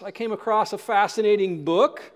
I 0.00 0.12
came 0.12 0.30
across 0.30 0.72
a 0.72 0.78
fascinating 0.78 1.64
book 1.64 2.12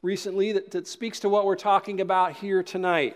recently 0.00 0.52
that, 0.52 0.70
that 0.70 0.88
speaks 0.88 1.20
to 1.20 1.28
what 1.28 1.44
we're 1.44 1.54
talking 1.54 2.00
about 2.00 2.32
here 2.32 2.62
tonight. 2.62 3.14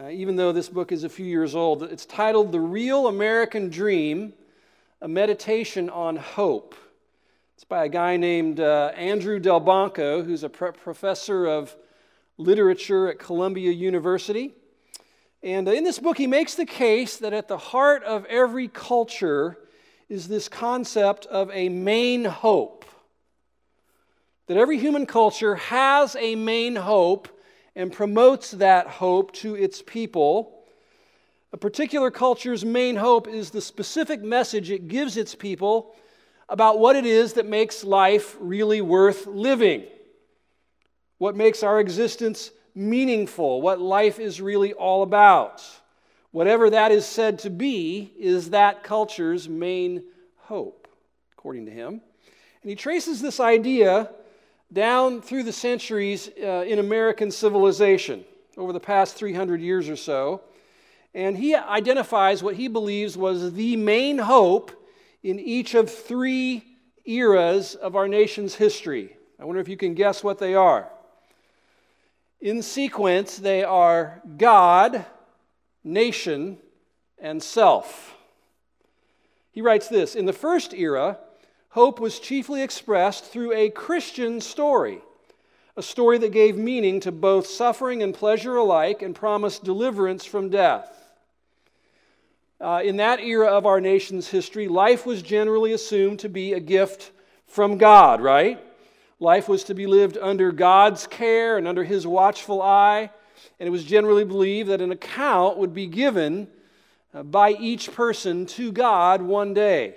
Uh, 0.00 0.10
even 0.10 0.36
though 0.36 0.52
this 0.52 0.68
book 0.68 0.92
is 0.92 1.02
a 1.02 1.08
few 1.08 1.26
years 1.26 1.56
old, 1.56 1.82
it's 1.82 2.06
titled 2.06 2.52
The 2.52 2.60
Real 2.60 3.08
American 3.08 3.68
Dream 3.68 4.32
A 5.00 5.08
Meditation 5.08 5.90
on 5.90 6.14
Hope. 6.14 6.76
It's 7.56 7.64
by 7.64 7.86
a 7.86 7.88
guy 7.88 8.16
named 8.16 8.60
uh, 8.60 8.92
Andrew 8.94 9.40
Delbanco, 9.40 10.24
who's 10.24 10.44
a 10.44 10.48
professor 10.48 11.46
of 11.46 11.74
literature 12.38 13.08
at 13.08 13.18
Columbia 13.18 13.72
University. 13.72 14.52
And 15.42 15.66
uh, 15.66 15.72
in 15.72 15.82
this 15.82 15.98
book, 15.98 16.16
he 16.16 16.28
makes 16.28 16.54
the 16.54 16.64
case 16.64 17.16
that 17.16 17.32
at 17.32 17.48
the 17.48 17.58
heart 17.58 18.04
of 18.04 18.24
every 18.26 18.68
culture 18.68 19.58
is 20.08 20.28
this 20.28 20.48
concept 20.48 21.26
of 21.26 21.50
a 21.50 21.68
main 21.68 22.24
hope 22.24 22.81
that 24.52 24.60
every 24.60 24.76
human 24.76 25.06
culture 25.06 25.54
has 25.54 26.14
a 26.16 26.34
main 26.34 26.76
hope 26.76 27.26
and 27.74 27.90
promotes 27.90 28.50
that 28.50 28.86
hope 28.86 29.32
to 29.32 29.54
its 29.54 29.80
people. 29.80 30.62
A 31.54 31.56
particular 31.56 32.10
culture's 32.10 32.62
main 32.62 32.96
hope 32.96 33.26
is 33.26 33.48
the 33.48 33.62
specific 33.62 34.20
message 34.22 34.70
it 34.70 34.88
gives 34.88 35.16
its 35.16 35.34
people 35.34 35.94
about 36.50 36.78
what 36.78 36.96
it 36.96 37.06
is 37.06 37.32
that 37.32 37.46
makes 37.46 37.82
life 37.82 38.36
really 38.40 38.82
worth 38.82 39.26
living, 39.26 39.84
what 41.16 41.34
makes 41.34 41.62
our 41.62 41.80
existence 41.80 42.50
meaningful, 42.74 43.62
what 43.62 43.80
life 43.80 44.18
is 44.18 44.38
really 44.38 44.74
all 44.74 45.02
about. 45.02 45.64
Whatever 46.30 46.68
that 46.68 46.92
is 46.92 47.06
said 47.06 47.38
to 47.38 47.48
be 47.48 48.12
is 48.18 48.50
that 48.50 48.82
culture's 48.82 49.48
main 49.48 50.04
hope, 50.40 50.88
according 51.38 51.64
to 51.64 51.72
him. 51.72 52.02
And 52.60 52.68
he 52.68 52.76
traces 52.76 53.22
this 53.22 53.40
idea 53.40 54.10
down 54.72 55.20
through 55.20 55.42
the 55.42 55.52
centuries 55.52 56.30
uh, 56.42 56.64
in 56.66 56.78
American 56.78 57.30
civilization 57.30 58.24
over 58.56 58.72
the 58.72 58.80
past 58.80 59.16
300 59.16 59.60
years 59.60 59.88
or 59.88 59.96
so. 59.96 60.40
And 61.14 61.36
he 61.36 61.54
identifies 61.54 62.42
what 62.42 62.54
he 62.54 62.68
believes 62.68 63.16
was 63.16 63.52
the 63.52 63.76
main 63.76 64.18
hope 64.18 64.72
in 65.22 65.38
each 65.38 65.74
of 65.74 65.90
three 65.90 66.64
eras 67.04 67.74
of 67.74 67.96
our 67.96 68.08
nation's 68.08 68.54
history. 68.54 69.16
I 69.38 69.44
wonder 69.44 69.60
if 69.60 69.68
you 69.68 69.76
can 69.76 69.94
guess 69.94 70.24
what 70.24 70.38
they 70.38 70.54
are. 70.54 70.88
In 72.40 72.62
sequence, 72.62 73.36
they 73.36 73.62
are 73.62 74.20
God, 74.36 75.04
nation, 75.84 76.58
and 77.18 77.42
self. 77.42 78.14
He 79.52 79.60
writes 79.60 79.88
this 79.88 80.14
In 80.14 80.26
the 80.26 80.32
first 80.32 80.72
era, 80.72 81.18
hope 81.72 81.98
was 81.98 82.20
chiefly 82.20 82.62
expressed 82.62 83.24
through 83.24 83.54
a 83.54 83.70
Christian 83.70 84.42
story, 84.42 85.00
a 85.74 85.82
story 85.82 86.18
that 86.18 86.30
gave 86.30 86.56
meaning 86.56 87.00
to 87.00 87.10
both 87.10 87.46
suffering 87.46 88.02
and 88.02 88.12
pleasure 88.12 88.56
alike 88.56 89.00
and 89.00 89.14
promised 89.14 89.64
deliverance 89.64 90.26
from 90.26 90.50
death. 90.50 90.86
Uh, 92.60 92.82
in 92.84 92.98
that 92.98 93.20
era 93.20 93.46
of 93.46 93.64
our 93.64 93.80
nation's 93.80 94.28
history, 94.28 94.68
life 94.68 95.06
was 95.06 95.22
generally 95.22 95.72
assumed 95.72 96.18
to 96.18 96.28
be 96.28 96.52
a 96.52 96.60
gift 96.60 97.10
from 97.46 97.78
God, 97.78 98.20
right? 98.20 98.62
Life 99.18 99.48
was 99.48 99.64
to 99.64 99.74
be 99.74 99.86
lived 99.86 100.18
under 100.20 100.52
God's 100.52 101.06
care 101.06 101.56
and 101.56 101.66
under 101.66 101.84
His 101.84 102.06
watchful 102.06 102.60
eye, 102.60 103.10
and 103.58 103.66
it 103.66 103.70
was 103.70 103.84
generally 103.84 104.24
believed 104.24 104.68
that 104.68 104.82
an 104.82 104.92
account 104.92 105.56
would 105.56 105.72
be 105.72 105.86
given 105.86 106.48
uh, 107.14 107.22
by 107.22 107.52
each 107.52 107.92
person 107.92 108.44
to 108.44 108.72
God 108.72 109.22
one 109.22 109.54
day. 109.54 109.94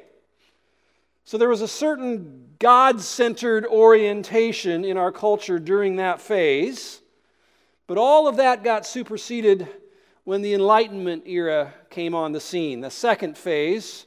So 1.25 1.39
there 1.39 1.49
was 1.49 1.61
a 1.61 1.67
certain 1.67 2.49
God 2.59 3.01
centered 3.01 3.65
orientation 3.65 4.85
in 4.85 4.95
our 4.95 5.11
culture 5.11 5.57
during 5.57 5.95
that 5.95 6.21
phase, 6.21 7.01
but 7.87 7.97
all 7.97 8.27
of 8.27 8.37
that 8.37 8.63
got 8.63 8.85
superseded 8.85 9.67
when 10.23 10.44
the 10.44 10.53
Enlightenment 10.53 11.23
era 11.25 11.73
came 11.89 12.13
on 12.13 12.31
the 12.31 12.39
scene. 12.39 12.81
The 12.81 12.91
second 12.91 13.39
phase, 13.39 14.05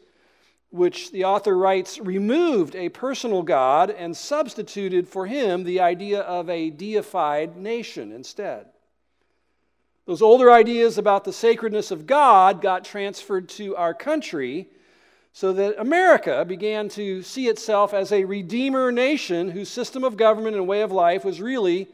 which 0.71 1.11
the 1.11 1.25
author 1.25 1.59
writes, 1.59 1.99
removed 1.99 2.77
a 2.77 2.89
personal 2.89 3.43
God 3.43 3.91
and 3.91 4.17
substituted 4.17 5.09
for 5.09 5.27
him 5.27 5.65
the 5.65 5.81
idea 5.81 6.21
of 6.21 6.49
a 6.49 6.71
deified 6.71 7.57
nation 7.57 8.13
instead. 8.13 8.67
Those 10.07 10.23
older 10.23 10.53
ideas 10.53 10.99
about 10.99 11.25
the 11.25 11.33
sacredness 11.33 11.91
of 11.91 12.07
God 12.07 12.63
got 12.63 12.85
transferred 12.85 13.49
to 13.51 13.75
our 13.75 13.93
country 13.93 14.69
so 15.33 15.53
that 15.53 15.81
America 15.81 16.45
began 16.45 16.89
to 16.91 17.23
see 17.23 17.49
itself 17.49 17.95
as 17.95 18.13
a 18.13 18.25
redeemer 18.25 18.91
nation 18.91 19.51
whose 19.51 19.69
system 19.69 20.05
of 20.05 20.17
government 20.17 20.57
and 20.57 20.67
way 20.67 20.81
of 20.81 20.91
life 20.91 21.25
was 21.25 21.41
really 21.41 21.89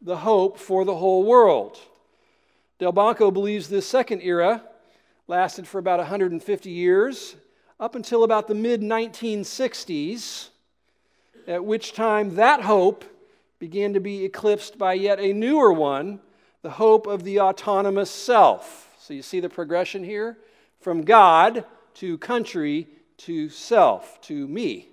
the 0.00 0.18
hope 0.18 0.58
for 0.58 0.84
the 0.84 0.96
whole 0.96 1.24
world. 1.24 1.78
Delbanco 2.78 3.32
believes 3.32 3.68
this 3.68 3.86
second 3.86 4.22
era 4.22 4.62
lasted 5.26 5.66
for 5.66 5.78
about 5.78 5.98
150 5.98 6.70
years, 6.70 7.36
up 7.78 7.94
until 7.94 8.24
about 8.24 8.48
the 8.48 8.54
mid 8.54 8.80
1960s, 8.80 10.48
at 11.46 11.64
which 11.64 11.92
time 11.92 12.34
that 12.34 12.62
hope 12.62 13.04
began 13.58 13.92
to 13.92 14.00
be 14.00 14.24
eclipsed 14.24 14.78
by 14.78 14.94
yet 14.94 15.20
a 15.20 15.32
newer 15.32 15.72
one, 15.72 16.20
the 16.62 16.70
hope 16.70 17.06
of 17.06 17.24
the 17.24 17.40
autonomous 17.40 18.10
self. 18.10 18.88
So 18.98 19.14
you 19.14 19.22
see 19.22 19.40
the 19.40 19.48
progression 19.48 20.02
here? 20.02 20.38
From 20.80 21.02
God 21.02 21.64
to 21.94 22.18
country 22.18 22.88
to 23.18 23.48
self, 23.48 24.20
to 24.22 24.48
me. 24.48 24.88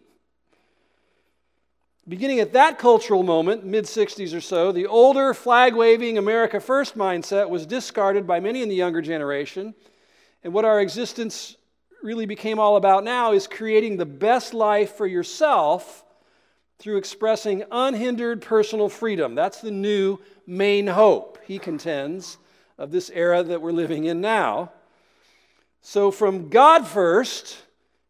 Beginning 2.08 2.40
at 2.40 2.54
that 2.54 2.80
cultural 2.80 3.24
moment, 3.24 3.66
mid 3.66 3.84
60s 3.86 4.36
or 4.36 4.40
so, 4.40 4.72
the 4.72 4.88
older 4.88 5.34
flag 5.34 5.76
waving 5.76 6.18
America 6.18 6.60
First 6.60 6.98
mindset 6.98 7.50
was 7.50 7.66
discarded 7.66 8.26
by 8.26 8.40
many 8.40 8.62
in 8.62 8.70
the 8.70 8.76
younger 8.76 9.02
generation. 9.02 9.76
And 10.44 10.54
what 10.54 10.64
our 10.64 10.80
existence 10.80 11.58
really 12.02 12.26
became 12.26 12.60
all 12.60 12.78
about 12.78 13.04
now 13.04 13.34
is 13.34 13.48
creating 13.48 13.98
the 13.98 14.06
best 14.06 14.54
life 14.54 14.96
for 14.96 15.06
yourself 15.06 16.06
through 16.80 16.98
expressing 16.98 17.64
unhindered 17.72 18.42
personal 18.42 18.88
freedom. 18.88 19.36
That's 19.36 19.62
the 19.62 19.72
new 19.72 20.20
main 20.46 20.88
hope, 20.88 21.40
he 21.46 21.60
contends, 21.60 22.38
of 22.78 22.92
this 22.92 23.10
era 23.14 23.44
that 23.44 23.62
we're 23.62 23.72
living 23.72 24.06
in 24.06 24.22
now. 24.22 24.72
So, 25.90 26.12
from 26.12 26.50
God 26.50 26.86
first 26.86 27.64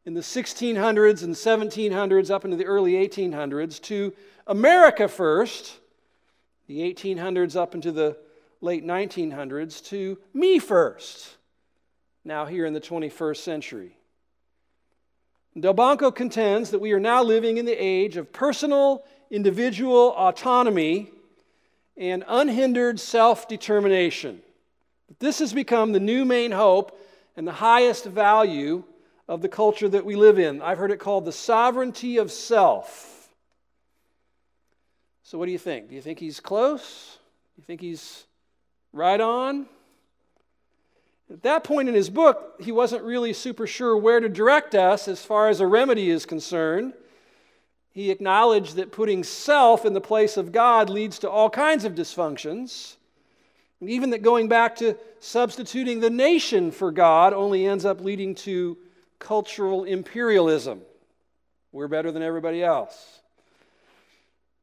in 0.04 0.16
the 0.16 0.22
1600s 0.22 1.22
and 1.22 1.36
1700s 1.36 2.32
up 2.32 2.44
into 2.44 2.58
the 2.58 2.66
early 2.66 2.94
1800s 2.94 3.80
to 3.84 4.14
America 4.48 5.08
first, 5.08 5.78
the 6.66 6.80
1800s 6.80 7.56
up 7.56 7.76
into 7.76 7.92
the 7.92 8.18
late 8.62 8.84
1900s, 8.84 9.86
to 9.90 10.18
me 10.34 10.58
first, 10.58 11.38
now 12.26 12.48
here 12.48 12.66
in 12.66 12.74
the 12.74 12.82
21st 12.82 13.38
century. 13.38 13.96
Delbanco 15.56 16.16
contends 16.16 16.72
that 16.72 16.80
we 16.80 16.94
are 16.94 17.00
now 17.00 17.22
living 17.22 17.60
in 17.60 17.66
the 17.66 17.74
age 17.80 18.18
of 18.18 18.34
personal, 18.34 19.06
individual 19.30 20.16
autonomy 20.18 21.12
and 21.96 22.24
unhindered 22.28 23.00
self 23.00 23.48
determination. 23.48 24.42
This 25.20 25.38
has 25.38 25.54
become 25.54 25.92
the 25.92 26.00
new 26.00 26.26
main 26.26 26.52
hope 26.52 27.00
and 27.38 27.48
the 27.48 27.54
highest 27.54 28.06
value 28.06 28.84
of 29.28 29.42
the 29.42 29.48
culture 29.48 29.88
that 29.88 30.04
we 30.04 30.16
live 30.16 30.40
in. 30.40 30.62
I've 30.62 30.80
heard 30.80 30.92
it 30.92 31.00
called 31.00 31.24
the 31.24 31.32
sovereignty 31.32 32.18
of 32.18 32.32
self. 32.32 33.30
So, 35.24 35.38
what 35.38 35.46
do 35.46 35.52
you 35.52 35.58
think? 35.58 35.90
Do 35.90 35.96
you 35.96 36.02
think 36.02 36.20
he's 36.20 36.40
close? 36.40 37.20
Do 37.56 37.62
you 37.62 37.66
think 37.66 37.80
he's 37.80 38.26
right 38.92 39.22
on? 39.22 39.68
At 41.32 41.44
that 41.44 41.64
point 41.64 41.90
in 41.90 41.96
his 41.96 42.10
book, 42.10 42.56
he 42.60 42.72
wasn't 42.72 43.04
really 43.04 43.34
super 43.34 43.68
sure 43.68 43.98
where 43.98 44.20
to 44.20 44.30
direct 44.30 44.74
us 44.74 45.08
as 45.08 45.24
far 45.24 45.50
as 45.50 45.60
a 45.60 45.68
remedy 45.68 46.10
is 46.10 46.26
concerned. 46.26 46.94
He 47.92 48.12
acknowledged 48.12 48.76
that 48.76 48.92
putting 48.92 49.24
self 49.24 49.84
in 49.84 49.94
the 49.94 50.02
place 50.02 50.38
of 50.38 50.52
God 50.52 50.90
leads 50.90 51.20
to 51.20 51.30
all 51.30 51.50
kinds 51.50 51.84
of 51.84 51.96
dysfunctions. 51.96 52.97
Even 53.82 54.10
that 54.10 54.24
going 54.24 54.48
back 54.48 54.78
to 54.78 54.98
substituting 55.20 56.00
the 56.00 56.10
nation 56.10 56.72
for 56.72 56.92
God 56.92 57.34
only 57.34 57.68
ends 57.68 57.86
up 57.86 58.02
leading 58.02 58.34
to 58.36 58.78
cultural 59.20 59.84
imperialism. 59.84 60.82
We're 61.72 61.88
better 61.88 62.12
than 62.12 62.24
everybody 62.24 62.64
else. 62.64 63.22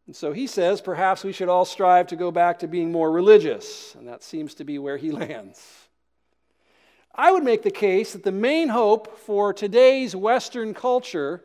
And 0.06 0.16
so 0.16 0.32
he 0.32 0.46
says 0.46 0.80
perhaps 0.80 1.22
we 1.22 1.32
should 1.32 1.48
all 1.48 1.64
strive 1.64 2.08
to 2.08 2.16
go 2.16 2.30
back 2.30 2.58
to 2.58 2.66
being 2.66 2.90
more 2.90 3.10
religious, 3.10 3.94
and 3.94 4.08
that 4.08 4.22
seems 4.22 4.54
to 4.54 4.64
be 4.64 4.78
where 4.78 4.96
he 4.96 5.10
lands. 5.12 5.62
I 7.14 7.30
would 7.30 7.44
make 7.44 7.62
the 7.62 7.70
case 7.70 8.12
that 8.12 8.24
the 8.24 8.32
main 8.32 8.68
hope 8.68 9.18
for 9.18 9.52
today's 9.52 10.16
Western 10.16 10.74
culture 10.74 11.42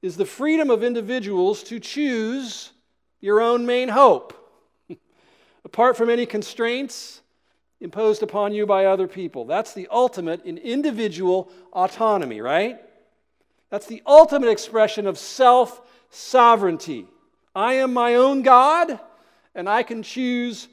is 0.00 0.16
the 0.16 0.24
freedom 0.24 0.70
of 0.70 0.82
individuals 0.82 1.62
to 1.64 1.78
choose 1.78 2.72
your 3.20 3.42
own 3.42 3.66
main 3.66 3.90
hope 3.90 4.43
apart 5.64 5.96
from 5.96 6.10
any 6.10 6.26
constraints 6.26 7.22
imposed 7.80 8.22
upon 8.22 8.52
you 8.52 8.66
by 8.66 8.86
other 8.86 9.08
people. 9.08 9.44
That's 9.44 9.74
the 9.74 9.88
ultimate 9.90 10.44
in 10.44 10.58
individual 10.58 11.50
autonomy, 11.72 12.40
right? 12.40 12.78
That's 13.70 13.86
the 13.86 14.02
ultimate 14.06 14.48
expression 14.48 15.06
of 15.06 15.18
self 15.18 15.80
sovereignty. 16.10 17.06
I 17.54 17.74
am 17.74 17.92
my 17.92 18.14
own 18.14 18.42
God, 18.42 18.98
and 19.54 19.68
I 19.68 19.82
can 19.82 20.02
choose 20.02 20.68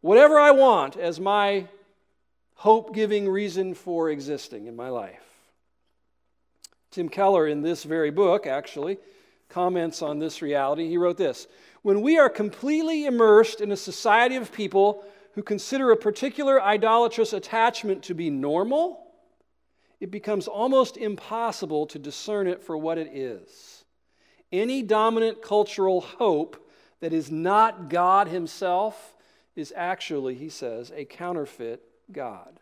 whatever 0.00 0.38
I 0.38 0.50
want 0.50 0.96
as 0.96 1.20
my 1.20 1.66
hope 2.54 2.94
giving 2.94 3.28
reason 3.28 3.74
for 3.74 4.10
existing 4.10 4.66
in 4.66 4.76
my 4.76 4.88
life. 4.88 5.22
Tim 6.90 7.08
Keller, 7.08 7.46
in 7.46 7.62
this 7.62 7.84
very 7.84 8.10
book, 8.10 8.46
actually, 8.46 8.98
comments 9.48 10.02
on 10.02 10.18
this 10.18 10.42
reality. 10.42 10.88
He 10.88 10.98
wrote 10.98 11.16
this 11.16 11.46
When 11.82 12.02
we 12.02 12.18
are 12.18 12.28
completely 12.28 13.06
immersed 13.06 13.60
in 13.60 13.72
a 13.72 13.76
society 13.76 14.36
of 14.36 14.52
people 14.52 15.04
who 15.32 15.42
consider 15.42 15.90
a 15.90 15.96
particular 15.96 16.60
idolatrous 16.60 17.32
attachment 17.32 18.02
to 18.04 18.14
be 18.14 18.30
normal, 18.30 19.06
it 20.00 20.10
becomes 20.10 20.48
almost 20.48 20.96
impossible 20.96 21.86
to 21.86 21.98
discern 21.98 22.46
it 22.46 22.62
for 22.62 22.76
what 22.76 22.98
it 22.98 23.08
is. 23.12 23.84
Any 24.50 24.82
dominant 24.82 25.42
cultural 25.42 26.00
hope 26.00 26.68
that 27.00 27.12
is 27.12 27.30
not 27.30 27.88
God 27.90 28.28
Himself 28.28 29.14
is 29.54 29.72
actually, 29.76 30.34
he 30.34 30.48
says, 30.48 30.92
a 30.94 31.04
counterfeit 31.04 31.82
God. 32.10 32.60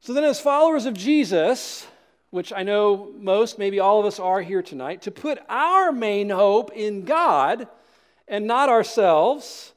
So 0.00 0.14
then, 0.14 0.24
as 0.24 0.40
followers 0.40 0.86
of 0.86 0.94
Jesus, 0.94 1.86
which 2.30 2.52
I 2.52 2.62
know 2.62 3.12
most, 3.18 3.58
maybe 3.58 3.80
all 3.80 4.00
of 4.00 4.06
us 4.06 4.20
are 4.20 4.40
here 4.40 4.62
tonight, 4.62 5.02
to 5.02 5.10
put 5.10 5.38
our 5.48 5.90
main 5.90 6.30
hope 6.30 6.72
in 6.72 7.04
God 7.04 7.66
and 8.28 8.46
not 8.46 8.68
ourselves, 8.68 9.72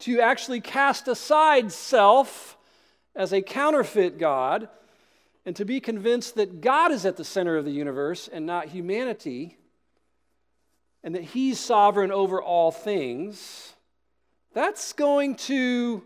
to 0.00 0.20
actually 0.20 0.62
cast 0.62 1.08
aside 1.08 1.70
self 1.70 2.56
as 3.14 3.32
a 3.32 3.42
counterfeit 3.42 4.18
God, 4.18 4.68
and 5.44 5.54
to 5.56 5.64
be 5.64 5.80
convinced 5.80 6.36
that 6.36 6.60
God 6.60 6.92
is 6.92 7.04
at 7.04 7.16
the 7.16 7.24
center 7.24 7.56
of 7.56 7.64
the 7.64 7.70
universe 7.70 8.28
and 8.32 8.46
not 8.46 8.68
humanity, 8.68 9.58
and 11.02 11.14
that 11.14 11.24
He's 11.24 11.58
sovereign 11.58 12.12
over 12.12 12.40
all 12.40 12.70
things, 12.70 13.74
that's 14.54 14.92
going 14.94 15.34
to 15.36 16.02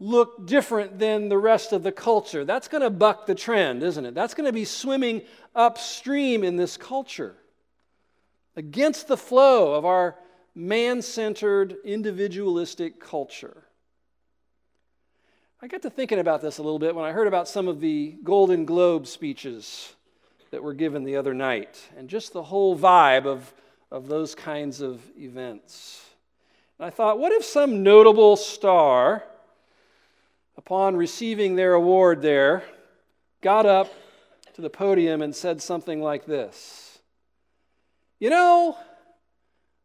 look 0.00 0.46
different 0.46 0.98
than 0.98 1.28
the 1.28 1.38
rest 1.38 1.72
of 1.72 1.82
the 1.82 1.92
culture. 1.92 2.44
That's 2.44 2.68
going 2.68 2.82
to 2.82 2.90
buck 2.90 3.26
the 3.26 3.34
trend, 3.34 3.82
isn't 3.82 4.04
it? 4.04 4.14
That's 4.14 4.34
going 4.34 4.46
to 4.46 4.52
be 4.52 4.64
swimming 4.64 5.22
upstream 5.54 6.42
in 6.42 6.56
this 6.56 6.78
culture 6.78 7.36
against 8.56 9.08
the 9.08 9.16
flow 9.16 9.74
of 9.74 9.84
our 9.84 10.16
man 10.54 11.02
centered, 11.02 11.76
individualistic 11.84 12.98
culture. 12.98 13.64
I 15.62 15.66
got 15.66 15.82
to 15.82 15.90
thinking 15.90 16.18
about 16.18 16.40
this 16.40 16.56
a 16.56 16.62
little 16.62 16.78
bit 16.78 16.94
when 16.94 17.04
I 17.04 17.12
heard 17.12 17.28
about 17.28 17.46
some 17.46 17.68
of 17.68 17.80
the 17.80 18.16
Golden 18.24 18.64
Globe 18.64 19.06
speeches 19.06 19.94
that 20.50 20.62
were 20.62 20.72
given 20.72 21.04
the 21.04 21.16
other 21.16 21.34
night 21.34 21.78
and 21.96 22.08
just 22.08 22.32
the 22.32 22.42
whole 22.42 22.76
vibe 22.76 23.26
of, 23.26 23.52
of 23.90 24.08
those 24.08 24.34
kinds 24.34 24.80
of 24.80 25.02
events. 25.18 26.02
And 26.78 26.86
I 26.86 26.90
thought, 26.90 27.18
what 27.18 27.32
if 27.32 27.44
some 27.44 27.82
notable 27.82 28.36
star 28.36 29.24
upon 30.56 30.96
receiving 30.96 31.56
their 31.56 31.74
award 31.74 32.22
there, 32.22 32.62
got 33.40 33.66
up 33.66 33.92
to 34.54 34.60
the 34.60 34.70
podium 34.70 35.22
and 35.22 35.34
said 35.34 35.62
something 35.62 36.02
like 36.02 36.26
this 36.26 36.98
You 38.18 38.30
know, 38.30 38.76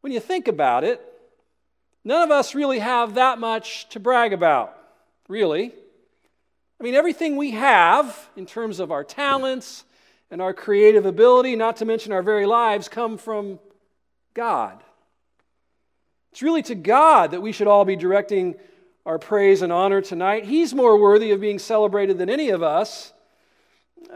when 0.01 0.11
you 0.11 0.19
think 0.19 0.47
about 0.47 0.83
it, 0.83 1.01
none 2.03 2.21
of 2.21 2.31
us 2.31 2.55
really 2.55 2.79
have 2.79 3.15
that 3.15 3.39
much 3.39 3.89
to 3.89 3.99
brag 3.99 4.33
about, 4.33 4.77
really. 5.27 5.73
I 6.79 6.83
mean, 6.83 6.93
everything 6.93 7.37
we 7.37 7.51
have 7.51 8.29
in 8.35 8.45
terms 8.45 8.79
of 8.79 8.91
our 8.91 9.03
talents 9.03 9.85
and 10.29 10.41
our 10.41 10.53
creative 10.53 11.05
ability, 11.05 11.55
not 11.55 11.77
to 11.77 11.85
mention 11.85 12.11
our 12.11 12.21
very 12.21 12.45
lives, 12.45 12.89
come 12.89 13.17
from 13.17 13.59
God. 14.33 14.83
It's 16.31 16.43
really 16.43 16.63
to 16.63 16.75
God 16.75 17.31
that 17.31 17.41
we 17.41 17.53
should 17.53 17.67
all 17.67 17.85
be 17.85 17.95
directing 17.95 18.55
our 19.05 19.19
praise 19.19 19.61
and 19.61 19.71
honor 19.71 20.01
tonight. 20.01 20.45
He's 20.45 20.73
more 20.73 20.97
worthy 20.97 21.31
of 21.31 21.39
being 21.39 21.59
celebrated 21.59 22.17
than 22.17 22.29
any 22.29 22.49
of 22.49 22.63
us. 22.63 23.13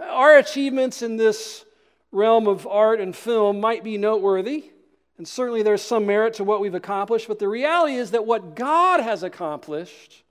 Our 0.02 0.38
achievements 0.38 1.02
in 1.02 1.18
this 1.18 1.66
realm 2.12 2.48
of 2.48 2.66
art 2.66 3.00
and 3.00 3.16
film 3.16 3.60
might 3.60 3.84
be 3.84 3.98
noteworthy, 3.98 4.72
and 5.18 5.28
certainly 5.28 5.62
there's 5.62 5.82
some 5.82 6.06
merit 6.06 6.36
to 6.36 6.44
what 6.44 6.62
we've 6.62 6.76
accomplished, 6.76 7.28
but 7.28 7.40
the 7.40 7.48
reality 7.48 7.96
is 7.96 8.12
that 8.12 8.26
what 8.26 8.56
God 8.56 9.02
has 9.02 9.22
accomplished 9.22 10.24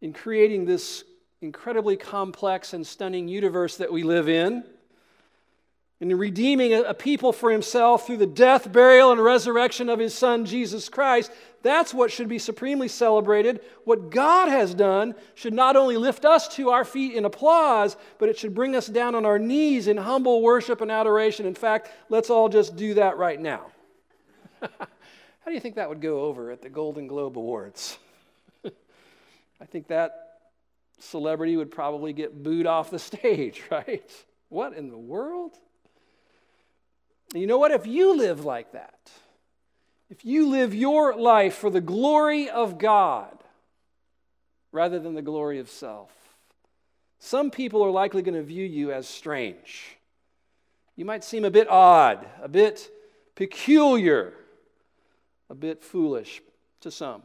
in 0.00 0.12
creating 0.12 0.64
this 0.64 1.04
incredibly 1.40 1.96
complex 1.96 2.72
and 2.72 2.86
stunning 2.86 3.28
universe 3.28 3.76
that 3.76 3.92
we 3.92 4.02
live 4.02 4.28
in, 4.28 4.64
in 6.00 6.16
redeeming 6.16 6.72
a, 6.74 6.94
people 6.94 7.32
for 7.32 7.50
himself 7.50 8.06
through 8.06 8.18
the 8.18 8.26
death, 8.26 8.70
burial, 8.72 9.10
and 9.10 9.22
resurrection 9.22 9.88
of 9.88 9.98
his 9.98 10.14
son, 10.14 10.44
Jesus 10.44 10.88
Christ. 10.88 11.32
That's 11.62 11.92
what 11.92 12.12
should 12.12 12.28
be 12.28 12.38
supremely 12.38 12.88
celebrated. 12.88 13.60
What 13.84 14.10
God 14.10 14.48
has 14.48 14.74
done 14.74 15.14
should 15.34 15.54
not 15.54 15.76
only 15.76 15.96
lift 15.96 16.24
us 16.24 16.48
to 16.56 16.70
our 16.70 16.84
feet 16.84 17.14
in 17.14 17.24
applause, 17.24 17.96
but 18.18 18.28
it 18.28 18.38
should 18.38 18.54
bring 18.54 18.76
us 18.76 18.86
down 18.86 19.14
on 19.14 19.26
our 19.26 19.38
knees 19.38 19.88
in 19.88 19.96
humble 19.96 20.40
worship 20.40 20.80
and 20.80 20.90
adoration. 20.90 21.46
In 21.46 21.54
fact, 21.54 21.90
let's 22.08 22.30
all 22.30 22.48
just 22.48 22.76
do 22.76 22.94
that 22.94 23.16
right 23.16 23.40
now. 23.40 23.66
How 24.60 24.86
do 25.46 25.52
you 25.52 25.60
think 25.60 25.76
that 25.76 25.88
would 25.88 26.00
go 26.00 26.20
over 26.20 26.50
at 26.50 26.62
the 26.62 26.68
Golden 26.68 27.06
Globe 27.06 27.38
Awards? 27.38 27.98
I 28.64 29.64
think 29.64 29.88
that 29.88 30.28
celebrity 31.00 31.56
would 31.56 31.70
probably 31.70 32.12
get 32.12 32.42
booed 32.42 32.66
off 32.66 32.90
the 32.90 32.98
stage, 33.00 33.62
right? 33.70 34.10
What 34.48 34.74
in 34.74 34.90
the 34.90 34.98
world? 34.98 35.56
You 37.34 37.46
know 37.46 37.58
what? 37.58 37.72
If 37.72 37.86
you 37.86 38.16
live 38.16 38.44
like 38.44 38.72
that, 38.72 39.10
if 40.10 40.24
you 40.24 40.48
live 40.48 40.74
your 40.74 41.16
life 41.16 41.54
for 41.54 41.70
the 41.70 41.80
glory 41.80 42.48
of 42.48 42.78
God 42.78 43.36
rather 44.72 44.98
than 44.98 45.14
the 45.14 45.22
glory 45.22 45.58
of 45.58 45.68
self, 45.68 46.10
some 47.18 47.50
people 47.50 47.84
are 47.84 47.90
likely 47.90 48.22
going 48.22 48.34
to 48.34 48.42
view 48.42 48.64
you 48.64 48.92
as 48.92 49.08
strange. 49.08 49.96
You 50.96 51.04
might 51.04 51.24
seem 51.24 51.44
a 51.44 51.50
bit 51.50 51.68
odd, 51.68 52.26
a 52.42 52.48
bit 52.48 52.90
peculiar, 53.34 54.32
a 55.50 55.54
bit 55.54 55.82
foolish 55.82 56.42
to 56.80 56.90
some. 56.90 57.22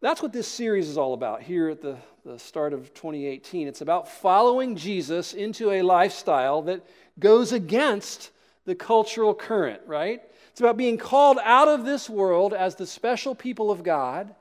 That's 0.00 0.22
what 0.22 0.32
this 0.32 0.48
series 0.48 0.88
is 0.88 0.96
all 0.96 1.12
about 1.12 1.42
here 1.42 1.68
at 1.68 1.82
the, 1.82 1.96
the 2.24 2.38
start 2.38 2.72
of 2.72 2.94
2018. 2.94 3.68
It's 3.68 3.82
about 3.82 4.08
following 4.08 4.76
Jesus 4.76 5.34
into 5.34 5.70
a 5.72 5.82
lifestyle 5.82 6.62
that 6.62 6.86
goes 7.18 7.52
against 7.52 8.30
the 8.64 8.74
cultural 8.74 9.34
current, 9.34 9.82
right? 9.86 10.22
It's 10.60 10.62
about 10.66 10.76
being 10.76 10.98
called 10.98 11.38
out 11.42 11.68
of 11.68 11.86
this 11.86 12.10
world 12.10 12.52
as 12.52 12.74
the 12.74 12.86
special 12.86 13.34
people 13.34 13.70
of 13.70 13.82
God, 13.82 14.34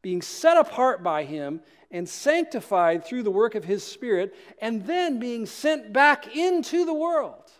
being 0.00 0.22
set 0.22 0.56
apart 0.56 1.02
by 1.02 1.24
Him 1.24 1.60
and 1.90 2.08
sanctified 2.08 3.04
through 3.04 3.22
the 3.22 3.30
work 3.30 3.54
of 3.54 3.64
His 3.64 3.84
Spirit, 3.84 4.34
and 4.62 4.86
then 4.86 5.18
being 5.18 5.44
sent 5.44 5.92
back 5.92 6.34
into 6.34 6.86
the 6.86 6.94
world 6.94 7.52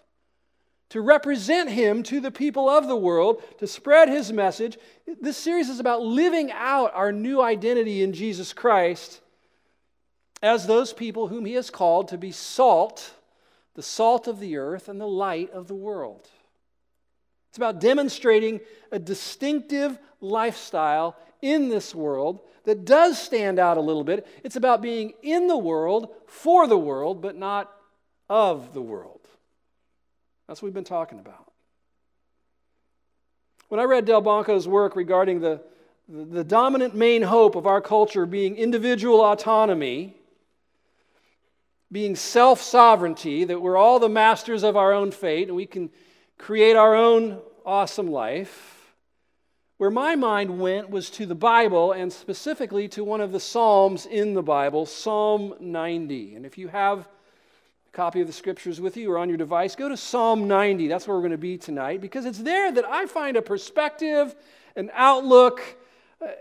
to 0.88 1.03
represent 1.03 1.69
him 1.69 2.03
to 2.05 2.19
the 2.19 2.31
people 2.31 2.71
of 2.71 2.88
the 2.88 2.97
world, 2.97 3.43
to 3.59 3.67
spread 3.67 4.09
his 4.09 4.33
message. 4.33 4.79
This 5.21 5.37
series 5.37 5.69
is 5.69 5.79
about 5.79 6.00
living 6.00 6.50
out 6.50 6.95
our 6.95 7.12
new 7.12 7.43
identity 7.43 8.03
in 8.03 8.15
Jesus 8.15 8.55
Christ 8.55 9.21
as 10.43 10.67
those 10.67 10.95
people 10.95 11.29
whom 11.29 11.45
he 11.45 11.53
has 11.53 11.69
called 11.69 12.09
to 12.09 12.17
be 12.17 12.33
salt, 12.33 13.12
the 13.75 13.83
salt 13.83 14.27
of 14.27 14.41
the 14.41 14.57
earth 14.57 14.88
and 14.88 14.99
the 14.99 15.07
light 15.07 15.50
of 15.50 15.69
the 15.69 15.75
world. 15.75 16.27
It's 17.49 17.57
about 17.57 17.81
demonstrating 17.81 18.61
a 18.93 18.99
distinctive 18.99 19.99
lifestyle 20.21 21.17
in 21.40 21.69
this 21.69 21.95
world 21.95 22.40
that 22.64 22.85
does 22.85 23.19
stand 23.19 23.59
out 23.59 23.76
a 23.76 23.81
little 23.81 24.05
bit. 24.05 24.26
It's 24.45 24.57
about 24.57 24.83
being 24.83 25.14
in 25.23 25.47
the 25.47 25.57
world, 25.57 26.14
for 26.26 26.67
the 26.67 26.78
world, 26.78 27.23
but 27.23 27.37
not 27.37 27.73
of 28.28 28.75
the 28.75 28.83
world. 28.83 29.21
That's 30.47 30.61
what 30.61 30.67
we've 30.67 30.75
been 30.75 30.85
talking 30.85 31.19
about. 31.19 31.50
When 33.69 33.81
I 33.81 33.85
read 33.85 34.05
Del 34.05 34.23
Delbanco's 34.23 34.67
work 34.67 34.97
regarding 34.97 35.40
the, 35.40 35.62
the 36.09 36.45
dominant 36.45 36.95
main 36.95 37.23
hope 37.23 37.55
of 37.55 37.67
our 37.67 37.81
culture 37.81 38.26
being 38.26 38.57
individual 38.57 39.21
autonomy, 39.21 40.14
being 41.90 42.17
self 42.17 42.61
sovereignty, 42.61 43.45
that 43.45 43.61
we're 43.61 43.76
all 43.76 43.99
the 43.99 44.09
masters 44.09 44.62
of 44.62 44.76
our 44.76 44.93
own 44.93 45.11
fate 45.11 45.49
and 45.49 45.57
we 45.57 45.67
can 45.67 45.90
create 46.38 46.76
our 46.76 46.95
own 46.95 47.40
awesome 47.66 48.11
life, 48.11 48.95
where 49.76 49.90
my 49.90 50.16
mind 50.16 50.59
went 50.59 50.90
was 50.90 51.11
to 51.11 51.26
the 51.26 51.35
Bible 51.35 51.92
and 51.92 52.12
specifically 52.12 52.88
to 52.88 53.04
one 53.04 53.21
of 53.21 53.33
the 53.33 53.40
Psalms 53.40 54.07
in 54.07 54.35
the 54.35 54.42
Bible, 54.42 54.87
Psalm 54.87 55.54
90. 55.61 56.35
And 56.35 56.47
if 56.47 56.57
you 56.57 56.68
have 56.68 57.00
a 57.00 57.92
copy 57.92 58.21
of 58.21 58.26
the 58.26 58.33
scriptures 58.33 58.80
with 58.80 58.97
you 58.97 59.12
or 59.12 59.18
on 59.18 59.28
your 59.28 59.38
device, 59.38 59.76
go 59.76 59.88
to 59.88 59.97
Psalm 59.97 60.49
90. 60.49 60.88
That's 60.88 61.07
where 61.07 61.16
we're 61.16 61.23
going 61.23 61.33
to 61.33 61.38
be 61.38 61.59
tonight 61.59 62.00
because 62.00 62.25
it's 62.25 62.38
there 62.38 62.73
that 62.73 62.85
I 62.85 63.07
find 63.07 63.37
a 63.37 63.42
perspective, 63.42 64.35
an 64.75 64.90
outlook, 64.95 65.62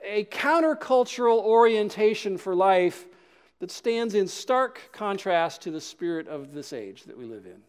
a 0.04 0.26
countercultural 0.26 1.40
orientation 1.40 2.38
for 2.38 2.56
life 2.56 3.06
that 3.60 3.72
stands 3.72 4.16
in 4.16 4.28
stark 4.28 4.90
contrast 4.92 5.62
to 5.64 5.72
the 5.72 5.82
spirit 5.82 6.28
of 6.28 6.54
this 6.54 6.74
age 6.74 7.04
that 7.04 7.18
we 7.18 7.26
live 7.26 7.46
in. 7.46 7.62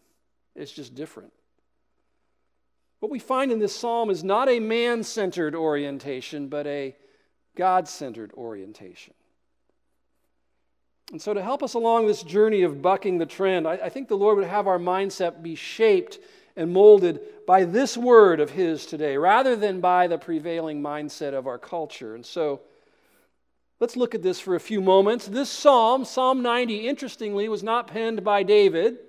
It's 0.55 0.71
just 0.71 0.95
different. 0.95 1.31
What 2.99 3.11
we 3.11 3.19
find 3.19 3.51
in 3.51 3.59
this 3.59 3.75
psalm 3.75 4.09
is 4.09 4.23
not 4.23 4.49
a 4.49 4.59
man 4.59 5.03
centered 5.03 5.55
orientation, 5.55 6.47
but 6.47 6.67
a 6.67 6.95
God 7.55 7.87
centered 7.87 8.31
orientation. 8.33 9.13
And 11.11 11.21
so, 11.21 11.33
to 11.33 11.41
help 11.41 11.63
us 11.63 11.73
along 11.73 12.05
this 12.05 12.21
journey 12.21 12.61
of 12.61 12.81
bucking 12.81 13.17
the 13.17 13.25
trend, 13.25 13.67
I, 13.67 13.73
I, 13.73 13.89
think 13.89 14.07
the 14.07 14.17
Lord 14.17 14.37
would 14.37 14.45
have 14.45 14.67
our 14.67 14.77
mindset 14.77 15.41
be 15.41 15.55
shaped 15.55 16.19
and 16.55 16.71
molded 16.71 17.21
by 17.47 17.63
this 17.63 17.97
word 17.97 18.39
of 18.39 18.51
His 18.51 18.85
today, 18.85 19.17
rather 19.17 19.55
than 19.55 19.79
by 19.79 20.05
the 20.05 20.19
prevailing 20.19 20.83
mindset 20.83 21.33
of 21.33 21.47
our 21.47 21.57
culture. 21.57 22.13
And 22.13 22.23
so, 22.23 22.61
let's 23.79 23.97
look 23.97 24.13
at 24.13 24.21
this 24.21 24.39
for 24.39 24.53
a 24.55 24.59
few 24.59 24.81
moments. 24.81 25.25
This 25.25 25.49
psalm, 25.49 26.05
Psalm 26.05 26.43
90, 26.43 26.87
interestingly, 26.87 27.49
was 27.49 27.63
not 27.63 27.87
penned 27.87 28.23
by 28.23 28.43
David, 28.43 28.99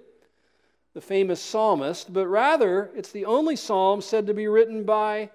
the 0.95 1.01
famous 1.01 1.41
psalmist, 1.41 2.13
but 2.13 2.27
rather 2.27 2.91
it's 2.95 3.13
the 3.13 3.25
only 3.25 3.57
psalm 3.57 4.01
said 4.01 4.27
to 4.27 4.35
be 4.35 4.49
written 4.49 4.85
by 4.85 5.31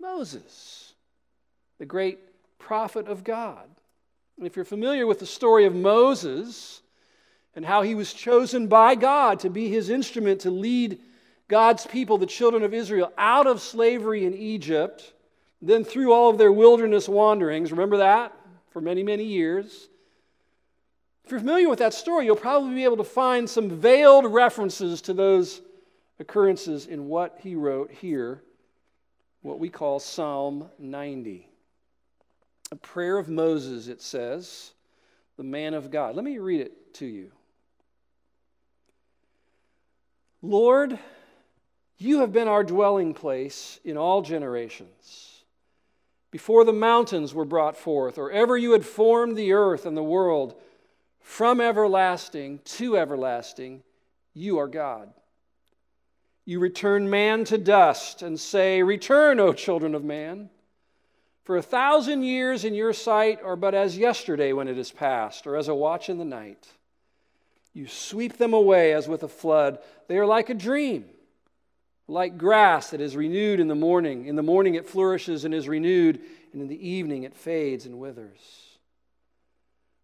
Moses, 0.00 0.94
the 1.78 1.86
great 1.86 2.18
prophet 2.58 3.08
of 3.08 3.24
God. 3.24 3.68
And 4.38 4.46
if 4.46 4.54
you're 4.54 4.64
familiar 4.64 5.06
with 5.06 5.18
the 5.18 5.26
story 5.26 5.64
of 5.64 5.74
Moses 5.74 6.82
and 7.54 7.64
how 7.64 7.82
he 7.82 7.94
was 7.94 8.12
chosen 8.12 8.66
by 8.68 8.94
God 8.94 9.40
to 9.40 9.50
be 9.50 9.68
his 9.68 9.88
instrument 9.88 10.42
to 10.42 10.50
lead 10.50 11.00
God's 11.48 11.86
people, 11.86 12.18
the 12.18 12.26
children 12.26 12.62
of 12.62 12.74
Israel, 12.74 13.12
out 13.16 13.46
of 13.46 13.60
slavery 13.60 14.24
in 14.24 14.34
Egypt, 14.34 15.12
then 15.62 15.84
through 15.84 16.12
all 16.12 16.28
of 16.28 16.38
their 16.38 16.52
wilderness 16.52 17.08
wanderings, 17.08 17.70
remember 17.70 17.98
that? 17.98 18.32
For 18.70 18.80
many, 18.80 19.02
many 19.02 19.24
years. 19.24 19.88
If 21.26 21.32
you're 21.32 21.40
familiar 21.40 21.68
with 21.68 21.80
that 21.80 21.92
story, 21.92 22.24
you'll 22.24 22.36
probably 22.36 22.74
be 22.74 22.84
able 22.84 22.98
to 22.98 23.04
find 23.04 23.50
some 23.50 23.68
veiled 23.68 24.26
references 24.26 25.02
to 25.02 25.12
those 25.12 25.60
occurrences 26.20 26.86
in 26.86 27.08
what 27.08 27.36
he 27.42 27.56
wrote 27.56 27.90
here, 27.90 28.42
what 29.42 29.58
we 29.58 29.68
call 29.68 29.98
Psalm 29.98 30.70
90 30.78 31.48
a 32.72 32.76
prayer 32.76 33.18
of 33.18 33.28
Moses, 33.28 33.88
it 33.88 34.02
says, 34.02 34.72
the 35.36 35.44
man 35.44 35.74
of 35.74 35.90
God. 35.90 36.16
Let 36.16 36.24
me 36.24 36.38
read 36.38 36.60
it 36.60 36.94
to 36.94 37.06
you. 37.06 37.30
Lord, 40.42 40.98
you 41.98 42.20
have 42.20 42.32
been 42.32 42.48
our 42.48 42.64
dwelling 42.64 43.14
place 43.14 43.80
in 43.84 43.96
all 43.96 44.22
generations. 44.22 45.44
Before 46.30 46.64
the 46.64 46.72
mountains 46.72 47.32
were 47.32 47.44
brought 47.44 47.76
forth, 47.76 48.18
or 48.18 48.30
ever 48.30 48.56
you 48.56 48.72
had 48.72 48.84
formed 48.84 49.36
the 49.36 49.52
earth 49.52 49.86
and 49.86 49.96
the 49.96 50.02
world, 50.02 50.54
from 51.26 51.60
everlasting 51.60 52.60
to 52.64 52.96
everlasting, 52.96 53.82
you 54.32 54.58
are 54.58 54.68
God. 54.68 55.12
You 56.44 56.60
return 56.60 57.10
man 57.10 57.44
to 57.46 57.58
dust 57.58 58.22
and 58.22 58.38
say, 58.38 58.80
Return, 58.80 59.40
O 59.40 59.52
children 59.52 59.96
of 59.96 60.04
man. 60.04 60.50
For 61.42 61.56
a 61.56 61.62
thousand 61.62 62.22
years 62.22 62.64
in 62.64 62.74
your 62.74 62.92
sight 62.92 63.42
are 63.42 63.56
but 63.56 63.74
as 63.74 63.98
yesterday 63.98 64.52
when 64.52 64.68
it 64.68 64.78
is 64.78 64.92
past, 64.92 65.48
or 65.48 65.56
as 65.56 65.66
a 65.66 65.74
watch 65.74 66.08
in 66.08 66.18
the 66.18 66.24
night. 66.24 66.64
You 67.74 67.88
sweep 67.88 68.38
them 68.38 68.54
away 68.54 68.94
as 68.94 69.08
with 69.08 69.24
a 69.24 69.28
flood. 69.28 69.80
They 70.06 70.18
are 70.18 70.26
like 70.26 70.48
a 70.48 70.54
dream, 70.54 71.06
like 72.06 72.38
grass 72.38 72.90
that 72.90 73.00
is 73.00 73.16
renewed 73.16 73.58
in 73.58 73.66
the 73.66 73.74
morning. 73.74 74.26
In 74.26 74.36
the 74.36 74.44
morning 74.44 74.76
it 74.76 74.88
flourishes 74.88 75.44
and 75.44 75.52
is 75.52 75.66
renewed, 75.66 76.20
and 76.52 76.62
in 76.62 76.68
the 76.68 76.88
evening 76.88 77.24
it 77.24 77.34
fades 77.34 77.84
and 77.84 77.98
withers. 77.98 78.65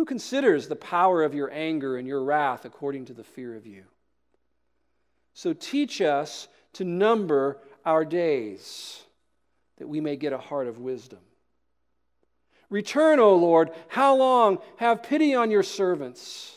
Who 0.00 0.06
considers 0.06 0.66
the 0.66 0.76
power 0.76 1.22
of 1.22 1.34
your 1.34 1.52
anger 1.52 1.98
and 1.98 2.08
your 2.08 2.24
wrath 2.24 2.64
according 2.64 3.04
to 3.04 3.12
the 3.12 3.22
fear 3.22 3.54
of 3.54 3.66
you? 3.66 3.84
So 5.34 5.52
teach 5.52 6.00
us 6.00 6.48
to 6.72 6.84
number 6.84 7.58
our 7.84 8.06
days, 8.06 9.02
that 9.76 9.90
we 9.90 10.00
may 10.00 10.16
get 10.16 10.32
a 10.32 10.38
heart 10.38 10.68
of 10.68 10.78
wisdom. 10.78 11.18
Return, 12.70 13.20
O 13.20 13.34
Lord. 13.36 13.72
How 13.88 14.16
long? 14.16 14.60
Have 14.78 15.02
pity 15.02 15.34
on 15.34 15.50
your 15.50 15.62
servants. 15.62 16.56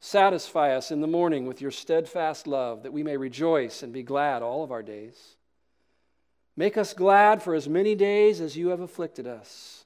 Satisfy 0.00 0.74
us 0.74 0.90
in 0.90 1.02
the 1.02 1.06
morning 1.06 1.44
with 1.44 1.60
your 1.60 1.70
steadfast 1.70 2.46
love, 2.46 2.84
that 2.84 2.92
we 2.94 3.02
may 3.02 3.18
rejoice 3.18 3.82
and 3.82 3.92
be 3.92 4.02
glad 4.02 4.40
all 4.40 4.64
of 4.64 4.72
our 4.72 4.82
days. 4.82 5.36
Make 6.56 6.78
us 6.78 6.94
glad 6.94 7.42
for 7.42 7.54
as 7.54 7.68
many 7.68 7.94
days 7.94 8.40
as 8.40 8.56
you 8.56 8.68
have 8.68 8.80
afflicted 8.80 9.26
us, 9.26 9.84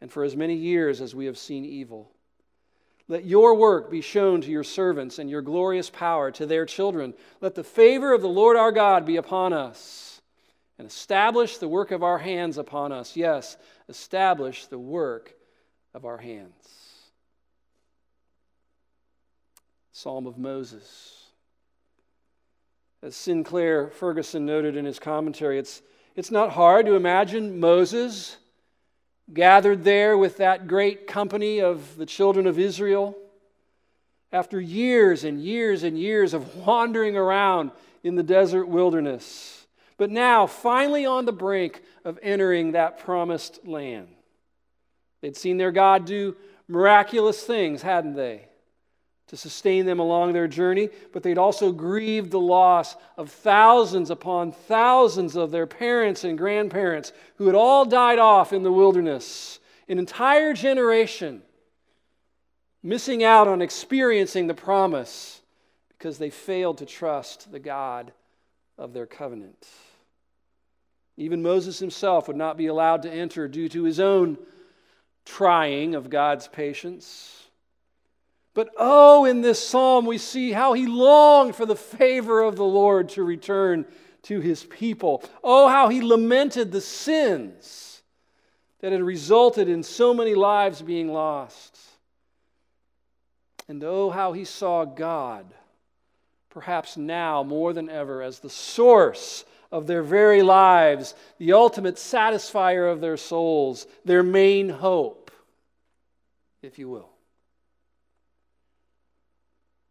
and 0.00 0.12
for 0.12 0.24
as 0.24 0.36
many 0.36 0.54
years 0.54 1.00
as 1.00 1.14
we 1.14 1.26
have 1.26 1.38
seen 1.38 1.64
evil. 1.64 2.10
Let 3.08 3.24
your 3.24 3.54
work 3.54 3.90
be 3.90 4.00
shown 4.00 4.40
to 4.40 4.50
your 4.50 4.64
servants, 4.64 5.18
and 5.18 5.30
your 5.30 5.42
glorious 5.42 5.90
power 5.90 6.30
to 6.32 6.46
their 6.46 6.66
children. 6.66 7.14
Let 7.40 7.54
the 7.54 7.64
favor 7.64 8.12
of 8.12 8.20
the 8.20 8.28
Lord 8.28 8.56
our 8.56 8.72
God 8.72 9.06
be 9.06 9.16
upon 9.16 9.52
us 9.52 10.20
and 10.78 10.88
establish 10.88 11.58
the 11.58 11.68
work 11.68 11.90
of 11.90 12.02
our 12.02 12.18
hands 12.18 12.58
upon 12.58 12.92
us. 12.92 13.16
Yes, 13.16 13.56
establish 13.88 14.66
the 14.66 14.78
work 14.78 15.34
of 15.94 16.04
our 16.04 16.18
hands. 16.18 16.52
Psalm 19.92 20.26
of 20.26 20.36
Moses. 20.36 21.22
As 23.02 23.14
Sinclair 23.14 23.88
Ferguson 23.88 24.44
noted 24.44 24.76
in 24.76 24.84
his 24.84 24.98
commentary, 24.98 25.58
it's, 25.58 25.80
it's 26.16 26.30
not 26.30 26.50
hard 26.50 26.86
to 26.86 26.94
imagine 26.94 27.60
Moses 27.60 28.36
gathered 29.32 29.84
there 29.84 30.16
with 30.16 30.36
that 30.38 30.66
great 30.66 31.06
company 31.06 31.60
of 31.60 31.96
the 31.96 32.06
children 32.06 32.46
of 32.46 32.58
Israel 32.58 33.16
after 34.32 34.60
years 34.60 35.24
and 35.24 35.40
years 35.40 35.82
and 35.82 35.98
years 35.98 36.34
of 36.34 36.56
wandering 36.56 37.16
around 37.16 37.70
in 38.02 38.14
the 38.14 38.22
desert 38.22 38.66
wilderness 38.66 39.56
but 39.96 40.10
now 40.10 40.46
finally 40.46 41.06
on 41.06 41.24
the 41.24 41.32
brink 41.32 41.82
of 42.04 42.18
entering 42.22 42.72
that 42.72 42.98
promised 42.98 43.66
land. 43.66 44.08
They'd 45.20 45.36
seen 45.36 45.56
their 45.56 45.72
God 45.72 46.04
do 46.04 46.36
miraculous 46.68 47.42
things, 47.42 47.82
hadn't 47.82 48.14
they? 48.14 48.48
To 49.28 49.36
sustain 49.36 49.86
them 49.86 49.98
along 49.98 50.32
their 50.32 50.46
journey, 50.46 50.88
but 51.12 51.24
they'd 51.24 51.38
also 51.38 51.72
grieved 51.72 52.30
the 52.30 52.38
loss 52.38 52.94
of 53.16 53.30
thousands 53.30 54.08
upon 54.08 54.52
thousands 54.52 55.34
of 55.34 55.50
their 55.50 55.66
parents 55.66 56.22
and 56.22 56.38
grandparents 56.38 57.12
who 57.36 57.46
had 57.46 57.56
all 57.56 57.84
died 57.84 58.20
off 58.20 58.52
in 58.52 58.62
the 58.62 58.70
wilderness. 58.70 59.58
An 59.88 59.98
entire 59.98 60.52
generation 60.52 61.42
missing 62.84 63.24
out 63.24 63.48
on 63.48 63.62
experiencing 63.62 64.46
the 64.46 64.54
promise 64.54 65.40
because 65.88 66.18
they 66.18 66.30
failed 66.30 66.78
to 66.78 66.86
trust 66.86 67.50
the 67.50 67.58
God 67.58 68.12
of 68.78 68.92
their 68.92 69.06
covenant. 69.06 69.66
Even 71.16 71.42
Moses 71.42 71.78
himself 71.78 72.28
would 72.28 72.36
not 72.36 72.56
be 72.56 72.66
allowed 72.66 73.02
to 73.02 73.10
enter 73.10 73.48
due 73.48 73.68
to 73.70 73.84
his 73.84 73.98
own 73.98 74.38
trying 75.24 75.96
of 75.96 76.10
God's 76.10 76.46
patience. 76.46 77.45
But 78.56 78.70
oh, 78.78 79.26
in 79.26 79.42
this 79.42 79.62
psalm, 79.62 80.06
we 80.06 80.16
see 80.16 80.50
how 80.50 80.72
he 80.72 80.86
longed 80.86 81.54
for 81.54 81.66
the 81.66 81.76
favor 81.76 82.40
of 82.40 82.56
the 82.56 82.64
Lord 82.64 83.10
to 83.10 83.22
return 83.22 83.84
to 84.22 84.40
his 84.40 84.64
people. 84.64 85.22
Oh, 85.44 85.68
how 85.68 85.88
he 85.90 86.00
lamented 86.00 86.72
the 86.72 86.80
sins 86.80 88.00
that 88.80 88.92
had 88.92 89.02
resulted 89.02 89.68
in 89.68 89.82
so 89.82 90.14
many 90.14 90.34
lives 90.34 90.80
being 90.80 91.12
lost. 91.12 91.78
And 93.68 93.84
oh, 93.84 94.08
how 94.08 94.32
he 94.32 94.46
saw 94.46 94.86
God, 94.86 95.44
perhaps 96.48 96.96
now 96.96 97.42
more 97.42 97.74
than 97.74 97.90
ever, 97.90 98.22
as 98.22 98.38
the 98.38 98.48
source 98.48 99.44
of 99.70 99.86
their 99.86 100.02
very 100.02 100.42
lives, 100.42 101.14
the 101.36 101.52
ultimate 101.52 101.96
satisfier 101.96 102.90
of 102.90 103.02
their 103.02 103.18
souls, 103.18 103.86
their 104.06 104.22
main 104.22 104.70
hope, 104.70 105.30
if 106.62 106.78
you 106.78 106.88
will. 106.88 107.15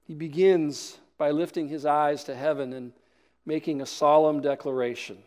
He 0.05 0.13
begins 0.13 0.97
by 1.17 1.31
lifting 1.31 1.67
his 1.67 1.85
eyes 1.85 2.23
to 2.25 2.35
heaven 2.35 2.73
and 2.73 2.93
making 3.45 3.81
a 3.81 3.85
solemn 3.85 4.41
declaration. 4.41 5.17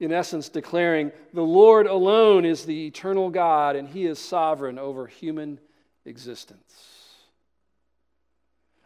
In 0.00 0.12
essence, 0.12 0.48
declaring, 0.48 1.12
The 1.32 1.42
Lord 1.42 1.86
alone 1.86 2.44
is 2.44 2.64
the 2.64 2.86
eternal 2.86 3.30
God, 3.30 3.76
and 3.76 3.88
he 3.88 4.04
is 4.04 4.18
sovereign 4.18 4.78
over 4.78 5.06
human 5.06 5.60
existence. 6.04 6.92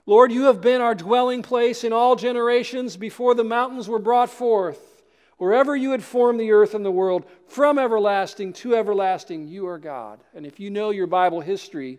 Lord, 0.05 0.31
you 0.31 0.45
have 0.45 0.61
been 0.61 0.81
our 0.81 0.95
dwelling 0.95 1.43
place 1.43 1.83
in 1.83 1.93
all 1.93 2.15
generations 2.15 2.97
before 2.97 3.35
the 3.35 3.43
mountains 3.43 3.89
were 3.89 3.99
brought 3.99 4.31
forth. 4.31 5.03
Wherever 5.39 5.75
you 5.75 5.91
had 5.91 6.03
formed 6.03 6.39
the 6.39 6.53
earth 6.53 6.75
and 6.75 6.85
the 6.85 6.91
world, 6.91 7.25
from 7.49 7.79
everlasting 7.79 8.53
to 8.53 8.77
everlasting, 8.77 9.49
you 9.49 9.67
are 9.67 9.79
God. 9.79 10.21
And 10.35 10.47
if 10.47 10.61
you 10.61 10.71
know 10.71 10.91
your 10.91 11.07
Bible 11.07 11.41
history, 11.41 11.99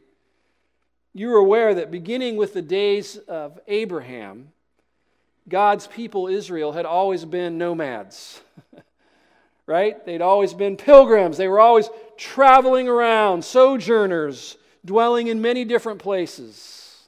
you're 1.20 1.38
aware 1.38 1.74
that 1.74 1.92
beginning 1.92 2.38
with 2.38 2.54
the 2.54 2.62
days 2.62 3.18
of 3.28 3.60
Abraham, 3.68 4.52
God's 5.50 5.88
people, 5.88 6.28
Israel, 6.28 6.74
had 6.74 6.86
always 6.86 7.26
been 7.26 7.58
nomads. 7.58 8.42
right? 9.68 10.04
They'd 10.06 10.22
always 10.22 10.54
been 10.54 10.78
pilgrims. 10.78 11.38
They 11.38 11.48
were 11.48 11.60
always 11.60 11.90
traveling 12.18 12.88
around, 12.88 13.44
sojourners, 13.44 14.58
dwelling 14.84 15.28
in 15.28 15.42
many 15.42 15.66
different 15.66 16.00
places. 16.00 17.08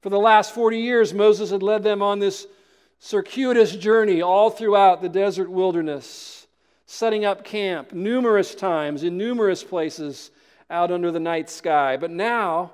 For 0.00 0.10
the 0.10 0.18
last 0.18 0.52
40 0.54 0.78
years, 0.78 1.14
Moses 1.14 1.50
had 1.50 1.62
led 1.62 1.84
them 1.84 2.02
on 2.02 2.18
this 2.18 2.46
circuitous 2.98 3.74
journey 3.74 4.20
all 4.20 4.50
throughout 4.50 5.00
the 5.00 5.08
desert 5.08 5.50
wilderness, 5.50 6.46
setting 6.86 7.24
up 7.24 7.44
camp 7.44 7.92
numerous 7.92 8.54
times 8.54 9.04
in 9.04 9.16
numerous 9.16 9.62
places 9.62 10.32
out 10.68 10.90
under 10.90 11.12
the 11.12 11.20
night 11.20 11.48
sky. 11.48 11.96
But 11.96 12.10
now, 12.10 12.72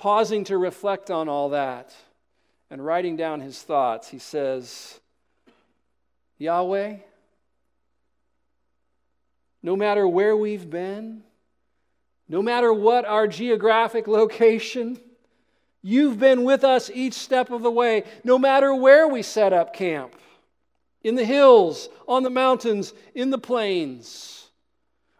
pausing 0.00 0.42
to 0.44 0.58
reflect 0.58 1.10
on 1.10 1.28
all 1.28 1.50
that 1.50 1.94
and 2.70 2.84
writing 2.84 3.16
down 3.16 3.40
his 3.40 3.62
thoughts, 3.62 4.08
he 4.08 4.18
says, 4.18 4.98
Yahweh, 6.38 6.96
no 9.62 9.76
matter 9.76 10.08
where 10.08 10.36
we've 10.36 10.68
been, 10.68 11.22
no 12.28 12.42
matter 12.42 12.72
what 12.72 13.04
our 13.04 13.28
geographic 13.28 14.08
location, 14.08 14.98
You've 15.82 16.18
been 16.18 16.44
with 16.44 16.62
us 16.62 16.90
each 16.92 17.14
step 17.14 17.50
of 17.50 17.62
the 17.62 17.70
way, 17.70 18.04
no 18.22 18.38
matter 18.38 18.74
where 18.74 19.08
we 19.08 19.22
set 19.22 19.52
up 19.52 19.72
camp 19.72 20.14
in 21.02 21.14
the 21.14 21.24
hills, 21.24 21.88
on 22.06 22.22
the 22.22 22.30
mountains, 22.30 22.92
in 23.14 23.30
the 23.30 23.38
plains. 23.38 24.50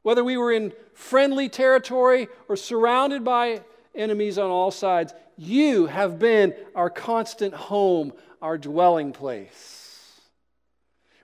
Whether 0.02 0.22
we 0.22 0.36
were 0.36 0.52
in 0.52 0.74
friendly 0.92 1.48
territory 1.48 2.28
or 2.46 2.56
surrounded 2.56 3.24
by 3.24 3.62
enemies 4.00 4.38
on 4.38 4.50
all 4.50 4.70
sides, 4.70 5.14
you 5.36 5.86
have 5.86 6.18
been 6.18 6.54
our 6.74 6.90
constant 6.90 7.54
home, 7.54 8.12
our 8.42 8.58
dwelling 8.58 9.12
place. 9.12 10.20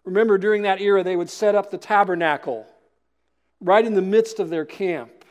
Remember, 0.04 0.38
during 0.38 0.62
that 0.62 0.80
era, 0.80 1.02
they 1.02 1.16
would 1.16 1.30
set 1.30 1.54
up 1.54 1.70
the 1.70 1.78
tabernacle 1.78 2.66
right 3.60 3.84
in 3.84 3.94
the 3.94 4.02
midst 4.02 4.38
of 4.38 4.50
their 4.50 4.64
camp. 4.64 5.24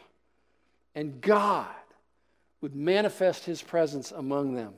And 0.93 1.21
God 1.21 1.67
would 2.61 2.75
manifest 2.75 3.45
his 3.45 3.61
presence 3.61 4.11
among 4.11 4.55
them 4.55 4.73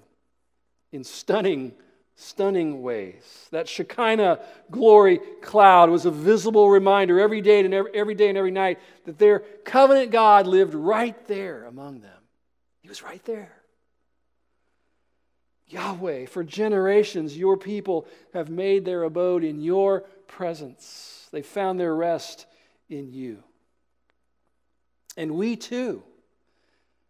in 0.92 1.04
stunning, 1.04 1.74
stunning 2.16 2.82
ways. 2.82 3.48
That 3.52 3.68
Shekinah 3.68 4.40
glory 4.70 5.20
cloud 5.42 5.90
was 5.90 6.06
a 6.06 6.12
visible 6.12 6.70
reminder 6.70 7.20
every 7.20 7.42
day 7.42 7.64
and 7.64 7.74
every, 7.74 7.92
every 7.94 8.16
day 8.16 8.30
and 8.30 8.38
every 8.38 8.52
night 8.52 8.80
that 9.06 9.18
their 9.18 9.40
covenant 9.64 10.12
God 10.12 10.48
lived 10.48 10.74
right 10.74 11.28
there 11.28 11.66
among 11.66 12.02
them. 12.02 12.17
He 12.88 12.90
was 12.90 13.04
right 13.04 13.24
there. 13.26 13.52
Yahweh, 15.68 16.28
for 16.28 16.42
generations, 16.42 17.38
your 17.38 17.58
people 17.58 18.08
have 18.34 18.48
made 18.50 18.86
their 18.86 19.04
abode 19.04 19.44
in 19.44 19.60
your 19.60 20.06
presence. 20.26 21.28
They 21.34 21.42
found 21.42 21.82
their 21.82 21.94
rest 21.94 22.46
in 22.90 23.12
you. 23.12 23.44
And 25.18 25.32
we 25.32 25.58
too 25.58 26.02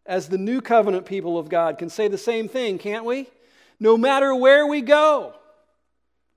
as 0.07 0.29
the 0.29 0.39
new 0.39 0.61
covenant 0.61 1.05
people 1.05 1.37
of 1.37 1.47
God, 1.47 1.77
can 1.77 1.91
say 1.91 2.07
the 2.07 2.17
same 2.17 2.49
thing, 2.49 2.79
can't 2.79 3.05
we? 3.05 3.27
No 3.79 3.99
matter 3.99 4.33
where 4.33 4.65
we 4.65 4.81
go, 4.81 5.35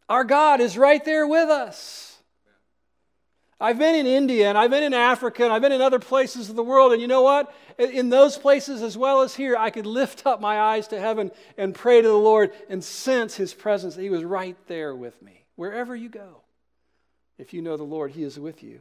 our 0.06 0.24
God 0.24 0.60
is 0.60 0.76
right 0.76 1.02
there 1.02 1.26
with 1.26 1.48
us. 1.48 2.09
I've 3.60 3.78
been 3.78 3.94
in 3.94 4.06
India 4.06 4.48
and 4.48 4.56
I've 4.56 4.70
been 4.70 4.82
in 4.82 4.94
Africa 4.94 5.44
and 5.44 5.52
I've 5.52 5.62
been 5.62 5.72
in 5.72 5.82
other 5.82 5.98
places 5.98 6.48
of 6.48 6.56
the 6.56 6.62
world, 6.62 6.92
and 6.92 7.02
you 7.02 7.08
know 7.08 7.22
what? 7.22 7.52
In 7.78 8.08
those 8.08 8.38
places 8.38 8.82
as 8.82 8.96
well 8.96 9.22
as 9.22 9.34
here, 9.34 9.56
I 9.56 9.70
could 9.70 9.86
lift 9.86 10.26
up 10.26 10.40
my 10.40 10.60
eyes 10.60 10.88
to 10.88 11.00
heaven 11.00 11.30
and 11.58 11.74
pray 11.74 12.00
to 12.00 12.08
the 12.08 12.14
Lord 12.14 12.52
and 12.68 12.82
sense 12.82 13.34
His 13.36 13.52
presence. 13.52 13.96
He 13.96 14.10
was 14.10 14.24
right 14.24 14.56
there 14.66 14.94
with 14.94 15.20
me. 15.20 15.44
Wherever 15.56 15.94
you 15.94 16.08
go, 16.08 16.42
if 17.38 17.52
you 17.52 17.60
know 17.60 17.76
the 17.76 17.82
Lord, 17.82 18.12
He 18.12 18.22
is 18.22 18.38
with 18.38 18.62
you. 18.62 18.80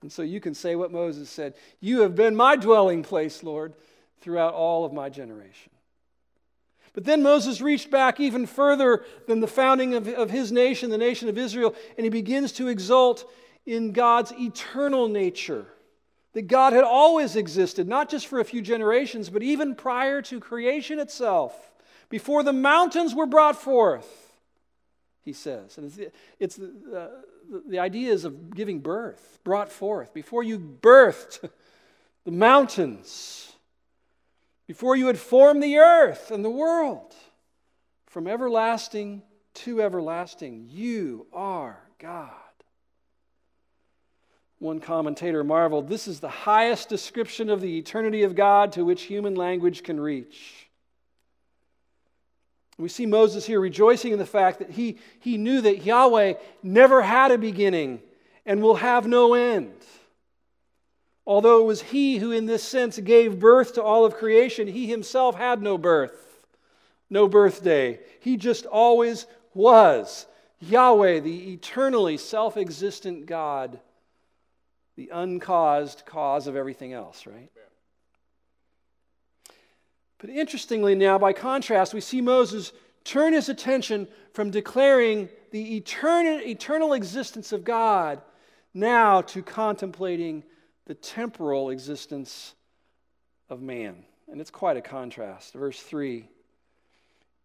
And 0.00 0.10
so 0.10 0.22
you 0.22 0.40
can 0.40 0.54
say 0.54 0.76
what 0.76 0.92
Moses 0.92 1.28
said 1.28 1.54
You 1.80 2.02
have 2.02 2.14
been 2.14 2.34
my 2.34 2.56
dwelling 2.56 3.02
place, 3.02 3.42
Lord 3.42 3.74
throughout 4.20 4.54
all 4.54 4.84
of 4.84 4.92
my 4.92 5.08
generation. 5.08 5.72
But 6.92 7.04
then 7.04 7.22
Moses 7.22 7.60
reached 7.60 7.90
back 7.90 8.18
even 8.18 8.46
further 8.46 9.04
than 9.26 9.40
the 9.40 9.46
founding 9.46 9.94
of, 9.94 10.08
of 10.08 10.30
his 10.30 10.50
nation, 10.50 10.90
the 10.90 10.98
nation 10.98 11.28
of 11.28 11.38
Israel, 11.38 11.74
and 11.96 12.04
he 12.04 12.10
begins 12.10 12.52
to 12.52 12.68
exult 12.68 13.30
in 13.68 13.92
God's 13.92 14.32
eternal 14.32 15.08
nature. 15.08 15.66
That 16.32 16.46
God 16.46 16.72
had 16.72 16.84
always 16.84 17.36
existed, 17.36 17.86
not 17.86 18.08
just 18.08 18.26
for 18.26 18.40
a 18.40 18.44
few 18.44 18.62
generations, 18.62 19.28
but 19.28 19.42
even 19.42 19.74
prior 19.74 20.22
to 20.22 20.40
creation 20.40 20.98
itself, 20.98 21.54
before 22.08 22.42
the 22.42 22.52
mountains 22.52 23.14
were 23.14 23.26
brought 23.26 23.56
forth, 23.56 24.32
he 25.22 25.32
says. 25.32 25.76
And 25.76 25.86
it's, 25.86 26.14
it's 26.38 26.56
the, 26.56 26.96
uh, 26.96 27.60
the 27.68 27.78
idea 27.78 28.12
is 28.12 28.24
of 28.24 28.54
giving 28.54 28.80
birth, 28.80 29.38
brought 29.44 29.70
forth. 29.70 30.14
Before 30.14 30.42
you 30.42 30.58
birthed 30.58 31.48
the 32.24 32.30
mountains, 32.30 33.52
before 34.66 34.96
you 34.96 35.06
had 35.06 35.18
formed 35.18 35.62
the 35.62 35.78
earth 35.78 36.30
and 36.30 36.44
the 36.44 36.50
world. 36.50 37.14
From 38.06 38.26
everlasting 38.26 39.22
to 39.54 39.82
everlasting, 39.82 40.68
you 40.70 41.26
are 41.32 41.78
God. 41.98 42.47
One 44.58 44.80
commentator 44.80 45.44
marveled 45.44 45.88
this 45.88 46.08
is 46.08 46.20
the 46.20 46.28
highest 46.28 46.88
description 46.88 47.48
of 47.48 47.60
the 47.60 47.78
eternity 47.78 48.24
of 48.24 48.34
God 48.34 48.72
to 48.72 48.84
which 48.84 49.02
human 49.02 49.34
language 49.34 49.84
can 49.84 50.00
reach. 50.00 50.68
We 52.76 52.88
see 52.88 53.06
Moses 53.06 53.44
here 53.44 53.60
rejoicing 53.60 54.12
in 54.12 54.18
the 54.18 54.26
fact 54.26 54.60
that 54.60 54.70
he, 54.70 54.98
he 55.20 55.36
knew 55.36 55.60
that 55.60 55.84
Yahweh 55.84 56.34
never 56.62 57.02
had 57.02 57.32
a 57.32 57.38
beginning 57.38 58.00
and 58.46 58.62
will 58.62 58.76
have 58.76 59.06
no 59.06 59.34
end. 59.34 59.74
Although 61.26 61.60
it 61.60 61.66
was 61.66 61.82
he 61.82 62.18
who, 62.18 62.32
in 62.32 62.46
this 62.46 62.62
sense, 62.62 62.98
gave 62.98 63.38
birth 63.38 63.74
to 63.74 63.82
all 63.82 64.04
of 64.04 64.14
creation, 64.14 64.66
he 64.66 64.86
himself 64.86 65.34
had 65.34 65.60
no 65.60 65.76
birth, 65.76 66.46
no 67.10 67.28
birthday. 67.28 68.00
He 68.20 68.36
just 68.36 68.64
always 68.64 69.26
was. 69.54 70.26
Yahweh, 70.60 71.20
the 71.20 71.52
eternally 71.52 72.16
self 72.16 72.56
existent 72.56 73.26
God, 73.26 73.78
the 74.98 75.10
uncaused 75.12 76.02
cause 76.06 76.48
of 76.48 76.56
everything 76.56 76.92
else, 76.92 77.24
right? 77.24 77.52
But 80.18 80.28
interestingly, 80.28 80.96
now, 80.96 81.20
by 81.20 81.32
contrast, 81.32 81.94
we 81.94 82.00
see 82.00 82.20
Moses 82.20 82.72
turn 83.04 83.32
his 83.32 83.48
attention 83.48 84.08
from 84.32 84.50
declaring 84.50 85.28
the 85.52 85.76
eternal, 85.76 86.40
eternal 86.40 86.94
existence 86.94 87.52
of 87.52 87.62
God 87.62 88.20
now 88.74 89.20
to 89.22 89.40
contemplating 89.40 90.42
the 90.86 90.94
temporal 90.94 91.70
existence 91.70 92.56
of 93.48 93.62
man. 93.62 94.04
And 94.26 94.40
it's 94.40 94.50
quite 94.50 94.76
a 94.76 94.82
contrast. 94.82 95.54
Verse 95.54 95.80
3 95.80 96.28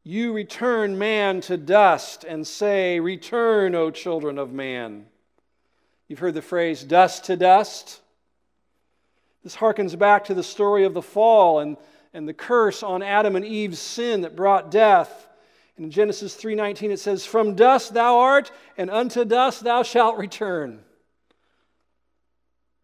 You 0.03 0.33
return 0.33 0.97
man 0.97 1.39
to 1.41 1.57
dust 1.57 2.23
and 2.23 2.47
say, 2.47 2.99
Return, 2.99 3.75
O 3.75 3.91
children 3.91 4.39
of 4.39 4.51
man. 4.51 5.05
You've 6.07 6.19
heard 6.19 6.33
the 6.33 6.41
phrase 6.41 6.83
dust 6.83 7.25
to 7.25 7.35
dust. 7.35 8.01
This 9.43 9.55
harkens 9.55 9.97
back 9.97 10.25
to 10.25 10.33
the 10.33 10.43
story 10.43 10.85
of 10.85 10.93
the 10.93 11.01
fall 11.01 11.59
and, 11.59 11.77
and 12.13 12.27
the 12.27 12.33
curse 12.33 12.83
on 12.83 13.01
Adam 13.01 13.35
and 13.35 13.45
Eve's 13.45 13.79
sin 13.79 14.21
that 14.21 14.35
brought 14.35 14.71
death. 14.71 15.27
In 15.77 15.89
Genesis 15.89 16.35
3:19 16.35 16.91
it 16.91 16.99
says, 16.99 17.25
"From 17.25 17.55
dust 17.55 17.93
thou 17.93 18.19
art, 18.19 18.51
and 18.77 18.89
unto 18.89 19.25
dust 19.25 19.63
thou 19.63 19.83
shalt 19.83 20.17
return." 20.17 20.83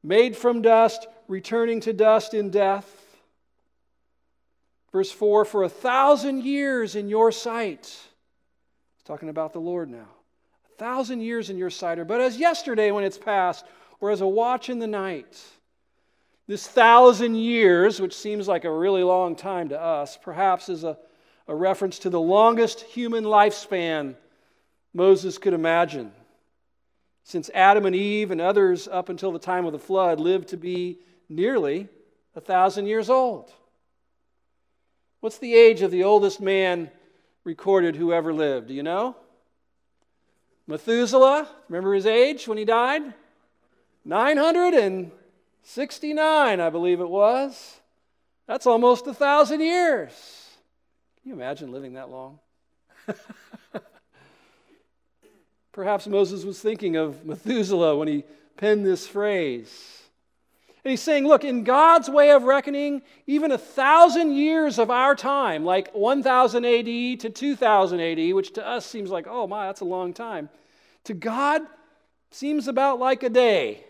made 0.03 0.35
from 0.35 0.61
dust, 0.61 1.07
returning 1.27 1.81
to 1.81 1.93
dust 1.93 2.33
in 2.33 2.49
death. 2.49 2.87
Verse 4.91 5.11
4 5.11 5.45
For 5.45 5.63
a 5.63 5.69
thousand 5.69 6.43
years 6.43 6.95
in 6.95 7.09
your 7.09 7.31
sight, 7.31 7.85
he's 7.85 9.03
talking 9.05 9.29
about 9.29 9.53
the 9.53 9.61
Lord 9.61 9.89
now, 9.89 10.07
thousand 10.79 11.21
years 11.21 11.49
in 11.49 11.57
your 11.57 11.69
sight, 11.69 12.05
but 12.07 12.21
as 12.21 12.37
yesterday 12.37 12.89
when 12.91 13.03
it's 13.03 13.17
past, 13.17 13.65
or 13.99 14.11
as 14.11 14.21
a 14.21 14.27
watch 14.27 14.69
in 14.69 14.79
the 14.79 14.87
night. 14.87 15.39
This 16.47 16.67
thousand 16.67 17.35
years, 17.35 18.01
which 18.01 18.15
seems 18.15 18.47
like 18.47 18.65
a 18.65 18.71
really 18.71 19.03
long 19.03 19.35
time 19.35 19.69
to 19.69 19.79
us, 19.79 20.17
perhaps 20.17 20.69
is 20.69 20.83
a, 20.83 20.97
a 21.47 21.53
reference 21.53 21.99
to 21.99 22.09
the 22.09 22.19
longest 22.19 22.81
human 22.81 23.23
lifespan 23.23 24.15
Moses 24.93 25.37
could 25.37 25.53
imagine 25.53 26.11
since 27.23 27.51
Adam 27.53 27.85
and 27.85 27.95
Eve 27.95 28.31
and 28.31 28.41
others 28.41 28.87
up 28.87 29.09
until 29.09 29.31
the 29.31 29.37
time 29.37 29.65
of 29.65 29.71
the 29.71 29.77
flood 29.77 30.19
lived 30.19 30.47
to 30.47 30.57
be 30.57 30.97
nearly 31.29 31.87
a 32.35 32.41
thousand 32.41 32.87
years 32.87 33.07
old. 33.07 33.51
What's 35.19 35.37
the 35.37 35.53
age 35.53 35.83
of 35.83 35.91
the 35.91 36.05
oldest 36.05 36.41
man 36.41 36.89
recorded 37.43 37.95
who 37.95 38.13
ever 38.13 38.33
lived? 38.33 38.69
Do 38.69 38.73
you 38.73 38.81
know? 38.81 39.15
Methuselah, 40.69 41.49
remember 41.67 41.93
his 41.95 42.05
age 42.05 42.47
when 42.47 42.59
he 42.59 42.63
died? 42.63 43.15
969, 44.05 46.59
I 46.59 46.69
believe 46.69 46.99
it 46.99 47.09
was. 47.09 47.79
That's 48.45 48.67
almost 48.67 49.07
a 49.07 49.15
thousand 49.15 49.61
years. 49.61 50.11
Can 51.21 51.29
you 51.29 51.35
imagine 51.35 51.71
living 51.71 51.93
that 51.93 52.11
long? 52.11 52.37
Perhaps 55.71 56.05
Moses 56.05 56.43
was 56.43 56.61
thinking 56.61 56.97
of 56.97 57.25
Methuselah 57.25 57.97
when 57.97 58.07
he 58.07 58.23
penned 58.55 58.85
this 58.85 59.07
phrase. 59.07 59.98
And 60.83 60.91
he's 60.91 61.01
saying, 61.01 61.27
look, 61.27 61.43
in 61.43 61.65
God's 61.65 62.09
way 62.09 62.31
of 62.31 62.43
reckoning, 62.43 63.01
even 63.27 63.51
a 63.51 63.57
thousand 63.57 64.33
years 64.33 64.79
of 64.79 64.89
our 64.89 65.13
time, 65.13 65.65
like 65.65 65.91
1000 65.93 66.65
AD 66.65 66.85
to 67.19 67.29
2000 67.29 67.99
AD, 67.99 68.33
which 68.33 68.53
to 68.53 68.65
us 68.65 68.85
seems 68.85 69.09
like, 69.09 69.27
oh 69.27 69.45
my, 69.45 69.65
that's 69.65 69.81
a 69.81 69.85
long 69.85 70.13
time, 70.13 70.49
to 71.03 71.13
God 71.13 71.61
seems 72.31 72.69
about 72.69 72.99
like 72.99 73.23
a 73.23 73.29
day, 73.29 73.83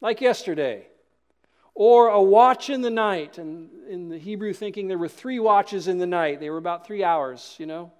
like 0.00 0.20
yesterday, 0.20 0.86
or 1.74 2.08
a 2.08 2.20
watch 2.20 2.68
in 2.68 2.80
the 2.80 2.90
night. 2.90 3.38
And 3.38 3.70
in 3.88 4.08
the 4.08 4.18
Hebrew 4.18 4.52
thinking, 4.52 4.88
there 4.88 4.98
were 4.98 5.08
three 5.08 5.38
watches 5.38 5.86
in 5.86 5.98
the 5.98 6.06
night, 6.06 6.40
they 6.40 6.50
were 6.50 6.58
about 6.58 6.84
three 6.84 7.04
hours, 7.04 7.54
you 7.58 7.66
know. 7.66 7.92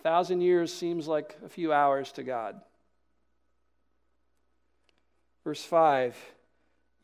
A 0.00 0.02
thousand 0.02 0.40
years 0.40 0.72
seems 0.72 1.06
like 1.06 1.36
a 1.44 1.48
few 1.48 1.74
hours 1.74 2.10
to 2.12 2.22
God. 2.22 2.60
Verse 5.46 5.64
5 5.64 6.16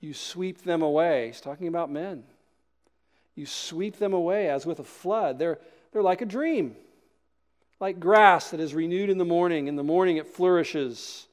You 0.01 0.13
sweep 0.13 0.63
them 0.63 0.83
away. 0.83 1.29
He's 1.29 1.41
talking 1.41 1.69
about 1.69 1.93
men. 1.93 2.25
You 3.37 3.47
sweep 3.47 3.99
them 3.99 4.13
away 4.13 4.51
as 4.51 4.67
with 4.67 4.81
a 4.81 4.85
flood. 4.85 5.39
They're, 5.39 5.61
they're 5.93 6.03
like 6.03 6.23
a 6.23 6.27
dream, 6.27 6.75
like 7.79 8.01
grass 8.01 8.51
that 8.51 8.59
is 8.59 8.75
renewed 8.75 9.11
in 9.11 9.19
the 9.19 9.25
morning. 9.25 9.69
In 9.69 9.77
the 9.77 9.85
morning 9.85 10.17
it 10.17 10.27
flourishes 10.27 11.29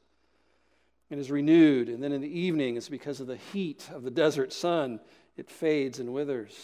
and 1.09 1.19
is 1.19 1.31
renewed. 1.31 1.89
And 1.89 2.03
then 2.03 2.11
in 2.11 2.21
the 2.21 2.39
evening, 2.39 2.77
it's 2.77 2.89
because 2.89 3.19
of 3.19 3.25
the 3.25 3.37
heat 3.37 3.89
of 3.91 4.03
the 4.03 4.11
desert 4.11 4.53
sun, 4.53 4.99
it 5.35 5.49
fades 5.49 5.97
and 5.97 6.13
withers. 6.13 6.55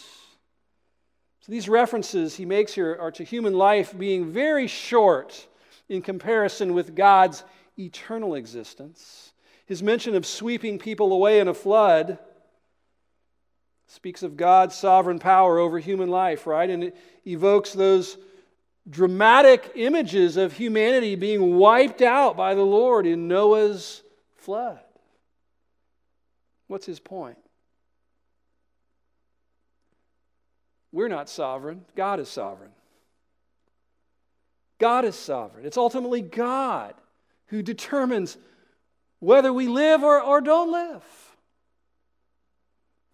So 1.40 1.50
these 1.50 1.68
references 1.68 2.36
he 2.36 2.44
makes 2.44 2.72
here 2.72 2.96
are 3.00 3.10
to 3.10 3.24
human 3.24 3.54
life 3.54 3.98
being 3.98 4.30
very 4.30 4.68
short 4.68 5.48
in 5.88 6.02
comparison 6.02 6.72
with 6.72 6.94
God's 6.94 7.42
eternal 7.76 8.36
existence. 8.36 9.32
His 9.66 9.82
mention 9.82 10.14
of 10.14 10.24
sweeping 10.24 10.78
people 10.78 11.12
away 11.12 11.40
in 11.40 11.48
a 11.48 11.54
flood 11.54 12.18
speaks 13.88 14.22
of 14.22 14.36
God's 14.36 14.74
sovereign 14.74 15.18
power 15.18 15.58
over 15.58 15.78
human 15.78 16.08
life, 16.08 16.46
right? 16.46 16.68
And 16.68 16.84
it 16.84 16.96
evokes 17.26 17.72
those 17.72 18.16
dramatic 18.88 19.72
images 19.74 20.36
of 20.36 20.52
humanity 20.52 21.16
being 21.16 21.56
wiped 21.56 22.02
out 22.02 22.36
by 22.36 22.54
the 22.54 22.62
Lord 22.62 23.06
in 23.06 23.28
Noah's 23.28 24.02
flood. 24.36 24.78
What's 26.68 26.86
his 26.86 27.00
point? 27.00 27.38
We're 30.92 31.08
not 31.08 31.28
sovereign, 31.28 31.84
God 31.94 32.20
is 32.20 32.28
sovereign. 32.28 32.70
God 34.78 35.04
is 35.04 35.14
sovereign. 35.14 35.64
It's 35.64 35.78
ultimately 35.78 36.20
God 36.20 36.94
who 37.46 37.62
determines 37.62 38.36
whether 39.20 39.52
we 39.52 39.68
live 39.68 40.02
or, 40.02 40.20
or 40.20 40.40
don't 40.40 40.70
live. 40.70 41.04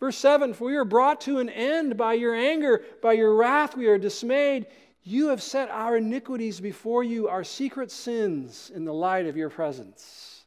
Verse 0.00 0.16
7 0.16 0.54
For 0.54 0.64
we 0.64 0.76
are 0.76 0.84
brought 0.84 1.20
to 1.22 1.38
an 1.38 1.48
end 1.48 1.96
by 1.96 2.14
your 2.14 2.34
anger, 2.34 2.82
by 3.00 3.12
your 3.12 3.34
wrath, 3.34 3.76
we 3.76 3.86
are 3.86 3.98
dismayed. 3.98 4.66
You 5.04 5.28
have 5.28 5.42
set 5.42 5.68
our 5.70 5.96
iniquities 5.96 6.60
before 6.60 7.02
you, 7.02 7.28
our 7.28 7.44
secret 7.44 7.90
sins 7.90 8.70
in 8.74 8.84
the 8.84 8.94
light 8.94 9.26
of 9.26 9.36
your 9.36 9.50
presence. 9.50 10.44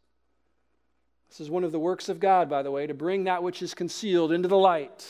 This 1.30 1.42
is 1.42 1.50
one 1.50 1.66
of 1.66 1.74
the 1.74 1.80
works 1.80 2.08
of 2.08 2.22
God, 2.22 2.50
by 2.50 2.64
the 2.64 2.72
way, 2.72 2.88
to 2.88 2.94
bring 2.94 3.26
that 3.26 3.44
which 3.44 3.62
is 3.62 3.74
concealed 3.74 4.32
into 4.32 4.48
the 4.48 4.58
light. 4.58 5.06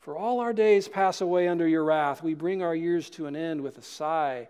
For 0.00 0.16
all 0.16 0.40
our 0.40 0.52
days 0.52 0.88
pass 0.88 1.20
away 1.20 1.46
under 1.46 1.68
your 1.68 1.84
wrath. 1.84 2.24
We 2.24 2.34
bring 2.34 2.62
our 2.62 2.74
years 2.74 3.08
to 3.10 3.26
an 3.26 3.36
end 3.36 3.60
with 3.60 3.78
a 3.78 3.82
sigh. 3.82 4.48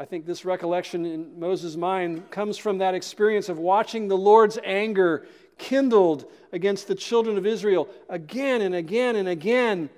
I 0.00 0.04
think 0.04 0.26
this 0.26 0.44
recollection 0.44 1.04
in 1.04 1.40
Moses' 1.40 1.76
mind 1.76 2.30
comes 2.30 2.56
from 2.56 2.78
that 2.78 2.94
experience 2.94 3.48
of 3.48 3.58
watching 3.58 4.06
the 4.06 4.16
Lord's 4.16 4.56
anger 4.64 5.26
kindled 5.58 6.24
against 6.52 6.86
the 6.86 6.94
children 6.94 7.36
of 7.36 7.44
Israel 7.44 7.88
again 8.08 8.60
and 8.60 8.76
again 8.76 9.16
and 9.16 9.28
again 9.28 9.90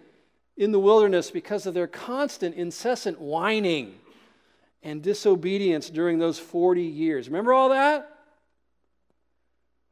in 0.56 0.72
the 0.72 0.78
wilderness 0.78 1.30
because 1.30 1.66
of 1.66 1.74
their 1.74 1.86
constant, 1.86 2.54
incessant 2.54 3.20
whining 3.20 3.94
and 4.82 5.02
disobedience 5.02 5.90
during 5.90 6.18
those 6.18 6.38
40 6.38 6.82
years. 6.82 7.28
Remember 7.28 7.52
all 7.52 7.68
that? 7.68 8.10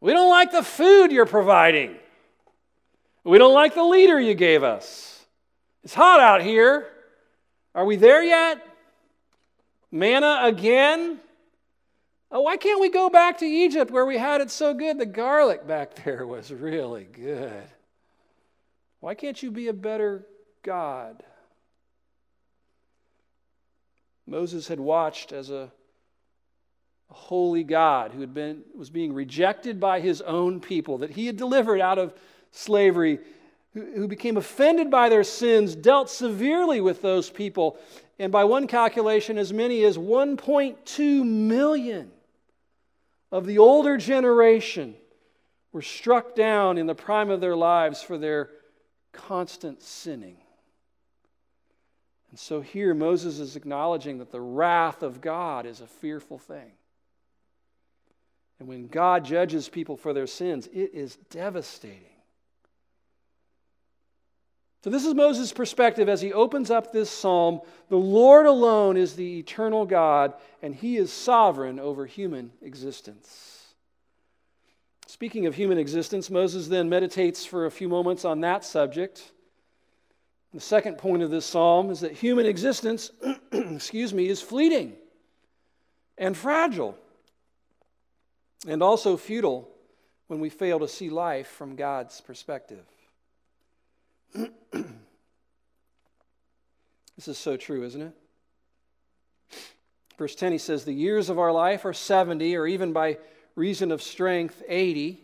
We 0.00 0.12
don't 0.12 0.30
like 0.30 0.52
the 0.52 0.62
food 0.62 1.12
you're 1.12 1.26
providing. 1.26 1.96
We 3.24 3.36
don't 3.36 3.52
like 3.52 3.74
the 3.74 3.84
leader 3.84 4.18
you 4.18 4.34
gave 4.34 4.62
us. 4.62 5.22
It's 5.84 5.92
hot 5.92 6.20
out 6.20 6.40
here. 6.40 6.86
Are 7.74 7.84
we 7.84 7.96
there 7.96 8.22
yet? 8.22 8.64
Manna 9.90 10.40
again? 10.42 11.18
Oh, 12.30 12.42
why 12.42 12.56
can't 12.56 12.80
we 12.80 12.90
go 12.90 13.08
back 13.08 13.38
to 13.38 13.46
Egypt 13.46 13.90
where 13.90 14.04
we 14.04 14.18
had 14.18 14.40
it 14.40 14.50
so 14.50 14.74
good? 14.74 14.98
The 14.98 15.06
garlic 15.06 15.66
back 15.66 15.94
there 16.04 16.26
was 16.26 16.52
really 16.52 17.04
good. 17.04 17.64
Why 19.00 19.14
can't 19.14 19.42
you 19.42 19.50
be 19.50 19.68
a 19.68 19.72
better 19.72 20.26
God? 20.62 21.22
Moses 24.26 24.68
had 24.68 24.78
watched 24.78 25.32
as 25.32 25.48
a, 25.48 25.72
a 27.10 27.14
holy 27.14 27.64
God 27.64 28.12
who 28.12 28.20
had 28.20 28.34
been, 28.34 28.62
was 28.74 28.90
being 28.90 29.14
rejected 29.14 29.80
by 29.80 30.00
his 30.00 30.20
own 30.20 30.60
people, 30.60 30.98
that 30.98 31.10
he 31.10 31.26
had 31.26 31.38
delivered 31.38 31.80
out 31.80 31.98
of 31.98 32.12
slavery, 32.50 33.20
who, 33.72 33.86
who 33.96 34.08
became 34.08 34.36
offended 34.36 34.90
by 34.90 35.08
their 35.08 35.24
sins, 35.24 35.74
dealt 35.74 36.10
severely 36.10 36.82
with 36.82 37.00
those 37.00 37.30
people, 37.30 37.78
and 38.18 38.32
by 38.32 38.44
one 38.44 38.66
calculation, 38.66 39.38
as 39.38 39.52
many 39.52 39.84
as 39.84 39.96
1.2 39.96 41.24
million 41.24 42.10
of 43.30 43.46
the 43.46 43.58
older 43.58 43.96
generation 43.96 44.94
were 45.72 45.82
struck 45.82 46.34
down 46.34 46.78
in 46.78 46.86
the 46.86 46.94
prime 46.94 47.30
of 47.30 47.40
their 47.40 47.56
lives 47.56 48.02
for 48.02 48.18
their 48.18 48.50
constant 49.12 49.82
sinning. 49.82 50.36
And 52.30 52.38
so 52.38 52.60
here 52.60 52.92
Moses 52.92 53.38
is 53.38 53.56
acknowledging 53.56 54.18
that 54.18 54.32
the 54.32 54.40
wrath 54.40 55.02
of 55.02 55.20
God 55.20 55.64
is 55.66 55.80
a 55.80 55.86
fearful 55.86 56.38
thing. 56.38 56.72
And 58.58 58.68
when 58.68 58.88
God 58.88 59.24
judges 59.24 59.68
people 59.68 59.96
for 59.96 60.12
their 60.12 60.26
sins, 60.26 60.66
it 60.72 60.90
is 60.92 61.16
devastating. 61.30 62.17
So, 64.84 64.90
this 64.90 65.04
is 65.04 65.14
Moses' 65.14 65.52
perspective 65.52 66.08
as 66.08 66.20
he 66.20 66.32
opens 66.32 66.70
up 66.70 66.92
this 66.92 67.10
psalm. 67.10 67.60
The 67.88 67.96
Lord 67.96 68.46
alone 68.46 68.96
is 68.96 69.16
the 69.16 69.40
eternal 69.40 69.84
God, 69.84 70.34
and 70.62 70.74
he 70.74 70.96
is 70.96 71.12
sovereign 71.12 71.80
over 71.80 72.06
human 72.06 72.52
existence. 72.62 73.74
Speaking 75.06 75.46
of 75.46 75.54
human 75.56 75.78
existence, 75.78 76.30
Moses 76.30 76.68
then 76.68 76.88
meditates 76.88 77.44
for 77.44 77.66
a 77.66 77.70
few 77.70 77.88
moments 77.88 78.24
on 78.24 78.40
that 78.42 78.64
subject. 78.64 79.32
The 80.54 80.60
second 80.60 80.96
point 80.96 81.22
of 81.22 81.30
this 81.30 81.44
psalm 81.44 81.90
is 81.90 82.00
that 82.00 82.12
human 82.12 82.46
existence, 82.46 83.10
excuse 83.52 84.14
me, 84.14 84.28
is 84.28 84.40
fleeting 84.40 84.94
and 86.16 86.36
fragile, 86.36 86.96
and 88.66 88.82
also 88.82 89.16
futile 89.16 89.68
when 90.28 90.38
we 90.38 90.50
fail 90.50 90.78
to 90.78 90.88
see 90.88 91.10
life 91.10 91.48
from 91.48 91.74
God's 91.74 92.20
perspective. 92.20 92.84
this 94.72 94.88
is 97.28 97.38
so 97.38 97.56
true, 97.56 97.84
isn't 97.84 98.02
it? 98.02 98.14
Verse 100.18 100.34
10, 100.34 100.52
he 100.52 100.58
says, 100.58 100.84
The 100.84 100.92
years 100.92 101.30
of 101.30 101.38
our 101.38 101.52
life 101.52 101.84
are 101.84 101.92
70, 101.92 102.56
or 102.56 102.66
even 102.66 102.92
by 102.92 103.18
reason 103.54 103.92
of 103.92 104.02
strength, 104.02 104.62
80. 104.66 105.20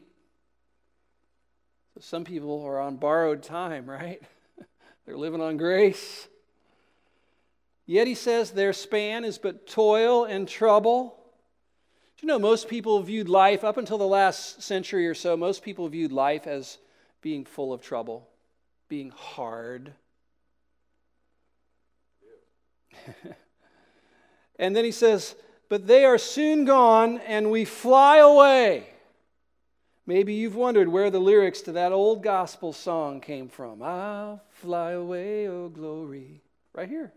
So 1.94 2.00
some 2.00 2.24
people 2.24 2.64
are 2.64 2.80
on 2.80 2.96
borrowed 2.96 3.42
time, 3.42 3.90
right? 3.90 4.22
They're 5.06 5.16
living 5.16 5.40
on 5.40 5.56
grace. 5.56 6.28
Yet 7.86 8.06
he 8.06 8.14
says 8.14 8.50
their 8.50 8.72
span 8.72 9.24
is 9.24 9.36
but 9.36 9.66
toil 9.66 10.24
and 10.24 10.48
trouble. 10.48 11.16
Do 12.16 12.26
you 12.26 12.28
know 12.28 12.38
most 12.38 12.68
people 12.68 13.02
viewed 13.02 13.28
life, 13.28 13.62
up 13.62 13.76
until 13.76 13.98
the 13.98 14.06
last 14.06 14.62
century 14.62 15.06
or 15.06 15.14
so, 15.14 15.36
most 15.36 15.62
people 15.62 15.88
viewed 15.88 16.12
life 16.12 16.46
as 16.46 16.78
being 17.20 17.44
full 17.44 17.72
of 17.72 17.82
trouble 17.82 18.28
being 18.88 19.10
hard. 19.10 19.92
and 24.58 24.74
then 24.74 24.84
he 24.84 24.92
says, 24.92 25.34
But 25.68 25.86
they 25.86 26.04
are 26.04 26.18
soon 26.18 26.64
gone, 26.64 27.18
and 27.26 27.50
we 27.50 27.64
fly 27.64 28.18
away. 28.18 28.86
Maybe 30.06 30.34
you've 30.34 30.54
wondered 30.56 30.88
where 30.88 31.10
the 31.10 31.18
lyrics 31.18 31.62
to 31.62 31.72
that 31.72 31.92
old 31.92 32.22
gospel 32.22 32.72
song 32.72 33.20
came 33.20 33.48
from. 33.48 33.82
I'll 33.82 34.42
fly 34.50 34.92
away, 34.92 35.48
oh 35.48 35.68
glory. 35.70 36.42
Right 36.74 36.88
here. 36.88 37.12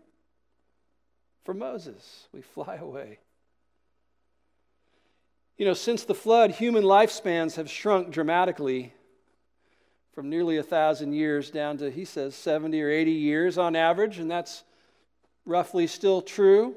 From 1.44 1.58
Moses, 1.58 2.28
we 2.32 2.40
fly 2.40 2.76
away. 2.76 3.18
You 5.58 5.66
know, 5.66 5.74
since 5.74 6.04
the 6.04 6.14
flood, 6.14 6.52
human 6.52 6.84
lifespans 6.84 7.56
have 7.56 7.68
shrunk 7.68 8.10
dramatically 8.10 8.94
from 10.18 10.30
nearly 10.30 10.56
a 10.56 10.64
thousand 10.64 11.12
years 11.12 11.48
down 11.48 11.78
to, 11.78 11.88
he 11.92 12.04
says, 12.04 12.34
70 12.34 12.82
or 12.82 12.90
80 12.90 13.12
years 13.12 13.56
on 13.56 13.76
average, 13.76 14.18
and 14.18 14.28
that's 14.28 14.64
roughly 15.46 15.86
still 15.86 16.22
true. 16.22 16.74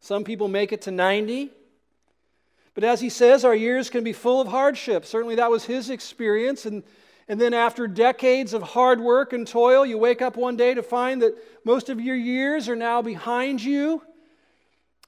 Some 0.00 0.24
people 0.24 0.48
make 0.48 0.72
it 0.72 0.82
to 0.82 0.90
90. 0.90 1.52
But 2.74 2.82
as 2.82 3.00
he 3.00 3.10
says, 3.10 3.44
our 3.44 3.54
years 3.54 3.90
can 3.90 4.02
be 4.02 4.12
full 4.12 4.40
of 4.40 4.48
hardship. 4.48 5.06
Certainly 5.06 5.36
that 5.36 5.52
was 5.52 5.66
his 5.66 5.88
experience. 5.88 6.66
And, 6.66 6.82
and 7.28 7.40
then 7.40 7.54
after 7.54 7.86
decades 7.86 8.52
of 8.52 8.62
hard 8.64 9.00
work 9.00 9.32
and 9.32 9.46
toil, 9.46 9.86
you 9.86 9.96
wake 9.96 10.20
up 10.20 10.36
one 10.36 10.56
day 10.56 10.74
to 10.74 10.82
find 10.82 11.22
that 11.22 11.36
most 11.64 11.88
of 11.88 12.00
your 12.00 12.16
years 12.16 12.68
are 12.68 12.74
now 12.74 13.02
behind 13.02 13.62
you. 13.62 14.02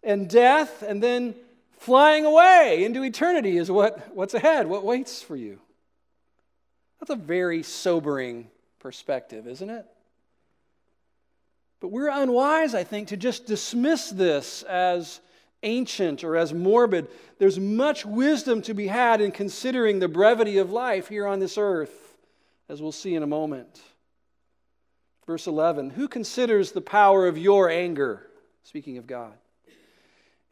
And 0.04 0.30
death, 0.30 0.82
and 0.82 1.02
then 1.02 1.34
flying 1.78 2.24
away 2.24 2.84
into 2.84 3.02
eternity 3.02 3.58
is 3.58 3.72
what, 3.72 4.14
what's 4.14 4.34
ahead, 4.34 4.68
what 4.68 4.84
waits 4.84 5.20
for 5.20 5.34
you. 5.34 5.58
That's 7.00 7.10
a 7.10 7.16
very 7.16 7.62
sobering 7.62 8.48
perspective, 8.78 9.48
isn't 9.48 9.70
it? 9.70 9.86
But 11.80 11.88
we're 11.88 12.10
unwise, 12.10 12.74
I 12.74 12.84
think, 12.84 13.08
to 13.08 13.16
just 13.16 13.46
dismiss 13.46 14.10
this 14.10 14.62
as 14.64 15.20
ancient 15.62 16.24
or 16.24 16.36
as 16.36 16.52
morbid. 16.52 17.08
There's 17.38 17.58
much 17.58 18.04
wisdom 18.04 18.60
to 18.62 18.74
be 18.74 18.86
had 18.86 19.22
in 19.22 19.32
considering 19.32 19.98
the 19.98 20.08
brevity 20.08 20.58
of 20.58 20.70
life 20.70 21.08
here 21.08 21.26
on 21.26 21.40
this 21.40 21.56
earth, 21.56 22.18
as 22.68 22.82
we'll 22.82 22.92
see 22.92 23.14
in 23.14 23.22
a 23.22 23.26
moment. 23.26 23.80
Verse 25.26 25.46
11 25.46 25.90
Who 25.90 26.06
considers 26.06 26.72
the 26.72 26.80
power 26.82 27.26
of 27.26 27.38
your 27.38 27.70
anger? 27.70 28.26
Speaking 28.62 28.98
of 28.98 29.06
God. 29.06 29.32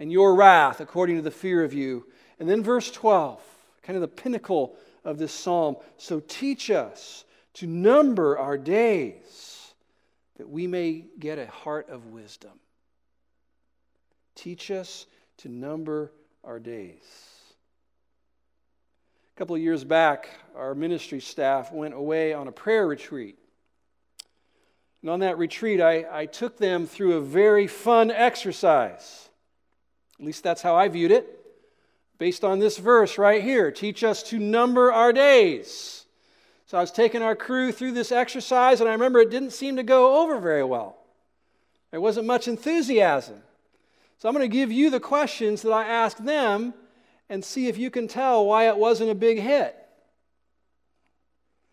And 0.00 0.11
your 0.11 0.34
wrath 0.34 0.80
according 0.80 1.16
to 1.16 1.22
the 1.22 1.30
fear 1.30 1.62
of 1.62 1.74
you. 1.74 2.06
And 2.40 2.48
then 2.48 2.62
verse 2.62 2.90
12, 2.90 3.40
kind 3.82 3.96
of 3.96 4.00
the 4.00 4.08
pinnacle 4.08 4.76
of 5.04 5.18
this 5.18 5.32
psalm. 5.32 5.76
So 5.96 6.20
teach 6.20 6.70
us 6.70 7.24
to 7.54 7.66
number 7.66 8.38
our 8.38 8.58
days 8.58 9.74
that 10.37 10.48
we 10.48 10.66
may 10.66 11.04
get 11.18 11.38
a 11.38 11.46
heart 11.46 11.88
of 11.88 12.06
wisdom. 12.06 12.52
Teach 14.34 14.70
us 14.70 15.06
to 15.38 15.48
number 15.48 16.12
our 16.44 16.61
days. 16.61 17.02
A 19.34 19.38
couple 19.38 19.56
of 19.56 19.62
years 19.62 19.84
back, 19.84 20.28
our 20.56 20.74
ministry 20.74 21.20
staff 21.20 21.72
went 21.72 21.94
away 21.94 22.32
on 22.32 22.48
a 22.48 22.52
prayer 22.52 22.87
retreat. 22.87 23.37
And 25.02 25.11
on 25.11 25.20
that 25.20 25.38
retreat, 25.38 25.80
I, 25.80 26.06
I 26.11 26.26
took 26.26 26.58
them 26.58 26.87
through 26.87 27.14
a 27.14 27.20
very 27.20 27.66
fun 27.66 28.11
exercise. 28.11 29.28
At 30.18 30.26
least 30.26 30.42
that's 30.42 30.62
how 30.62 30.74
I 30.74 30.88
viewed 30.88 31.12
it. 31.12 31.38
Based 32.18 32.44
on 32.44 32.59
this 32.59 32.78
verse 32.78 33.16
right 33.16 33.42
here 33.42 33.70
teach 33.70 34.02
us 34.02 34.22
to 34.24 34.38
number 34.38 34.92
our 34.92 35.12
days. 35.12 36.04
So 36.66 36.76
I 36.76 36.81
was 36.83 36.90
taking 36.90 37.22
our 37.22 37.37
crew 37.37 37.72
through 37.72 37.92
this 37.92 38.12
exercise, 38.12 38.81
and 38.81 38.90
I 38.90 38.92
remember 38.92 39.20
it 39.20 39.31
didn't 39.31 39.52
seem 39.52 39.76
to 39.76 39.83
go 39.83 40.22
over 40.22 40.38
very 40.38 40.64
well. 40.64 40.98
There 41.90 42.00
wasn't 42.00 42.26
much 42.26 42.46
enthusiasm. 42.46 43.42
So 44.18 44.28
I'm 44.28 44.35
going 44.35 44.48
to 44.48 44.54
give 44.54 44.70
you 44.70 44.90
the 44.90 45.00
questions 45.00 45.62
that 45.62 45.72
I 45.72 45.87
asked 45.87 46.22
them 46.22 46.74
and 47.31 47.42
see 47.42 47.68
if 47.68 47.78
you 47.78 47.90
can 47.90 48.09
tell 48.09 48.44
why 48.44 48.68
it 48.68 48.76
wasn't 48.76 49.11
a 49.11 49.14
big 49.14 49.38
hit. 49.38 49.76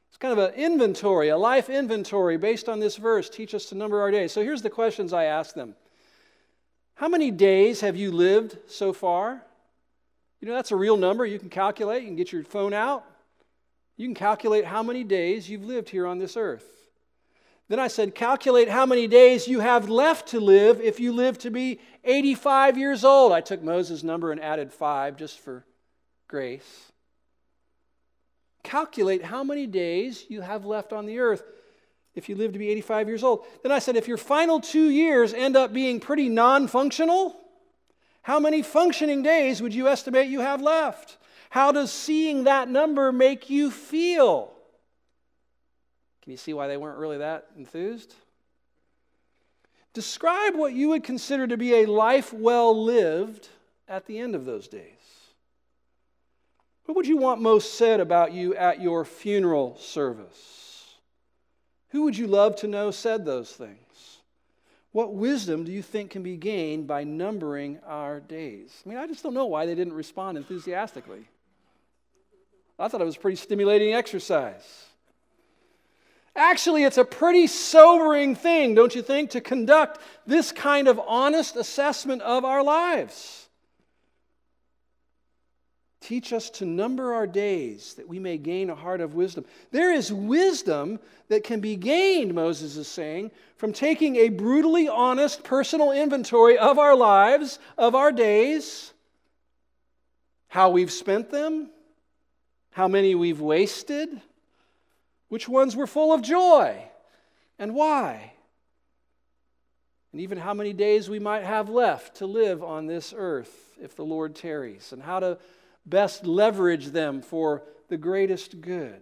It's 0.10 0.18
kind 0.18 0.32
of 0.32 0.54
an 0.54 0.54
inventory, 0.54 1.28
a 1.28 1.38
life 1.38 1.70
inventory 1.70 2.38
based 2.38 2.70
on 2.70 2.80
this 2.80 2.96
verse. 2.96 3.30
Teach 3.30 3.54
us 3.54 3.66
to 3.66 3.76
number 3.76 4.00
our 4.00 4.12
days. 4.12 4.32
So 4.32 4.44
here's 4.44 4.62
the 4.62 4.70
questions 4.70 5.12
I 5.12 5.26
asked 5.26 5.56
them 5.56 5.76
How 6.94 7.10
many 7.10 7.32
days 7.32 7.82
have 7.82 7.98
you 7.98 8.12
lived 8.14 8.58
so 8.68 8.94
far? 8.94 9.42
You 10.46 10.52
know, 10.52 10.58
that's 10.58 10.72
a 10.72 10.76
real 10.76 10.96
number 10.96 11.26
you 11.26 11.40
can 11.40 11.50
calculate. 11.50 12.04
You 12.04 12.10
can 12.10 12.16
get 12.16 12.32
your 12.32 12.44
phone 12.44 12.72
out. 12.72 13.04
You 13.98 14.06
can 14.06 14.14
calculate 14.14 14.64
how 14.64 14.84
many 14.84 15.04
days 15.04 15.50
you've 15.50 15.66
lived 15.66 15.90
here 15.90 16.06
on 16.06 16.20
this 16.20 16.38
earth. 16.38 16.68
Then 17.68 17.80
I 17.80 17.88
said, 17.88 18.14
calculate 18.14 18.70
how 18.70 18.86
many 18.86 19.08
days 19.08 19.48
you 19.48 19.62
have 19.62 19.90
left 19.90 20.28
to 20.28 20.40
live 20.40 20.80
if 20.80 21.00
you 21.00 21.14
live 21.14 21.40
to 21.40 21.50
be 21.50 21.80
85 22.04 22.78
years 22.78 23.04
old. 23.04 23.32
I 23.32 23.42
took 23.42 23.64
Moses' 23.64 24.04
number 24.04 24.32
and 24.32 24.40
added 24.40 24.72
five 24.72 25.18
just 25.18 25.40
for 25.40 25.66
grace. 26.28 26.92
Calculate 28.62 29.24
how 29.24 29.44
many 29.44 29.66
days 29.66 30.26
you 30.30 30.42
have 30.42 30.64
left 30.64 30.94
on 30.94 31.08
the 31.08 31.18
earth 31.18 31.42
if 32.14 32.30
you 32.30 32.36
live 32.36 32.54
to 32.54 32.60
be 32.60 32.70
85 32.70 33.08
years 33.08 33.24
old. 33.24 33.48
Then 33.64 33.72
I 33.72 33.80
said, 33.80 33.96
if 33.96 34.08
your 34.08 34.18
final 34.18 34.60
two 34.60 34.92
years 34.92 35.34
end 35.34 35.58
up 35.58 35.74
being 35.74 36.00
pretty 36.00 36.30
non 36.30 36.68
functional, 36.68 37.36
how 38.26 38.40
many 38.40 38.64
functioning 38.64 39.22
days 39.22 39.62
would 39.62 39.76
you 39.76 39.88
estimate 39.88 40.30
you 40.30 40.40
have 40.40 40.60
left? 40.60 41.18
How 41.52 41.72
does 41.72 41.92
seeing 41.92 42.46
that 42.46 42.68
number 42.68 43.12
make 43.12 43.52
you 43.52 43.70
feel? 43.70 44.52
Can 46.24 46.32
you 46.32 46.38
see 46.38 46.52
why 46.52 46.66
they 46.66 46.76
weren't 46.76 46.98
really 46.98 47.20
that 47.20 47.46
enthused? 47.56 48.16
Describe 49.94 50.56
what 50.56 50.74
you 50.74 50.90
would 50.90 51.04
consider 51.04 51.46
to 51.46 51.56
be 51.56 51.76
a 51.76 51.86
life 51.86 52.34
well 52.34 52.84
lived 52.84 53.48
at 53.88 54.08
the 54.08 54.18
end 54.18 54.34
of 54.34 54.44
those 54.44 54.68
days. 54.68 54.82
What 56.86 56.96
would 56.96 57.08
you 57.08 57.18
want 57.18 57.42
most 57.42 57.76
said 57.76 58.00
about 58.00 58.34
you 58.34 58.56
at 58.56 58.82
your 58.82 59.06
funeral 59.06 59.78
service? 59.78 60.96
Who 61.90 62.02
would 62.06 62.18
you 62.18 62.26
love 62.26 62.56
to 62.56 62.68
know 62.68 62.90
said 62.90 63.24
those 63.24 63.52
things? 63.52 63.85
What 64.96 65.14
wisdom 65.14 65.66
do 65.66 65.74
you 65.74 65.82
think 65.82 66.12
can 66.12 66.24
be 66.24 66.38
gained 66.38 66.88
by 66.88 67.04
numbering 67.04 67.80
our 67.86 68.22
days? 68.22 68.82
I 68.86 68.88
mean, 68.88 68.98
I 68.98 69.06
just 69.06 69.24
don't 69.24 69.34
know 69.34 69.46
why 69.46 69.66
they 69.66 69.76
didn't 69.76 69.92
respond 69.92 70.38
enthusiastically. 70.38 71.28
I 72.80 72.88
thought 72.88 73.02
it 73.02 73.04
was 73.04 73.18
a 73.18 73.20
pretty 73.20 73.36
stimulating 73.36 73.94
exercise. 73.94 74.86
Actually, 76.34 76.86
it's 76.86 76.98
a 76.98 77.04
pretty 77.04 77.46
sobering 77.46 78.36
thing, 78.36 78.74
don't 78.74 78.96
you 78.96 79.02
think, 79.02 79.32
to 79.32 79.42
conduct 79.42 80.00
this 80.26 80.54
kind 80.54 80.88
of 80.88 80.98
honest 81.06 81.58
assessment 81.58 82.22
of 82.22 82.46
our 82.46 82.64
lives. 82.64 83.45
Teach 86.06 86.34
us 86.34 86.52
to 86.52 86.66
number 86.66 87.16
our 87.16 87.26
days 87.26 87.96
that 87.96 88.08
we 88.08 88.20
may 88.20 88.38
gain 88.38 88.70
a 88.70 88.76
heart 88.76 89.02
of 89.02 89.16
wisdom. 89.16 89.44
There 89.72 89.92
is 89.92 90.14
wisdom 90.14 91.00
that 91.30 91.44
can 91.44 91.62
be 91.62 91.76
gained, 91.76 92.36
Moses 92.36 92.78
is 92.78 92.88
saying, 92.88 93.32
from 93.58 93.74
taking 93.74 94.16
a 94.18 94.30
brutally 94.30 94.88
honest 94.88 95.44
personal 95.44 95.92
inventory 95.92 96.60
of 96.60 96.78
our 96.78 96.96
lives, 96.96 97.58
of 97.76 97.96
our 97.96 98.12
days, 98.12 98.94
how 100.48 100.70
we've 100.70 100.92
spent 100.92 101.32
them, 101.32 101.72
how 102.70 102.88
many 102.88 103.16
we've 103.16 103.42
wasted 103.42 104.22
which 105.30 105.50
ones 105.50 105.76
were 105.76 105.88
full 105.88 106.14
of 106.14 106.22
joy 106.22 106.84
and 107.58 107.74
why? 107.74 108.32
And 110.12 110.22
even 110.22 110.38
how 110.38 110.54
many 110.54 110.72
days 110.72 111.10
we 111.10 111.18
might 111.18 111.46
have 111.46 111.68
left 111.68 112.18
to 112.18 112.28
live 112.28 112.64
on 112.64 112.86
this 112.86 113.12
earth 113.18 113.76
if 113.82 113.96
the 113.96 114.06
Lord 114.06 114.36
tarries, 114.36 114.94
and 114.94 115.02
how 115.02 115.20
to 115.20 115.40
best 115.86 116.26
leverage 116.26 116.88
them 116.88 117.22
for 117.22 117.64
the 117.90 117.98
greatest 117.98 118.62
good. 118.62 119.02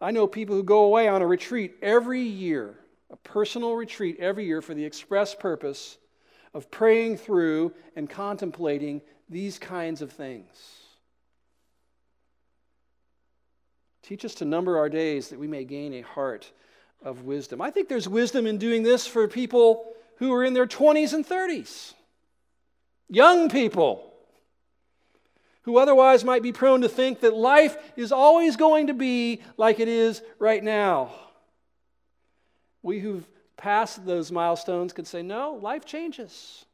I 0.00 0.10
know 0.10 0.26
people 0.26 0.56
who 0.56 0.64
go 0.64 0.84
away 0.84 1.06
on 1.06 1.22
a 1.22 1.26
retreat 1.26 1.76
every 1.80 2.22
year, 2.22 2.74
a 3.10 3.16
personal 3.16 3.74
retreat 3.74 4.18
every 4.18 4.44
year 4.44 4.60
for 4.60 4.74
the 4.74 4.84
express 4.84 5.34
purpose 5.34 5.96
of 6.52 6.70
praying 6.70 7.18
through 7.18 7.72
and 7.94 8.10
contemplating 8.10 9.00
these 9.28 9.58
kinds 9.58 10.02
of 10.02 10.12
things. 10.12 10.80
Teach 14.02 14.24
us 14.24 14.34
to 14.36 14.44
number 14.44 14.76
our 14.78 14.88
days 14.88 15.28
that 15.28 15.38
we 15.38 15.46
may 15.46 15.64
gain 15.64 15.94
a 15.94 16.00
heart 16.00 16.50
of 17.04 17.22
wisdom. 17.22 17.60
I 17.60 17.70
think 17.70 17.88
there's 17.88 18.08
wisdom 18.08 18.46
in 18.46 18.58
doing 18.58 18.82
this 18.82 19.06
for 19.06 19.28
people 19.28 19.94
who 20.16 20.32
are 20.34 20.44
in 20.44 20.54
their 20.54 20.66
20s 20.66 21.12
and 21.12 21.26
30s, 21.26 21.94
young 23.08 23.48
people 23.48 24.11
who 25.62 25.78
otherwise 25.78 26.24
might 26.24 26.42
be 26.42 26.52
prone 26.52 26.80
to 26.80 26.88
think 26.88 27.20
that 27.20 27.34
life 27.34 27.76
is 27.96 28.12
always 28.12 28.56
going 28.56 28.88
to 28.88 28.94
be 28.94 29.40
like 29.56 29.80
it 29.80 29.88
is 29.88 30.22
right 30.38 30.62
now. 30.62 31.12
We 32.82 32.98
who've 32.98 33.26
passed 33.56 34.04
those 34.04 34.32
milestones 34.32 34.92
could 34.92 35.06
say, 35.06 35.22
no, 35.22 35.54
life 35.54 35.84
changes. 35.84 36.64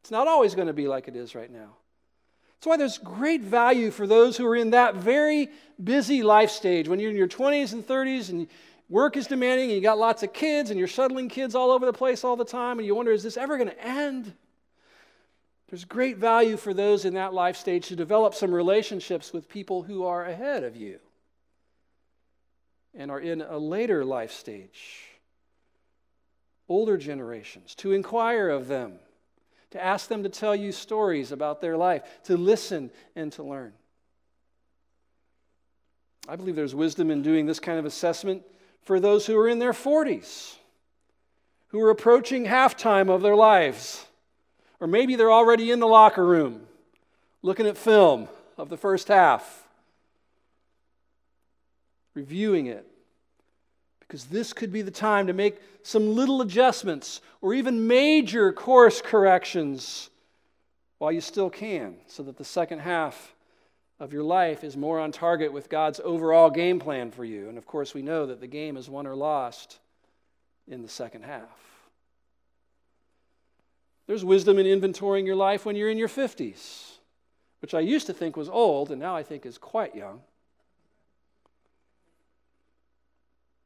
It's 0.00 0.10
not 0.10 0.28
always 0.28 0.54
going 0.54 0.68
to 0.68 0.72
be 0.72 0.88
like 0.88 1.08
it 1.08 1.16
is 1.16 1.34
right 1.34 1.50
now. 1.50 1.76
That's 2.54 2.66
why 2.66 2.76
there's 2.78 2.98
great 2.98 3.42
value 3.42 3.90
for 3.90 4.06
those 4.06 4.36
who 4.36 4.46
are 4.46 4.56
in 4.56 4.70
that 4.70 4.96
very 4.96 5.50
busy 5.82 6.22
life 6.22 6.50
stage. 6.50 6.88
When 6.88 6.98
you're 6.98 7.10
in 7.10 7.16
your 7.16 7.28
20s 7.28 7.72
and 7.72 7.86
30s 7.86 8.30
and 8.30 8.48
work 8.88 9.16
is 9.16 9.26
demanding 9.26 9.66
and 9.66 9.76
you 9.76 9.82
got 9.82 9.98
lots 9.98 10.22
of 10.22 10.32
kids 10.32 10.70
and 10.70 10.78
you're 10.78 10.88
shuttling 10.88 11.28
kids 11.28 11.54
all 11.54 11.70
over 11.70 11.84
the 11.84 11.92
place 11.92 12.24
all 12.24 12.34
the 12.34 12.44
time 12.44 12.78
and 12.78 12.86
you 12.86 12.94
wonder, 12.94 13.12
is 13.12 13.22
this 13.22 13.36
ever 13.36 13.58
going 13.58 13.68
to 13.68 13.84
end? 13.84 14.32
There's 15.68 15.84
great 15.84 16.16
value 16.16 16.56
for 16.56 16.72
those 16.72 17.04
in 17.04 17.14
that 17.14 17.34
life 17.34 17.56
stage 17.56 17.88
to 17.88 17.96
develop 17.96 18.34
some 18.34 18.54
relationships 18.54 19.32
with 19.32 19.48
people 19.48 19.82
who 19.82 20.06
are 20.06 20.24
ahead 20.24 20.64
of 20.64 20.76
you 20.76 20.98
and 22.94 23.10
are 23.10 23.20
in 23.20 23.42
a 23.42 23.58
later 23.58 24.04
life 24.04 24.32
stage. 24.32 25.04
Older 26.70 26.96
generations, 26.96 27.74
to 27.76 27.92
inquire 27.92 28.48
of 28.48 28.66
them, 28.66 28.94
to 29.70 29.82
ask 29.82 30.08
them 30.08 30.22
to 30.22 30.30
tell 30.30 30.56
you 30.56 30.72
stories 30.72 31.32
about 31.32 31.60
their 31.60 31.76
life, 31.76 32.02
to 32.24 32.36
listen 32.38 32.90
and 33.14 33.30
to 33.32 33.42
learn. 33.42 33.74
I 36.26 36.36
believe 36.36 36.56
there's 36.56 36.74
wisdom 36.74 37.10
in 37.10 37.22
doing 37.22 37.44
this 37.44 37.60
kind 37.60 37.78
of 37.78 37.84
assessment 37.84 38.42
for 38.82 39.00
those 39.00 39.26
who 39.26 39.36
are 39.38 39.48
in 39.48 39.58
their 39.58 39.72
40s, 39.72 40.56
who 41.68 41.80
are 41.80 41.90
approaching 41.90 42.46
halftime 42.46 43.10
of 43.10 43.20
their 43.20 43.36
lives 43.36 44.06
or 44.80 44.86
maybe 44.86 45.16
they're 45.16 45.32
already 45.32 45.70
in 45.70 45.80
the 45.80 45.86
locker 45.86 46.24
room 46.24 46.62
looking 47.42 47.66
at 47.66 47.76
film 47.76 48.28
of 48.56 48.68
the 48.68 48.76
first 48.76 49.08
half, 49.08 49.66
reviewing 52.14 52.66
it. 52.66 52.86
Because 54.00 54.24
this 54.24 54.52
could 54.52 54.72
be 54.72 54.82
the 54.82 54.90
time 54.90 55.26
to 55.26 55.34
make 55.34 55.60
some 55.82 56.14
little 56.14 56.40
adjustments 56.40 57.20
or 57.42 57.52
even 57.52 57.86
major 57.86 58.52
course 58.52 59.02
corrections 59.02 60.08
while 60.98 61.12
you 61.12 61.20
still 61.20 61.50
can, 61.50 61.94
so 62.06 62.22
that 62.24 62.38
the 62.38 62.44
second 62.44 62.80
half 62.80 63.34
of 64.00 64.12
your 64.12 64.22
life 64.22 64.64
is 64.64 64.76
more 64.76 64.98
on 64.98 65.12
target 65.12 65.52
with 65.52 65.68
God's 65.68 66.00
overall 66.02 66.50
game 66.50 66.80
plan 66.80 67.10
for 67.10 67.24
you. 67.24 67.48
And 67.48 67.58
of 67.58 67.66
course, 67.66 67.94
we 67.94 68.02
know 68.02 68.26
that 68.26 68.40
the 68.40 68.46
game 68.46 68.76
is 68.76 68.88
won 68.88 69.06
or 69.06 69.14
lost 69.14 69.78
in 70.66 70.82
the 70.82 70.88
second 70.88 71.24
half. 71.24 71.67
There's 74.08 74.24
wisdom 74.24 74.58
in 74.58 74.66
inventorying 74.66 75.26
your 75.26 75.36
life 75.36 75.66
when 75.66 75.76
you're 75.76 75.90
in 75.90 75.98
your 75.98 76.08
50s, 76.08 76.92
which 77.60 77.74
I 77.74 77.80
used 77.80 78.06
to 78.06 78.14
think 78.14 78.38
was 78.38 78.48
old 78.48 78.90
and 78.90 78.98
now 78.98 79.14
I 79.14 79.22
think 79.22 79.44
is 79.44 79.58
quite 79.58 79.94
young. 79.94 80.22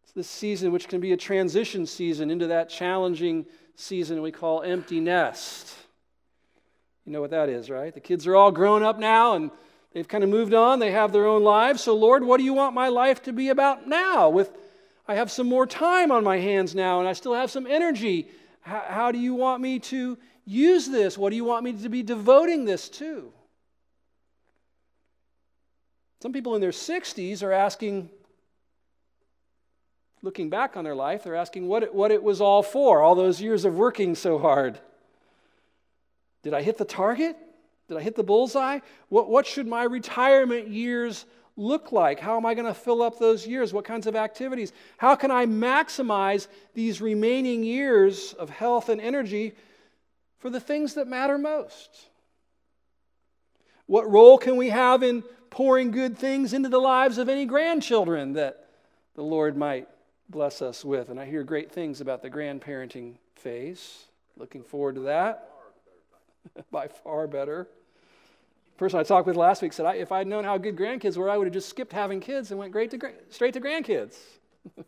It's 0.02 0.12
this 0.12 0.28
season, 0.28 0.72
which 0.72 0.88
can 0.88 1.00
be 1.00 1.12
a 1.12 1.16
transition 1.16 1.86
season 1.86 2.28
into 2.28 2.48
that 2.48 2.68
challenging 2.68 3.46
season 3.76 4.20
we 4.20 4.32
call 4.32 4.62
empty 4.62 4.98
nest. 4.98 5.76
You 7.06 7.12
know 7.12 7.20
what 7.20 7.30
that 7.30 7.48
is, 7.48 7.70
right? 7.70 7.94
The 7.94 8.00
kids 8.00 8.26
are 8.26 8.34
all 8.34 8.50
grown 8.50 8.82
up 8.82 8.98
now 8.98 9.34
and 9.34 9.52
they've 9.92 10.08
kind 10.08 10.24
of 10.24 10.30
moved 10.30 10.54
on. 10.54 10.80
They 10.80 10.90
have 10.90 11.12
their 11.12 11.26
own 11.26 11.44
lives. 11.44 11.82
So, 11.82 11.94
Lord, 11.94 12.24
what 12.24 12.38
do 12.38 12.44
you 12.44 12.52
want 12.52 12.74
my 12.74 12.88
life 12.88 13.22
to 13.22 13.32
be 13.32 13.50
about 13.50 13.86
now? 13.86 14.28
With 14.28 14.50
I 15.06 15.14
have 15.14 15.30
some 15.30 15.48
more 15.48 15.68
time 15.68 16.10
on 16.10 16.24
my 16.24 16.38
hands 16.38 16.74
now 16.74 16.98
and 16.98 17.08
I 17.08 17.12
still 17.12 17.34
have 17.34 17.52
some 17.52 17.68
energy. 17.68 18.26
How, 18.62 18.84
how 18.88 19.12
do 19.12 19.18
you 19.18 19.34
want 19.34 19.62
me 19.62 19.78
to 19.78 20.18
use 20.44 20.88
this? 20.88 21.16
What 21.16 21.30
do 21.30 21.36
you 21.36 21.44
want 21.44 21.64
me 21.64 21.72
to 21.72 21.88
be 21.88 22.02
devoting 22.02 22.64
this 22.64 22.88
to? 22.90 23.32
Some 26.20 26.32
people 26.32 26.54
in 26.54 26.60
their 26.60 26.70
60s 26.70 27.42
are 27.42 27.52
asking, 27.52 28.08
looking 30.22 30.50
back 30.50 30.76
on 30.76 30.84
their 30.84 30.94
life, 30.94 31.24
they're 31.24 31.34
asking 31.34 31.66
what 31.66 31.82
it, 31.82 31.94
what 31.94 32.12
it 32.12 32.22
was 32.22 32.40
all 32.40 32.62
for, 32.62 33.02
all 33.02 33.14
those 33.14 33.40
years 33.40 33.64
of 33.64 33.74
working 33.74 34.14
so 34.14 34.38
hard. 34.38 34.78
Did 36.42 36.54
I 36.54 36.62
hit 36.62 36.78
the 36.78 36.84
target? 36.84 37.36
Did 37.88 37.96
I 37.96 38.02
hit 38.02 38.14
the 38.14 38.22
bullseye? 38.22 38.78
What, 39.08 39.28
what 39.28 39.46
should 39.46 39.66
my 39.66 39.82
retirement 39.82 40.68
years 40.68 41.26
look 41.56 41.92
like? 41.92 42.20
How 42.20 42.36
am 42.36 42.46
I 42.46 42.54
going 42.54 42.66
to 42.66 42.74
fill 42.74 43.02
up 43.02 43.18
those 43.18 43.46
years? 43.46 43.72
What 43.72 43.84
kinds 43.84 44.06
of 44.06 44.16
activities? 44.16 44.72
How 44.96 45.14
can 45.14 45.30
I 45.30 45.46
maximize 45.46 46.46
these 46.74 47.00
remaining 47.00 47.62
years 47.64 48.32
of 48.34 48.48
health 48.48 48.88
and 48.88 49.00
energy 49.00 49.54
for 50.42 50.50
the 50.50 50.60
things 50.60 50.94
that 50.94 51.06
matter 51.06 51.38
most? 51.38 52.08
What 53.86 54.10
role 54.10 54.36
can 54.38 54.56
we 54.56 54.70
have 54.70 55.04
in 55.04 55.22
pouring 55.50 55.92
good 55.92 56.18
things 56.18 56.52
into 56.52 56.68
the 56.68 56.80
lives 56.80 57.16
of 57.16 57.28
any 57.28 57.46
grandchildren 57.46 58.32
that 58.32 58.66
the 59.14 59.22
Lord 59.22 59.56
might 59.56 59.86
bless 60.28 60.60
us 60.60 60.84
with? 60.84 61.10
And 61.10 61.20
I 61.20 61.26
hear 61.26 61.44
great 61.44 61.70
things 61.70 62.00
about 62.00 62.22
the 62.22 62.30
grandparenting 62.30 63.14
phase. 63.36 64.06
Looking 64.36 64.64
forward 64.64 64.96
to 64.96 65.02
that. 65.02 65.48
By 66.72 66.88
far 66.88 67.28
better. 67.28 67.68
The 68.72 68.78
person 68.78 68.98
I 68.98 69.04
talked 69.04 69.28
with 69.28 69.36
last 69.36 69.62
week 69.62 69.72
said, 69.72 69.86
if 69.94 70.10
I'd 70.10 70.26
known 70.26 70.42
how 70.42 70.58
good 70.58 70.74
grandkids 70.74 71.16
were, 71.16 71.30
I 71.30 71.36
would 71.36 71.46
have 71.46 71.54
just 71.54 71.68
skipped 71.68 71.92
having 71.92 72.18
kids 72.18 72.50
and 72.50 72.58
went 72.58 72.72
to, 72.72 73.12
straight 73.30 73.54
to 73.54 73.60
grandkids. 73.60 74.16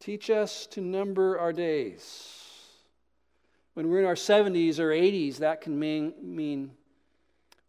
Teach 0.00 0.28
us 0.28 0.66
to 0.66 0.82
number 0.82 1.38
our 1.38 1.54
days 1.54 2.41
when 3.74 3.88
we're 3.88 4.00
in 4.00 4.06
our 4.06 4.14
70s 4.14 4.78
or 4.78 4.90
80s, 4.90 5.38
that 5.38 5.60
can 5.60 5.78
mean, 5.78 6.14
mean 6.20 6.72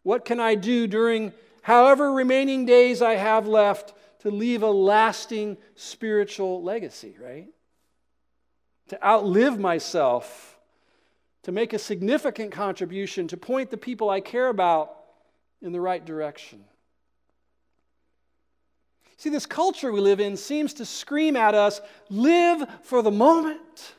what 0.02 0.24
can 0.24 0.38
I 0.38 0.54
do 0.54 0.86
during 0.86 1.32
however 1.62 2.12
remaining 2.12 2.66
days 2.66 3.02
I 3.02 3.14
have 3.14 3.46
left 3.46 3.94
to 4.20 4.30
leave 4.30 4.62
a 4.62 4.70
lasting 4.70 5.56
spiritual 5.74 6.62
legacy, 6.62 7.16
right? 7.20 7.48
To 8.88 9.06
outlive 9.06 9.58
myself, 9.58 10.58
to 11.42 11.52
make 11.52 11.72
a 11.72 11.78
significant 11.78 12.52
contribution, 12.52 13.28
to 13.28 13.36
point 13.36 13.70
the 13.70 13.76
people 13.76 14.10
I 14.10 14.20
care 14.20 14.48
about 14.48 14.94
in 15.62 15.72
the 15.72 15.80
right 15.80 16.04
direction. 16.04 16.64
See, 19.16 19.30
this 19.30 19.46
culture 19.46 19.90
we 19.90 20.00
live 20.00 20.20
in 20.20 20.36
seems 20.36 20.74
to 20.74 20.84
scream 20.84 21.36
at 21.36 21.54
us 21.54 21.80
live 22.10 22.68
for 22.82 23.00
the 23.00 23.10
moment. 23.10 23.94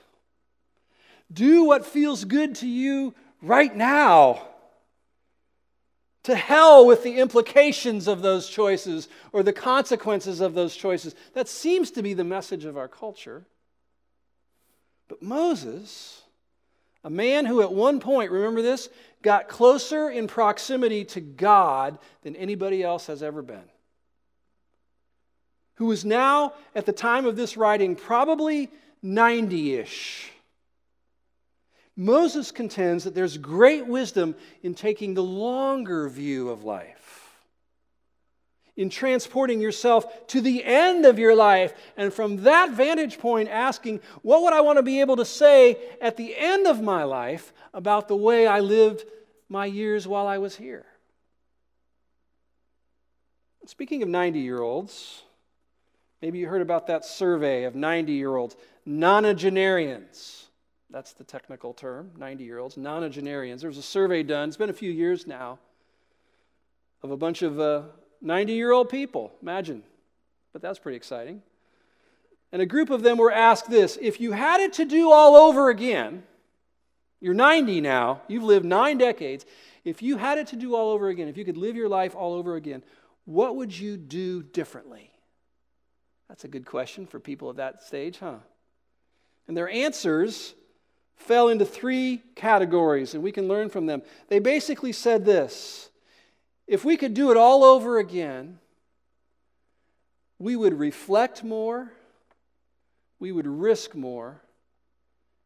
Do 1.32 1.66
what 1.66 1.86
feels 1.86 2.24
good 2.24 2.56
to 2.56 2.68
you 2.68 3.14
right 3.42 3.76
now. 3.76 4.48
To 6.24 6.36
hell 6.36 6.86
with 6.88 7.04
the 7.04 7.20
implications 7.20 8.08
of 8.08 8.22
those 8.22 8.50
choices 8.50 9.08
or 9.32 9.44
the 9.44 9.54
consequences 9.54 10.42
of 10.42 10.54
those 10.54 10.76
choices. 10.76 11.14
That 11.34 11.48
seems 11.48 11.92
to 11.92 12.02
be 12.02 12.14
the 12.14 12.24
message 12.24 12.66
of 12.66 12.78
our 12.78 12.88
culture. 12.88 13.46
But 15.08 15.22
Moses, 15.22 16.24
a 17.04 17.10
man 17.10 17.46
who 17.46 17.62
at 17.62 17.72
one 17.72 18.00
point, 18.00 18.32
remember 18.32 18.64
this, 18.64 18.90
got 19.22 19.48
closer 19.48 20.10
in 20.10 20.28
proximity 20.28 21.06
to 21.06 21.22
God 21.22 22.00
than 22.24 22.36
anybody 22.36 22.82
else 22.82 23.06
has 23.08 23.22
ever 23.22 23.44
been, 23.44 23.70
who 25.76 25.92
is 25.92 26.06
now, 26.06 26.54
at 26.74 26.88
the 26.88 26.92
time 26.92 27.26
of 27.26 27.36
this 27.36 27.56
writing, 27.56 27.96
probably 27.96 28.72
90 29.04 29.76
ish 29.76 30.32
Moses 31.98 32.52
contends 32.52 33.06
that 33.06 33.16
there's 33.16 33.38
great 33.38 33.88
wisdom 33.88 34.36
in 34.62 34.76
taking 34.76 35.14
the 35.14 35.24
longer 35.24 36.10
view 36.10 36.50
of 36.50 36.64
life, 36.64 37.38
in 38.76 38.90
transporting 38.90 39.62
yourself 39.62 40.28
to 40.28 40.42
the 40.42 40.64
end 40.64 41.06
of 41.06 41.18
your 41.18 41.36
life, 41.36 41.74
and 41.96 42.14
from 42.14 42.44
that 42.44 42.72
vantage 42.72 43.18
point, 43.18 43.48
asking, 43.48 44.02
What 44.22 44.42
would 44.44 44.54
I 44.54 44.62
want 44.62 44.78
to 44.78 44.84
be 44.84 45.00
able 45.00 45.16
to 45.18 45.26
say 45.26 45.78
at 46.02 46.18
the 46.18 46.36
end 46.38 46.68
of 46.68 46.82
my 46.82 47.04
life 47.04 47.54
about 47.74 48.10
the 48.10 48.18
way 48.18 48.46
I 48.46 48.60
lived 48.60 49.06
my 49.48 49.66
years 49.66 50.06
while 50.06 50.28
I 50.28 50.38
was 50.40 50.56
here? 50.58 50.86
Speaking 53.68 54.04
of 54.04 54.10
90 54.10 54.40
year 54.40 54.62
olds, 54.62 55.24
maybe 56.22 56.40
you 56.40 56.48
heard 56.48 56.62
about 56.62 56.88
that 56.88 57.04
survey 57.04 57.64
of 57.64 57.74
90 57.74 58.14
year 58.14 58.36
olds, 58.36 58.56
nonagenarians. 58.88 60.45
That's 60.89 61.13
the 61.13 61.24
technical 61.24 61.74
term, 61.74 62.12
90 62.17 62.43
year 62.43 62.60
olds, 62.60 62.76
nonagenarians. 62.76 63.62
There 63.62 63.69
was 63.69 63.78
a 63.78 63.84
survey 63.84 64.24
done, 64.24 64.50
it's 64.50 64.58
been 64.58 64.69
a 64.69 64.74
few 64.74 64.91
years 64.91 65.26
now, 65.26 65.60
of 67.02 67.12
a 67.12 67.17
bunch 67.17 67.41
of 67.41 67.58
90 68.21 68.54
uh, 68.54 68.56
year 68.56 68.71
old 68.71 68.89
people. 68.89 69.34
Imagine. 69.41 69.84
But 70.54 70.62
that's 70.62 70.80
pretty 70.80 70.95
exciting. 70.95 71.41
And 72.52 72.62
a 72.62 72.65
group 72.65 72.89
of 72.89 73.04
them 73.04 73.17
were 73.17 73.32
asked 73.32 73.69
this 73.69 73.98
if 74.02 74.21
you 74.21 74.32
had 74.32 74.62
it 74.62 74.74
to 74.74 74.86
do 74.86 75.12
all 75.12 75.36
over 75.36 75.69
again, 75.69 76.24
you're 77.19 77.34
90 77.34 77.82
now, 77.82 78.21
you've 78.28 78.43
lived 78.43 78.65
nine 78.65 78.98
decades. 78.98 79.45
If 79.84 80.02
you 80.02 80.18
had 80.18 80.38
it 80.38 80.47
to 80.47 80.55
do 80.55 80.76
all 80.76 80.91
over 80.91 81.10
again, 81.10 81.28
if 81.28 81.38
you 81.38 81.45
could 81.45 81.57
live 81.57 81.76
your 81.76 81.89
life 81.89 82.16
all 82.16 82.34
over 82.34 82.55
again, 82.55 82.84
what 83.26 83.55
would 83.55 83.78
you 83.78 83.97
do 83.97 84.41
differently? 84.41 85.12
That's 86.30 86.43
a 86.43 86.47
good 86.47 86.66
question 86.66 87.05
for 87.05 87.20
people 87.20 87.49
at 87.49 87.57
that 87.57 87.84
stage, 87.84 88.20
huh? 88.20 88.38
And 89.47 89.55
their 89.55 89.70
answers 89.70 90.55
fell 91.16 91.49
into 91.49 91.66
three 91.66 92.22
categories, 92.36 93.13
and 93.13 93.24
we 93.24 93.32
can 93.32 93.47
learn 93.47 93.70
from 93.70 93.86
them. 93.86 94.01
They 94.28 94.39
basically 94.39 94.91
said 94.91 95.26
this 95.26 95.89
if 96.68 96.84
we 96.84 96.97
could 96.97 97.13
do 97.13 97.32
it 97.32 97.38
all 97.38 97.63
over 97.63 97.99
again, 97.99 98.59
we 100.39 100.55
would 100.55 100.78
reflect 100.78 101.43
more, 101.43 101.91
we 103.20 103.32
would 103.32 103.47
risk 103.47 103.95
more, 103.95 104.41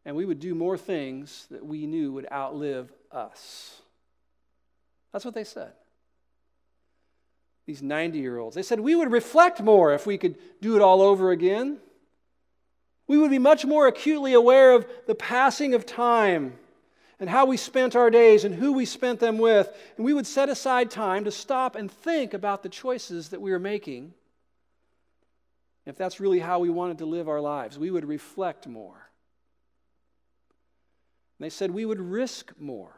and 0.05 0.15
we 0.15 0.26
would 0.26 0.39
do 0.39 0.55
more 0.55 0.78
things 0.78 1.45
that 1.51 1.65
we 1.65 1.86
knew 1.86 2.13
would 2.13 2.28
outlive 2.32 2.91
us. 3.11 3.82
That's 5.11 5.26
what 5.26 5.34
they 5.34 5.43
said. 5.43 5.74
These 7.65 7.84
90 7.84 8.17
year 8.17 8.38
olds. 8.39 8.55
They 8.55 8.63
said 8.63 8.80
we 8.80 8.95
would 8.95 9.11
reflect 9.11 9.61
more 9.61 9.93
if 9.93 10.07
we 10.07 10.17
could 10.17 10.38
do 10.61 10.76
it 10.76 10.82
all 10.82 11.01
over 11.01 11.32
again 11.32 11.80
we 13.10 13.18
would 13.18 13.32
be 13.32 13.39
much 13.39 13.66
more 13.66 13.88
acutely 13.88 14.34
aware 14.34 14.72
of 14.74 14.86
the 15.07 15.16
passing 15.16 15.74
of 15.74 15.84
time 15.84 16.53
and 17.20 17.28
how 17.28 17.47
we 17.47 17.57
spent 17.57 17.95
our 17.95 18.12
days 18.12 18.45
and 18.45 18.53
who 18.53 18.72
we 18.72 18.86
spent 18.86 19.20
them 19.20 19.39
with. 19.39 19.68
And 19.97 20.05
we 20.05 20.14
would 20.14 20.28
set 20.28 20.47
aside 20.47 20.91
time 20.91 21.26
to 21.26 21.32
stop 21.32 21.76
and 21.76 21.91
think 21.91 22.36
about 22.36 22.62
the 22.62 22.70
choices 22.70 23.30
that 23.30 23.41
we 23.41 23.49
were 23.49 23.60
making. 23.60 24.14
If 25.88 25.97
that's 25.97 26.20
really 26.20 26.38
how 26.38 26.60
we 26.60 26.70
wanted 26.70 26.99
to 26.99 27.07
live 27.07 27.28
our 27.28 27.41
lives, 27.41 27.80
we 27.80 27.89
would 27.89 28.05
reflect 28.05 28.68
more. 28.68 29.10
And 31.39 31.45
they 31.45 31.49
said 31.49 31.72
we 31.72 31.86
would 31.86 31.99
risk 31.99 32.53
more. 32.60 32.93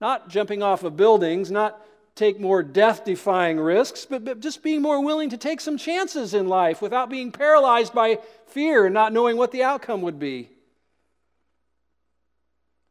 Not 0.00 0.28
jumping 0.28 0.62
off 0.62 0.84
of 0.84 0.96
buildings, 0.96 1.50
not 1.50 1.84
take 2.18 2.40
more 2.40 2.62
death 2.64 3.04
defying 3.04 3.60
risks, 3.60 4.04
but, 4.04 4.24
but, 4.24 4.40
just 4.40 4.62
being 4.62 4.82
more 4.82 5.02
willing 5.02 5.30
to 5.30 5.36
take 5.36 5.60
some 5.60 5.78
chances 5.78 6.34
in 6.34 6.48
life 6.48 6.82
without 6.82 7.08
being 7.08 7.30
paralyzed 7.30 7.94
by 7.94 8.18
fear 8.48 8.86
and 8.86 8.94
not 8.94 9.12
knowing 9.12 9.36
what 9.36 9.52
the 9.52 9.62
outcome 9.62 10.02
would 10.02 10.18
be. 10.18 10.50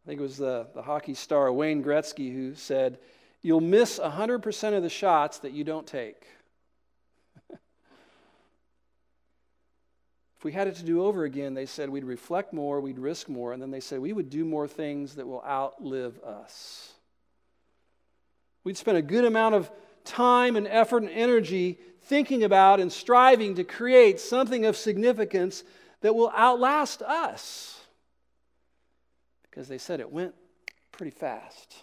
I 0.05 0.07
think 0.07 0.21
it 0.21 0.23
was 0.23 0.38
the, 0.38 0.67
the 0.73 0.82
hockey 0.82 1.13
star 1.13 1.51
Wayne 1.51 1.84
Gretzky 1.84 2.34
who 2.34 2.55
said, 2.55 2.99
You'll 3.41 3.61
miss 3.61 3.99
100% 3.99 4.73
of 4.75 4.82
the 4.82 4.89
shots 4.89 5.39
that 5.39 5.51
you 5.51 5.63
don't 5.63 5.86
take. 5.86 6.25
if 7.51 7.59
we 10.43 10.53
had 10.53 10.67
it 10.67 10.75
to 10.75 10.84
do 10.84 11.03
over 11.03 11.25
again, 11.25 11.53
they 11.53 11.65
said 11.65 11.89
we'd 11.89 12.05
reflect 12.05 12.53
more, 12.53 12.80
we'd 12.80 12.97
risk 12.97 13.28
more, 13.28 13.51
and 13.51 13.61
then 13.61 13.71
they 13.71 13.82
said 13.82 13.99
we 13.99 14.13
would 14.13 14.30
do 14.30 14.45
more 14.45 14.67
things 14.67 15.15
that 15.15 15.28
will 15.28 15.43
outlive 15.43 16.17
us. 16.23 16.93
We'd 18.68 18.76
spend 18.76 18.97
a 18.97 19.01
good 19.01 19.24
amount 19.24 19.55
of 19.55 19.72
time 20.03 20.57
and 20.57 20.68
effort 20.68 21.01
and 21.01 21.09
energy 21.09 21.80
thinking 22.01 22.43
about 22.43 22.82
and 22.82 22.91
striving 22.91 23.55
to 23.55 23.63
create 23.63 24.20
something 24.20 24.65
of 24.65 24.76
significance 24.76 25.63
that 26.01 26.13
will 26.13 26.34
outlast 26.36 27.01
us 27.01 27.80
because 29.43 29.70
they 29.70 29.78
said 29.78 30.01
it 30.01 30.11
went 30.11 30.36
pretty 30.91 31.11
fast. 31.11 31.78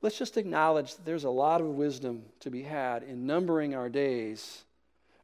Let's 0.00 0.16
just 0.16 0.38
acknowledge 0.38 0.94
that 0.94 1.04
there's 1.04 1.24
a 1.24 1.28
lot 1.28 1.60
of 1.60 1.66
wisdom 1.66 2.22
to 2.40 2.48
be 2.48 2.62
had 2.62 3.02
in 3.02 3.26
numbering 3.26 3.74
our 3.74 3.90
days 3.90 4.64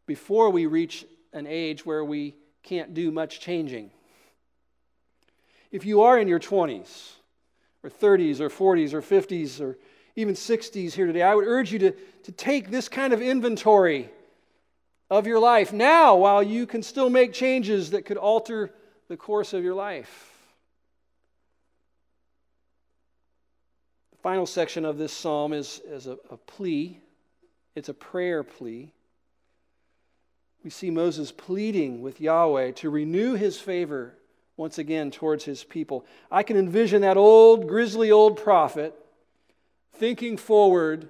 before 0.04 0.50
we 0.50 0.66
reach 0.66 1.06
an 1.32 1.46
age 1.46 1.86
where 1.86 2.04
we 2.04 2.34
can't 2.62 2.92
do 2.92 3.10
much 3.10 3.40
changing. 3.40 3.90
If 5.72 5.86
you 5.86 6.02
are 6.02 6.18
in 6.18 6.28
your 6.28 6.38
20s, 6.38 7.14
or 7.82 7.90
30s, 7.90 8.40
or 8.40 8.48
40s, 8.48 8.92
or 8.92 9.02
50s, 9.02 9.60
or 9.60 9.78
even 10.16 10.34
60s 10.34 10.92
here 10.92 11.06
today, 11.06 11.22
I 11.22 11.34
would 11.34 11.46
urge 11.46 11.72
you 11.72 11.78
to, 11.78 11.92
to 12.24 12.32
take 12.32 12.70
this 12.70 12.88
kind 12.88 13.12
of 13.12 13.22
inventory 13.22 14.10
of 15.10 15.26
your 15.26 15.38
life 15.38 15.72
now 15.72 16.16
while 16.16 16.42
you 16.42 16.66
can 16.66 16.82
still 16.82 17.08
make 17.08 17.32
changes 17.32 17.90
that 17.92 18.04
could 18.04 18.16
alter 18.16 18.72
the 19.08 19.16
course 19.16 19.52
of 19.52 19.62
your 19.62 19.74
life. 19.74 20.34
The 24.10 24.18
final 24.18 24.46
section 24.46 24.84
of 24.84 24.98
this 24.98 25.12
psalm 25.12 25.52
is, 25.52 25.80
is 25.86 26.06
a, 26.06 26.18
a 26.30 26.36
plea, 26.36 27.00
it's 27.74 27.88
a 27.88 27.94
prayer 27.94 28.42
plea. 28.42 28.92
We 30.64 30.70
see 30.70 30.90
Moses 30.90 31.30
pleading 31.30 32.02
with 32.02 32.20
Yahweh 32.20 32.72
to 32.72 32.90
renew 32.90 33.34
his 33.34 33.60
favor 33.60 34.17
once 34.58 34.76
again 34.76 35.10
towards 35.10 35.44
his 35.44 35.64
people. 35.64 36.04
I 36.30 36.42
can 36.42 36.58
envision 36.58 37.00
that 37.02 37.16
old, 37.16 37.66
grisly 37.66 38.10
old 38.10 38.36
prophet 38.36 38.92
thinking 39.94 40.36
forward 40.36 41.08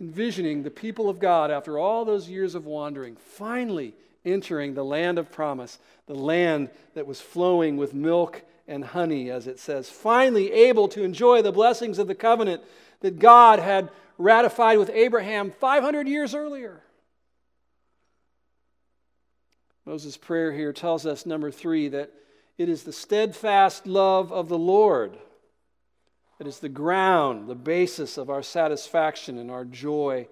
envisioning 0.00 0.62
the 0.62 0.70
people 0.70 1.08
of 1.08 1.18
God 1.18 1.50
after 1.50 1.78
all 1.78 2.04
those 2.04 2.28
years 2.28 2.54
of 2.54 2.66
wandering, 2.66 3.16
finally 3.16 3.94
entering 4.24 4.74
the 4.74 4.84
land 4.84 5.18
of 5.18 5.30
promise, 5.30 5.78
the 6.06 6.14
land 6.14 6.70
that 6.94 7.06
was 7.06 7.20
flowing 7.20 7.76
with 7.76 7.94
milk 7.94 8.42
and 8.66 8.84
honey, 8.84 9.30
as 9.30 9.46
it 9.46 9.58
says, 9.58 9.90
finally 9.90 10.52
able 10.52 10.88
to 10.88 11.02
enjoy 11.02 11.42
the 11.42 11.52
blessings 11.52 11.98
of 11.98 12.06
the 12.06 12.14
covenant 12.14 12.62
that 13.00 13.18
God 13.18 13.58
had 13.58 13.90
ratified 14.18 14.78
with 14.78 14.90
Abraham 14.90 15.50
500 15.50 16.06
years 16.06 16.34
earlier. 16.34 16.80
Moses' 19.88 20.18
prayer 20.18 20.52
here 20.52 20.74
tells 20.74 21.06
us, 21.06 21.24
number 21.24 21.50
three, 21.50 21.88
that 21.88 22.12
it 22.58 22.68
is 22.68 22.82
the 22.82 22.92
steadfast 22.92 23.86
love 23.86 24.30
of 24.30 24.50
the 24.50 24.58
Lord 24.58 25.16
that 26.36 26.46
is 26.46 26.58
the 26.58 26.68
ground, 26.68 27.48
the 27.48 27.54
basis 27.54 28.18
of 28.18 28.28
our 28.28 28.42
satisfaction 28.42 29.38
and 29.38 29.50
our 29.50 29.64
joy 29.64 30.28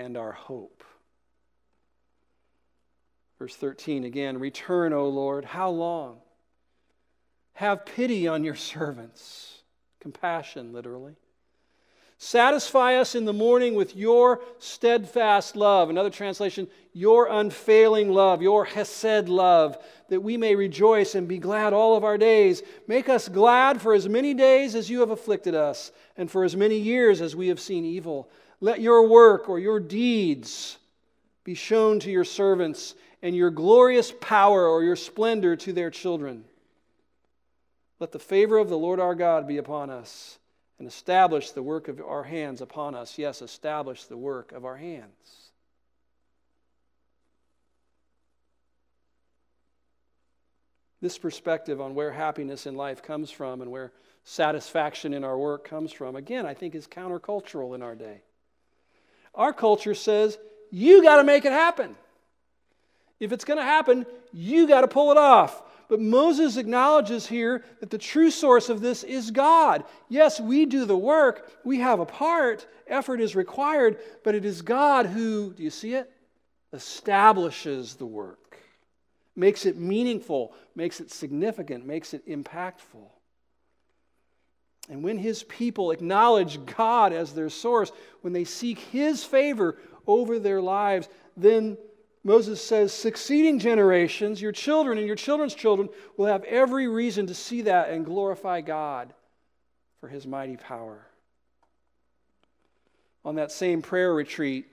and 0.00 0.16
our 0.16 0.32
hope. 0.32 0.82
Verse 3.38 3.54
13 3.54 4.02
again 4.02 4.40
Return, 4.40 4.92
O 4.92 5.08
Lord, 5.08 5.44
how 5.44 5.70
long? 5.70 6.16
Have 7.52 7.86
pity 7.86 8.26
on 8.26 8.42
your 8.42 8.56
servants. 8.56 9.62
Compassion, 10.00 10.72
literally. 10.72 11.14
Satisfy 12.20 12.96
us 12.96 13.14
in 13.14 13.24
the 13.24 13.32
morning 13.32 13.76
with 13.76 13.94
your 13.94 14.40
steadfast 14.58 15.54
love. 15.54 15.88
Another 15.88 16.10
translation, 16.10 16.66
your 16.92 17.28
unfailing 17.28 18.10
love, 18.10 18.42
your 18.42 18.64
Hesed 18.64 19.28
love, 19.28 19.78
that 20.08 20.20
we 20.20 20.36
may 20.36 20.56
rejoice 20.56 21.14
and 21.14 21.28
be 21.28 21.38
glad 21.38 21.72
all 21.72 21.96
of 21.96 22.02
our 22.02 22.18
days. 22.18 22.62
Make 22.88 23.08
us 23.08 23.28
glad 23.28 23.80
for 23.80 23.94
as 23.94 24.08
many 24.08 24.34
days 24.34 24.74
as 24.74 24.90
you 24.90 24.98
have 24.98 25.10
afflicted 25.10 25.54
us, 25.54 25.92
and 26.16 26.28
for 26.28 26.42
as 26.42 26.56
many 26.56 26.76
years 26.76 27.20
as 27.20 27.36
we 27.36 27.48
have 27.48 27.60
seen 27.60 27.84
evil. 27.84 28.28
Let 28.60 28.80
your 28.80 29.06
work 29.06 29.48
or 29.48 29.60
your 29.60 29.78
deeds 29.78 30.76
be 31.44 31.54
shown 31.54 32.00
to 32.00 32.10
your 32.10 32.24
servants, 32.24 32.94
and 33.22 33.34
your 33.34 33.50
glorious 33.50 34.12
power 34.20 34.66
or 34.66 34.82
your 34.82 34.96
splendor 34.96 35.56
to 35.56 35.72
their 35.72 35.90
children. 35.90 36.44
Let 38.00 38.12
the 38.12 38.18
favor 38.18 38.58
of 38.58 38.68
the 38.68 38.76
Lord 38.76 39.00
our 39.00 39.14
God 39.14 39.48
be 39.48 39.56
upon 39.56 39.88
us 39.88 40.38
and 40.78 40.86
establish 40.86 41.50
the 41.50 41.62
work 41.62 41.88
of 41.88 42.00
our 42.00 42.22
hands 42.22 42.60
upon 42.60 42.94
us. 42.94 43.18
Yes, 43.18 43.42
establish 43.42 44.04
the 44.04 44.16
work 44.16 44.52
of 44.52 44.64
our 44.64 44.76
hands. 44.76 45.48
This 51.00 51.18
perspective 51.18 51.80
on 51.80 51.94
where 51.94 52.10
happiness 52.10 52.66
in 52.66 52.74
life 52.74 53.02
comes 53.02 53.30
from 53.30 53.60
and 53.60 53.70
where 53.70 53.92
satisfaction 54.24 55.14
in 55.14 55.24
our 55.24 55.38
work 55.38 55.64
comes 55.64 55.92
from, 55.92 56.16
again, 56.16 56.44
I 56.44 56.54
think 56.54 56.74
is 56.74 56.86
countercultural 56.86 57.74
in 57.74 57.82
our 57.82 57.94
day. 57.94 58.20
Our 59.34 59.52
culture 59.52 59.94
says, 59.94 60.38
you 60.70 61.02
got 61.02 61.16
to 61.16 61.24
make 61.24 61.44
it 61.44 61.52
happen. 61.52 61.94
If 63.20 63.32
it's 63.32 63.44
going 63.44 63.58
to 63.58 63.64
happen, 63.64 64.06
you 64.32 64.66
got 64.66 64.82
to 64.82 64.88
pull 64.88 65.10
it 65.12 65.16
off. 65.16 65.62
But 65.88 66.00
Moses 66.00 66.58
acknowledges 66.58 67.26
here 67.26 67.64
that 67.80 67.90
the 67.90 67.98
true 67.98 68.30
source 68.30 68.68
of 68.68 68.80
this 68.80 69.02
is 69.02 69.30
God. 69.30 69.84
Yes, 70.08 70.38
we 70.38 70.66
do 70.66 70.84
the 70.84 70.96
work, 70.96 71.50
we 71.64 71.78
have 71.78 71.98
a 71.98 72.06
part, 72.06 72.66
effort 72.86 73.20
is 73.20 73.34
required, 73.34 73.98
but 74.22 74.34
it 74.34 74.44
is 74.44 74.60
God 74.60 75.06
who, 75.06 75.52
do 75.54 75.62
you 75.62 75.70
see 75.70 75.94
it? 75.94 76.10
Establishes 76.74 77.94
the 77.94 78.06
work, 78.06 78.58
makes 79.34 79.64
it 79.64 79.78
meaningful, 79.78 80.52
makes 80.74 81.00
it 81.00 81.10
significant, 81.10 81.86
makes 81.86 82.12
it 82.12 82.26
impactful. 82.28 83.08
And 84.90 85.02
when 85.02 85.18
his 85.18 85.42
people 85.42 85.90
acknowledge 85.90 86.64
God 86.66 87.12
as 87.12 87.32
their 87.32 87.50
source, 87.50 87.92
when 88.20 88.32
they 88.34 88.44
seek 88.44 88.78
his 88.78 89.24
favor 89.24 89.78
over 90.06 90.38
their 90.38 90.60
lives, 90.60 91.08
then 91.36 91.78
Moses 92.24 92.64
says, 92.64 92.92
succeeding 92.92 93.58
generations, 93.58 94.42
your 94.42 94.52
children 94.52 94.98
and 94.98 95.06
your 95.06 95.16
children's 95.16 95.54
children, 95.54 95.88
will 96.16 96.26
have 96.26 96.44
every 96.44 96.88
reason 96.88 97.26
to 97.26 97.34
see 97.34 97.62
that 97.62 97.90
and 97.90 98.04
glorify 98.04 98.60
God 98.60 99.14
for 100.00 100.08
his 100.08 100.26
mighty 100.26 100.56
power. 100.56 101.06
On 103.24 103.36
that 103.36 103.52
same 103.52 103.82
prayer 103.82 104.12
retreat, 104.12 104.66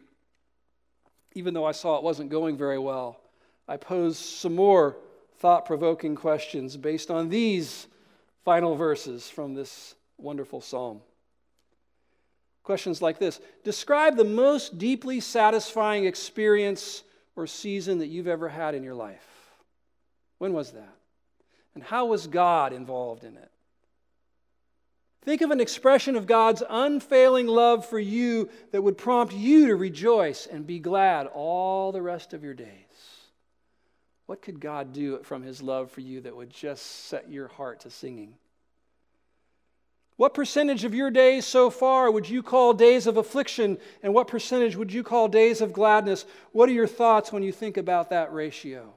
even 1.34 1.54
though 1.54 1.66
I 1.66 1.72
saw 1.72 1.98
it 1.98 2.04
wasn't 2.04 2.30
going 2.30 2.58
very 2.58 2.80
well, 2.80 3.20
I 3.68 3.78
posed 3.78 4.18
some 4.18 4.56
more 4.56 4.98
thought 5.38 5.66
provoking 5.66 6.16
questions 6.16 6.78
based 6.78 7.12
on 7.12 7.30
these 7.30 7.88
final 8.44 8.76
verses 8.76 9.30
from 9.30 9.54
this 9.54 9.96
wonderful 10.18 10.62
psalm. 10.62 11.02
Questions 12.64 13.02
like 13.02 13.20
this 13.20 13.40
Describe 13.64 14.16
the 14.16 14.24
most 14.24 14.78
deeply 14.78 15.20
satisfying 15.20 16.06
experience 16.06 17.04
or 17.36 17.48
season 17.48 18.00
that 18.00 18.08
you've 18.08 18.28
ever 18.28 18.50
had 18.50 18.76
in 18.76 18.84
your 18.84 18.96
life? 18.96 19.26
When 20.38 20.54
was 20.54 20.72
that? 20.72 20.96
And 21.74 21.84
how 21.84 22.08
was 22.08 22.28
God 22.28 22.74
involved 22.74 23.24
in 23.24 23.36
it? 23.36 23.52
Think 25.24 25.42
of 25.42 25.50
an 25.50 25.60
expression 25.60 26.16
of 26.16 26.28
God's 26.28 26.62
unfailing 26.70 27.48
love 27.48 27.86
for 27.86 27.98
you 27.98 28.48
that 28.72 28.84
would 28.84 28.98
prompt 28.98 29.34
you 29.34 29.68
to 29.68 29.76
rejoice 29.76 30.46
and 30.46 30.68
be 30.68 30.80
glad 30.80 31.28
all 31.28 31.92
the 31.92 32.02
rest 32.02 32.34
of 32.34 32.44
your 32.44 32.54
days. 32.54 32.70
What 34.28 34.42
could 34.42 34.60
God 34.60 34.94
do 34.94 35.20
from 35.24 35.42
his 35.42 35.62
love 35.62 35.92
for 35.92 36.02
you 36.02 36.22
that 36.22 36.36
would 36.36 36.52
just 36.52 37.08
set 37.08 37.32
your 37.32 37.48
heart 37.48 37.82
to 37.82 37.90
singing? 37.90 38.36
What 40.18 40.34
percentage 40.34 40.86
of 40.86 40.96
your 40.96 41.12
days 41.12 41.46
so 41.46 41.70
far 41.70 42.10
would 42.10 42.30
you 42.30 42.42
call 42.42 42.74
days 42.74 43.06
of 43.06 43.18
affliction, 43.18 43.78
and 44.02 44.14
what 44.14 44.30
percentage 44.30 44.78
would 44.78 44.94
you 44.94 45.04
call 45.04 45.28
days 45.28 45.60
of 45.60 45.74
gladness? 45.74 46.26
What 46.54 46.70
are 46.70 46.74
your 46.74 46.88
thoughts 46.88 47.34
when 47.34 47.44
you 47.44 47.52
think 47.52 47.76
about 47.76 48.12
that 48.12 48.32
ratio? 48.34 48.94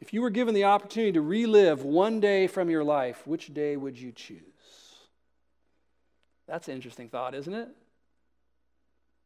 If 0.00 0.14
you 0.14 0.22
were 0.22 0.30
given 0.30 0.54
the 0.54 0.64
opportunity 0.64 1.12
to 1.12 1.20
relive 1.20 1.82
one 1.82 2.20
day 2.20 2.46
from 2.46 2.70
your 2.70 2.84
life, 2.84 3.26
which 3.26 3.52
day 3.52 3.76
would 3.76 3.98
you 3.98 4.12
choose? 4.12 4.40
That's 6.46 6.68
an 6.68 6.74
interesting 6.74 7.08
thought, 7.08 7.34
isn't 7.34 7.52
it? 7.52 7.68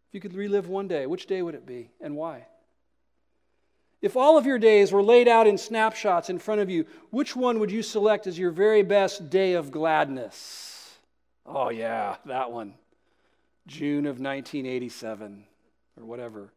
If 0.09 0.15
you 0.15 0.21
could 0.21 0.35
relive 0.35 0.69
one 0.69 0.89
day, 0.89 1.07
which 1.07 1.27
day 1.27 1.43
would 1.43 1.55
it 1.55 1.67
be 1.67 1.91
and 2.01 2.17
why? 2.17 2.47
If 4.05 4.19
all 4.19 4.37
of 4.37 4.45
your 4.45 4.59
days 4.59 4.93
were 4.93 5.03
laid 5.03 5.29
out 5.29 5.47
in 5.47 5.57
snapshots 5.57 6.29
in 6.29 6.39
front 6.39 6.61
of 6.61 6.69
you, 6.69 6.85
which 7.09 7.35
one 7.35 7.59
would 7.59 7.71
you 7.71 7.83
select 7.83 8.27
as 8.27 8.39
your 8.39 8.51
very 8.51 8.83
best 8.83 9.31
day 9.31 9.55
of 9.55 9.71
gladness? 9.71 10.99
Oh, 11.47 11.71
yeah, 11.71 12.17
that 12.27 12.53
one. 12.53 12.75
June 13.67 14.05
of 14.05 14.21
1987, 14.21 15.47
or 15.99 16.05
whatever. 16.05 16.53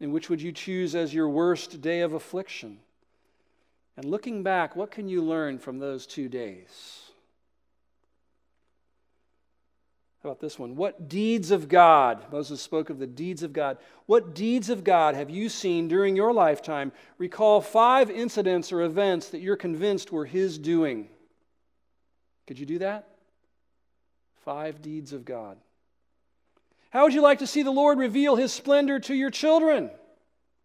And 0.00 0.14
which 0.14 0.30
would 0.30 0.40
you 0.40 0.50
choose 0.50 0.94
as 0.94 1.12
your 1.12 1.28
worst 1.28 1.82
day 1.82 2.00
of 2.00 2.14
affliction? 2.14 2.78
And 3.98 4.06
looking 4.06 4.42
back, 4.42 4.74
what 4.74 4.90
can 4.90 5.10
you 5.10 5.22
learn 5.22 5.58
from 5.58 5.78
those 5.78 6.06
two 6.06 6.30
days? 6.30 7.03
How 10.24 10.30
about 10.30 10.40
this 10.40 10.58
one? 10.58 10.74
What 10.74 11.06
deeds 11.06 11.50
of 11.50 11.68
God, 11.68 12.32
Moses 12.32 12.62
spoke 12.62 12.88
of 12.88 12.98
the 12.98 13.06
deeds 13.06 13.42
of 13.42 13.52
God, 13.52 13.76
what 14.06 14.34
deeds 14.34 14.70
of 14.70 14.82
God 14.82 15.14
have 15.14 15.28
you 15.28 15.50
seen 15.50 15.86
during 15.86 16.16
your 16.16 16.32
lifetime? 16.32 16.92
Recall 17.18 17.60
five 17.60 18.10
incidents 18.10 18.72
or 18.72 18.80
events 18.80 19.28
that 19.28 19.42
you're 19.42 19.54
convinced 19.54 20.10
were 20.10 20.24
His 20.24 20.56
doing. 20.56 21.10
Could 22.46 22.58
you 22.58 22.64
do 22.64 22.78
that? 22.78 23.06
Five 24.46 24.80
deeds 24.80 25.12
of 25.12 25.26
God. 25.26 25.58
How 26.88 27.02
would 27.02 27.12
you 27.12 27.20
like 27.20 27.40
to 27.40 27.46
see 27.46 27.62
the 27.62 27.70
Lord 27.70 27.98
reveal 27.98 28.34
His 28.34 28.50
splendor 28.50 28.98
to 29.00 29.14
your 29.14 29.30
children? 29.30 29.90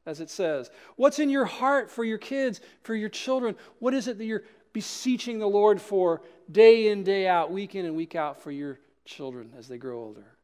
As 0.05 0.22
it 0.22 0.30
says, 0.30 0.72
what's 0.95 1.20
in 1.20 1.30
your 1.30 1.43
heart 1.43 1.91
for 1.91 2.05
your 2.05 2.18
kids, 2.18 2.62
for 2.84 2.95
your 2.95 3.10
children? 3.10 3.57
What 3.80 3.93
is 3.93 4.07
it 4.07 4.20
that 4.20 4.26
you're 4.26 4.45
beseeching 4.72 5.38
the 5.38 5.47
Lord 5.47 5.82
for 5.82 6.22
day 6.49 6.88
in, 6.88 7.03
day 7.03 7.28
out, 7.28 7.51
week 7.51 7.76
in 7.76 7.86
and 7.86 7.97
week 7.97 8.16
out 8.16 8.41
for 8.41 8.51
your 8.51 8.80
children 9.10 9.51
as 9.57 9.68
they 9.68 9.78
grow 9.78 9.99
older? 9.99 10.38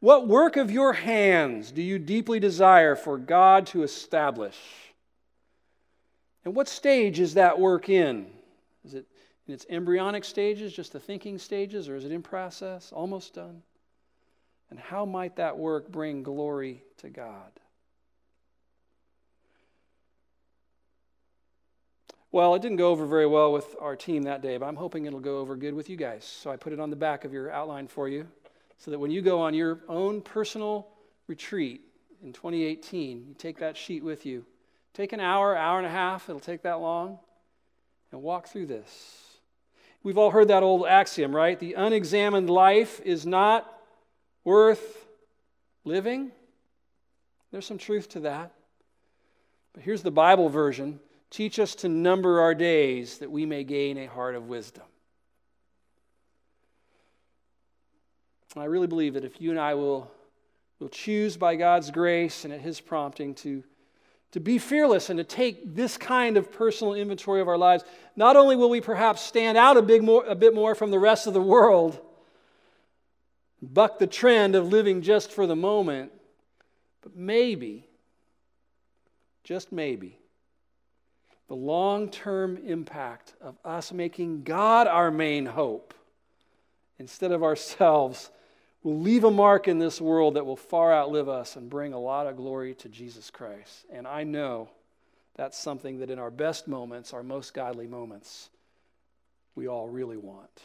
What 0.00 0.28
work 0.28 0.56
of 0.56 0.70
your 0.70 0.92
hands 0.92 1.72
do 1.72 1.82
you 1.82 1.98
deeply 1.98 2.38
desire 2.38 2.94
for 2.94 3.18
God 3.18 3.66
to 3.68 3.82
establish? 3.82 4.56
And 6.44 6.54
what 6.54 6.68
stage 6.68 7.18
is 7.18 7.34
that 7.34 7.58
work 7.58 7.88
in? 7.88 8.26
Is 8.84 8.94
it 8.94 9.06
in 9.46 9.54
its 9.54 9.66
embryonic 9.68 10.24
stages, 10.24 10.72
just 10.72 10.92
the 10.92 11.00
thinking 11.00 11.38
stages, 11.38 11.88
or 11.88 11.96
is 11.96 12.04
it 12.04 12.12
in 12.12 12.22
process, 12.22 12.92
almost 12.92 13.34
done? 13.34 13.62
And 14.70 14.78
how 14.78 15.04
might 15.04 15.36
that 15.36 15.58
work 15.58 15.90
bring 15.90 16.22
glory 16.22 16.84
to 16.98 17.08
God? 17.08 17.50
Well, 22.30 22.54
it 22.54 22.60
didn't 22.60 22.76
go 22.76 22.90
over 22.90 23.06
very 23.06 23.26
well 23.26 23.52
with 23.52 23.74
our 23.80 23.96
team 23.96 24.24
that 24.24 24.42
day, 24.42 24.58
but 24.58 24.66
I'm 24.66 24.76
hoping 24.76 25.06
it'll 25.06 25.18
go 25.18 25.38
over 25.38 25.56
good 25.56 25.72
with 25.72 25.88
you 25.88 25.96
guys. 25.96 26.24
So 26.24 26.50
I 26.50 26.56
put 26.56 26.74
it 26.74 26.80
on 26.80 26.90
the 26.90 26.96
back 26.96 27.24
of 27.24 27.32
your 27.32 27.50
outline 27.50 27.88
for 27.88 28.06
you 28.06 28.28
so 28.76 28.90
that 28.90 28.98
when 28.98 29.10
you 29.10 29.22
go 29.22 29.40
on 29.40 29.54
your 29.54 29.80
own 29.88 30.20
personal 30.20 30.88
retreat 31.26 31.80
in 32.22 32.34
2018, 32.34 33.24
you 33.28 33.34
take 33.34 33.58
that 33.58 33.78
sheet 33.78 34.04
with 34.04 34.26
you. 34.26 34.44
Take 34.92 35.12
an 35.14 35.20
hour, 35.20 35.56
hour 35.56 35.78
and 35.78 35.86
a 35.86 35.90
half, 35.90 36.28
it'll 36.28 36.40
take 36.40 36.62
that 36.62 36.80
long, 36.80 37.18
and 38.12 38.22
walk 38.22 38.48
through 38.48 38.66
this. 38.66 39.38
We've 40.02 40.18
all 40.18 40.30
heard 40.30 40.48
that 40.48 40.62
old 40.62 40.86
axiom, 40.86 41.34
right? 41.34 41.58
The 41.58 41.74
unexamined 41.74 42.50
life 42.50 43.00
is 43.04 43.24
not 43.24 43.72
worth 44.44 45.06
living. 45.84 46.30
There's 47.52 47.66
some 47.66 47.78
truth 47.78 48.10
to 48.10 48.20
that. 48.20 48.52
But 49.72 49.82
here's 49.82 50.02
the 50.02 50.10
Bible 50.10 50.48
version 50.48 51.00
Teach 51.30 51.58
us 51.58 51.74
to 51.76 51.88
number 51.88 52.40
our 52.40 52.54
days 52.54 53.18
that 53.18 53.30
we 53.30 53.44
may 53.44 53.64
gain 53.64 53.98
a 53.98 54.06
heart 54.06 54.34
of 54.34 54.48
wisdom. 54.48 54.84
I 58.56 58.64
really 58.64 58.86
believe 58.86 59.14
that 59.14 59.24
if 59.24 59.40
you 59.40 59.50
and 59.50 59.60
I 59.60 59.74
will, 59.74 60.10
will 60.80 60.88
choose 60.88 61.36
by 61.36 61.56
God's 61.56 61.90
grace 61.90 62.44
and 62.44 62.52
at 62.52 62.60
His 62.60 62.80
prompting 62.80 63.34
to, 63.36 63.62
to 64.32 64.40
be 64.40 64.58
fearless 64.58 65.10
and 65.10 65.18
to 65.18 65.24
take 65.24 65.74
this 65.76 65.96
kind 65.96 66.36
of 66.36 66.50
personal 66.50 66.94
inventory 66.94 67.40
of 67.40 67.48
our 67.48 67.58
lives, 67.58 67.84
not 68.16 68.36
only 68.36 68.56
will 68.56 68.70
we 68.70 68.80
perhaps 68.80 69.22
stand 69.22 69.56
out 69.56 69.76
a, 69.76 69.82
big 69.82 70.02
more, 70.02 70.24
a 70.26 70.34
bit 70.34 70.54
more 70.54 70.74
from 70.74 70.90
the 70.90 70.98
rest 70.98 71.26
of 71.26 71.34
the 71.34 71.42
world, 71.42 72.00
buck 73.62 73.98
the 73.98 74.06
trend 74.06 74.54
of 74.54 74.68
living 74.68 75.02
just 75.02 75.30
for 75.30 75.46
the 75.46 75.56
moment, 75.56 76.10
but 77.02 77.14
maybe, 77.14 77.86
just 79.44 79.70
maybe, 79.70 80.17
the 81.48 81.56
long 81.56 82.10
term 82.10 82.58
impact 82.66 83.34
of 83.40 83.56
us 83.64 83.92
making 83.92 84.42
God 84.42 84.86
our 84.86 85.10
main 85.10 85.46
hope 85.46 85.94
instead 86.98 87.32
of 87.32 87.42
ourselves 87.42 88.30
will 88.82 89.00
leave 89.00 89.24
a 89.24 89.30
mark 89.30 89.66
in 89.66 89.78
this 89.78 90.00
world 90.00 90.34
that 90.34 90.46
will 90.46 90.56
far 90.56 90.92
outlive 90.92 91.28
us 91.28 91.56
and 91.56 91.68
bring 91.68 91.92
a 91.92 91.98
lot 91.98 92.26
of 92.26 92.36
glory 92.36 92.74
to 92.74 92.88
Jesus 92.88 93.30
Christ. 93.30 93.86
And 93.90 94.06
I 94.06 94.24
know 94.24 94.68
that's 95.36 95.58
something 95.58 95.98
that 96.00 96.10
in 96.10 96.18
our 96.18 96.30
best 96.30 96.68
moments, 96.68 97.12
our 97.12 97.22
most 97.22 97.54
godly 97.54 97.86
moments, 97.86 98.50
we 99.54 99.66
all 99.66 99.88
really 99.88 100.16
want. 100.16 100.62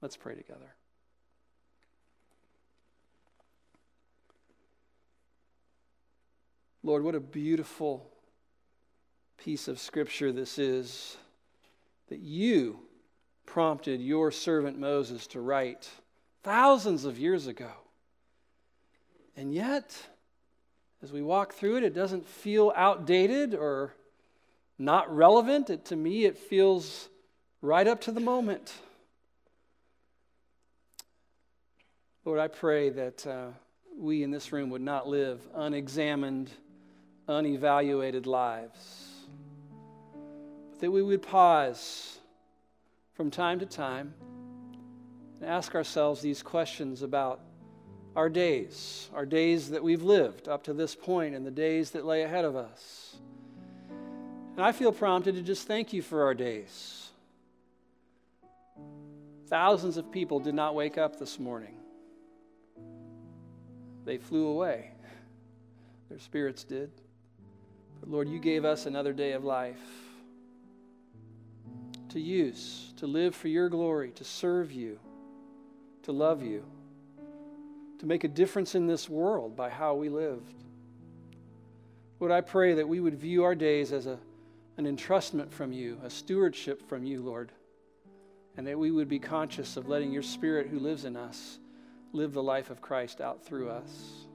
Let's 0.00 0.16
pray 0.16 0.34
together. 0.34 0.74
Lord, 6.82 7.04
what 7.04 7.14
a 7.14 7.20
beautiful 7.20 8.09
piece 9.40 9.68
of 9.68 9.80
scripture 9.80 10.32
this 10.32 10.58
is 10.58 11.16
that 12.10 12.18
you 12.18 12.78
prompted 13.46 13.98
your 13.98 14.30
servant 14.30 14.78
Moses 14.78 15.26
to 15.28 15.40
write 15.40 15.88
thousands 16.42 17.06
of 17.06 17.18
years 17.18 17.46
ago. 17.46 17.70
And 19.38 19.54
yet, 19.54 19.96
as 21.02 21.10
we 21.10 21.22
walk 21.22 21.54
through 21.54 21.78
it, 21.78 21.84
it 21.84 21.94
doesn't 21.94 22.28
feel 22.28 22.70
outdated 22.76 23.54
or 23.54 23.94
not 24.78 25.14
relevant. 25.14 25.70
It, 25.70 25.86
to 25.86 25.96
me, 25.96 26.26
it 26.26 26.36
feels 26.36 27.08
right 27.62 27.86
up 27.86 28.02
to 28.02 28.12
the 28.12 28.20
moment. 28.20 28.74
Lord, 32.26 32.38
I 32.38 32.48
pray 32.48 32.90
that 32.90 33.26
uh, 33.26 33.46
we 33.96 34.22
in 34.22 34.30
this 34.30 34.52
room 34.52 34.68
would 34.68 34.82
not 34.82 35.08
live 35.08 35.40
unexamined, 35.54 36.50
unevaluated 37.26 38.26
lives 38.26 39.09
that 40.80 40.90
we 40.90 41.02
would 41.02 41.22
pause 41.22 42.18
from 43.14 43.30
time 43.30 43.58
to 43.60 43.66
time 43.66 44.14
and 45.40 45.48
ask 45.48 45.74
ourselves 45.74 46.22
these 46.22 46.42
questions 46.42 47.02
about 47.02 47.40
our 48.16 48.28
days, 48.28 49.08
our 49.14 49.26
days 49.26 49.70
that 49.70 49.82
we've 49.82 50.02
lived 50.02 50.48
up 50.48 50.64
to 50.64 50.72
this 50.72 50.94
point, 50.94 51.34
and 51.34 51.46
the 51.46 51.50
days 51.50 51.92
that 51.92 52.04
lay 52.04 52.22
ahead 52.22 52.44
of 52.44 52.56
us. 52.56 53.16
And 54.56 54.60
I 54.64 54.72
feel 54.72 54.90
prompted 54.90 55.36
to 55.36 55.42
just 55.42 55.66
thank 55.68 55.92
you 55.92 56.02
for 56.02 56.24
our 56.24 56.34
days. 56.34 57.10
Thousands 59.48 59.96
of 59.96 60.10
people 60.10 60.40
did 60.40 60.54
not 60.54 60.74
wake 60.74 60.98
up 60.98 61.18
this 61.18 61.38
morning, 61.38 61.76
they 64.04 64.18
flew 64.18 64.46
away. 64.48 64.92
Their 66.08 66.18
spirits 66.18 66.64
did. 66.64 66.90
But 68.00 68.10
Lord, 68.10 68.28
you 68.28 68.40
gave 68.40 68.64
us 68.64 68.86
another 68.86 69.12
day 69.12 69.30
of 69.32 69.44
life 69.44 69.78
to 72.10 72.20
use, 72.20 72.92
to 72.96 73.06
live 73.06 73.34
for 73.34 73.48
your 73.48 73.68
glory, 73.68 74.10
to 74.12 74.24
serve 74.24 74.72
you, 74.72 74.98
to 76.02 76.12
love 76.12 76.42
you, 76.42 76.64
to 77.98 78.06
make 78.06 78.24
a 78.24 78.28
difference 78.28 78.74
in 78.74 78.86
this 78.86 79.08
world 79.08 79.56
by 79.56 79.68
how 79.68 79.94
we 79.94 80.08
lived. 80.08 80.54
Lord, 82.18 82.32
I 82.32 82.40
pray 82.40 82.74
that 82.74 82.88
we 82.88 83.00
would 83.00 83.14
view 83.14 83.44
our 83.44 83.54
days 83.54 83.92
as 83.92 84.06
a, 84.06 84.18
an 84.76 84.84
entrustment 84.84 85.50
from 85.50 85.72
you, 85.72 85.98
a 86.04 86.10
stewardship 86.10 86.86
from 86.88 87.04
you, 87.04 87.22
Lord, 87.22 87.52
and 88.56 88.66
that 88.66 88.78
we 88.78 88.90
would 88.90 89.08
be 89.08 89.18
conscious 89.18 89.76
of 89.76 89.88
letting 89.88 90.12
your 90.12 90.22
Spirit 90.22 90.66
who 90.66 90.78
lives 90.78 91.04
in 91.04 91.16
us 91.16 91.58
live 92.12 92.32
the 92.32 92.42
life 92.42 92.70
of 92.70 92.80
Christ 92.80 93.20
out 93.20 93.44
through 93.44 93.70
us. 93.70 94.26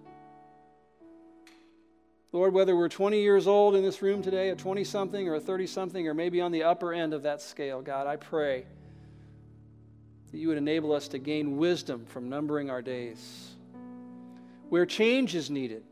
Lord, 2.36 2.53
whether 2.53 2.75
we're 2.75 2.89
20 2.89 3.21
years 3.21 3.47
old 3.47 3.77
in 3.77 3.81
this 3.81 4.01
room 4.01 4.21
today, 4.21 4.49
a 4.49 4.57
20 4.57 4.83
something 4.83 5.29
or 5.29 5.36
a 5.36 5.39
30 5.39 5.67
something, 5.67 6.05
or 6.05 6.13
maybe 6.13 6.41
on 6.41 6.51
the 6.51 6.63
upper 6.63 6.91
end 6.91 7.13
of 7.13 7.23
that 7.23 7.41
scale, 7.41 7.81
God, 7.81 8.07
I 8.07 8.17
pray 8.17 8.65
that 10.33 10.38
you 10.38 10.49
would 10.49 10.57
enable 10.57 10.91
us 10.91 11.07
to 11.07 11.17
gain 11.17 11.55
wisdom 11.55 12.05
from 12.05 12.27
numbering 12.27 12.69
our 12.69 12.81
days. 12.81 13.55
Where 14.67 14.86
change 14.86 15.33
is 15.33 15.49
needed, 15.49 15.83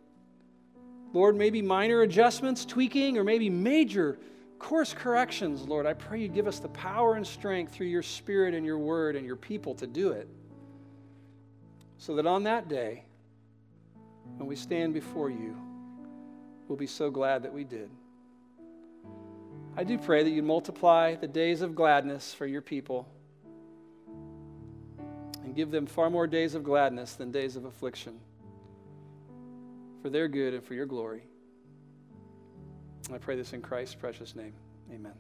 Lord, 1.14 1.38
maybe 1.38 1.62
minor 1.62 2.02
adjustments, 2.02 2.66
tweaking, 2.66 3.18
or 3.18 3.24
maybe 3.24 3.50
major 3.50 4.20
course 4.60 4.94
corrections, 4.94 5.62
Lord, 5.62 5.86
I 5.86 5.94
pray 5.94 6.20
you 6.20 6.28
give 6.28 6.48
us 6.48 6.60
the 6.60 6.68
power 6.68 7.16
and 7.16 7.26
strength 7.26 7.72
through 7.72 7.88
your 7.88 8.04
Spirit 8.04 8.54
and 8.54 8.66
your 8.66 8.80
word 8.80 9.16
and 9.16 9.26
your 9.26 9.38
people 9.38 9.76
to 9.76 9.88
do 9.88 10.12
it. 10.12 10.28
So 12.00 12.18
that 12.18 12.28
on 12.28 12.44
that 12.44 12.68
day, 12.68 13.06
when 14.36 14.50
we 14.50 14.58
stand 14.58 14.94
before 14.94 15.30
you, 15.30 15.56
We'll 16.74 16.80
be 16.80 16.88
so 16.88 17.12
glad 17.12 17.44
that 17.44 17.54
we 17.54 17.64
did. 17.64 17.88
I 19.78 19.84
do 19.84 19.96
pray 20.00 20.24
that 20.24 20.32
you 20.32 20.42
multiply 20.42 21.14
the 21.14 21.28
days 21.28 21.62
of 21.62 21.76
gladness 21.76 22.34
for 22.34 22.48
your 22.48 22.64
people 22.64 23.08
and 25.44 25.56
give 25.56 25.70
them 25.70 25.86
far 25.86 26.10
more 26.10 26.26
days 26.26 26.56
of 26.56 26.64
gladness 26.64 27.14
than 27.14 27.32
days 27.32 27.56
of 27.56 27.66
affliction 27.66 28.20
for 30.02 30.10
their 30.10 30.28
good 30.28 30.56
and 30.56 30.64
for 30.64 30.74
your 30.74 30.88
glory. 30.88 31.22
I 33.14 33.20
pray 33.20 33.36
this 33.36 33.54
in 33.54 33.62
Christ's 33.62 33.94
precious 33.94 34.36
name. 34.36 34.56
Amen. 34.92 35.14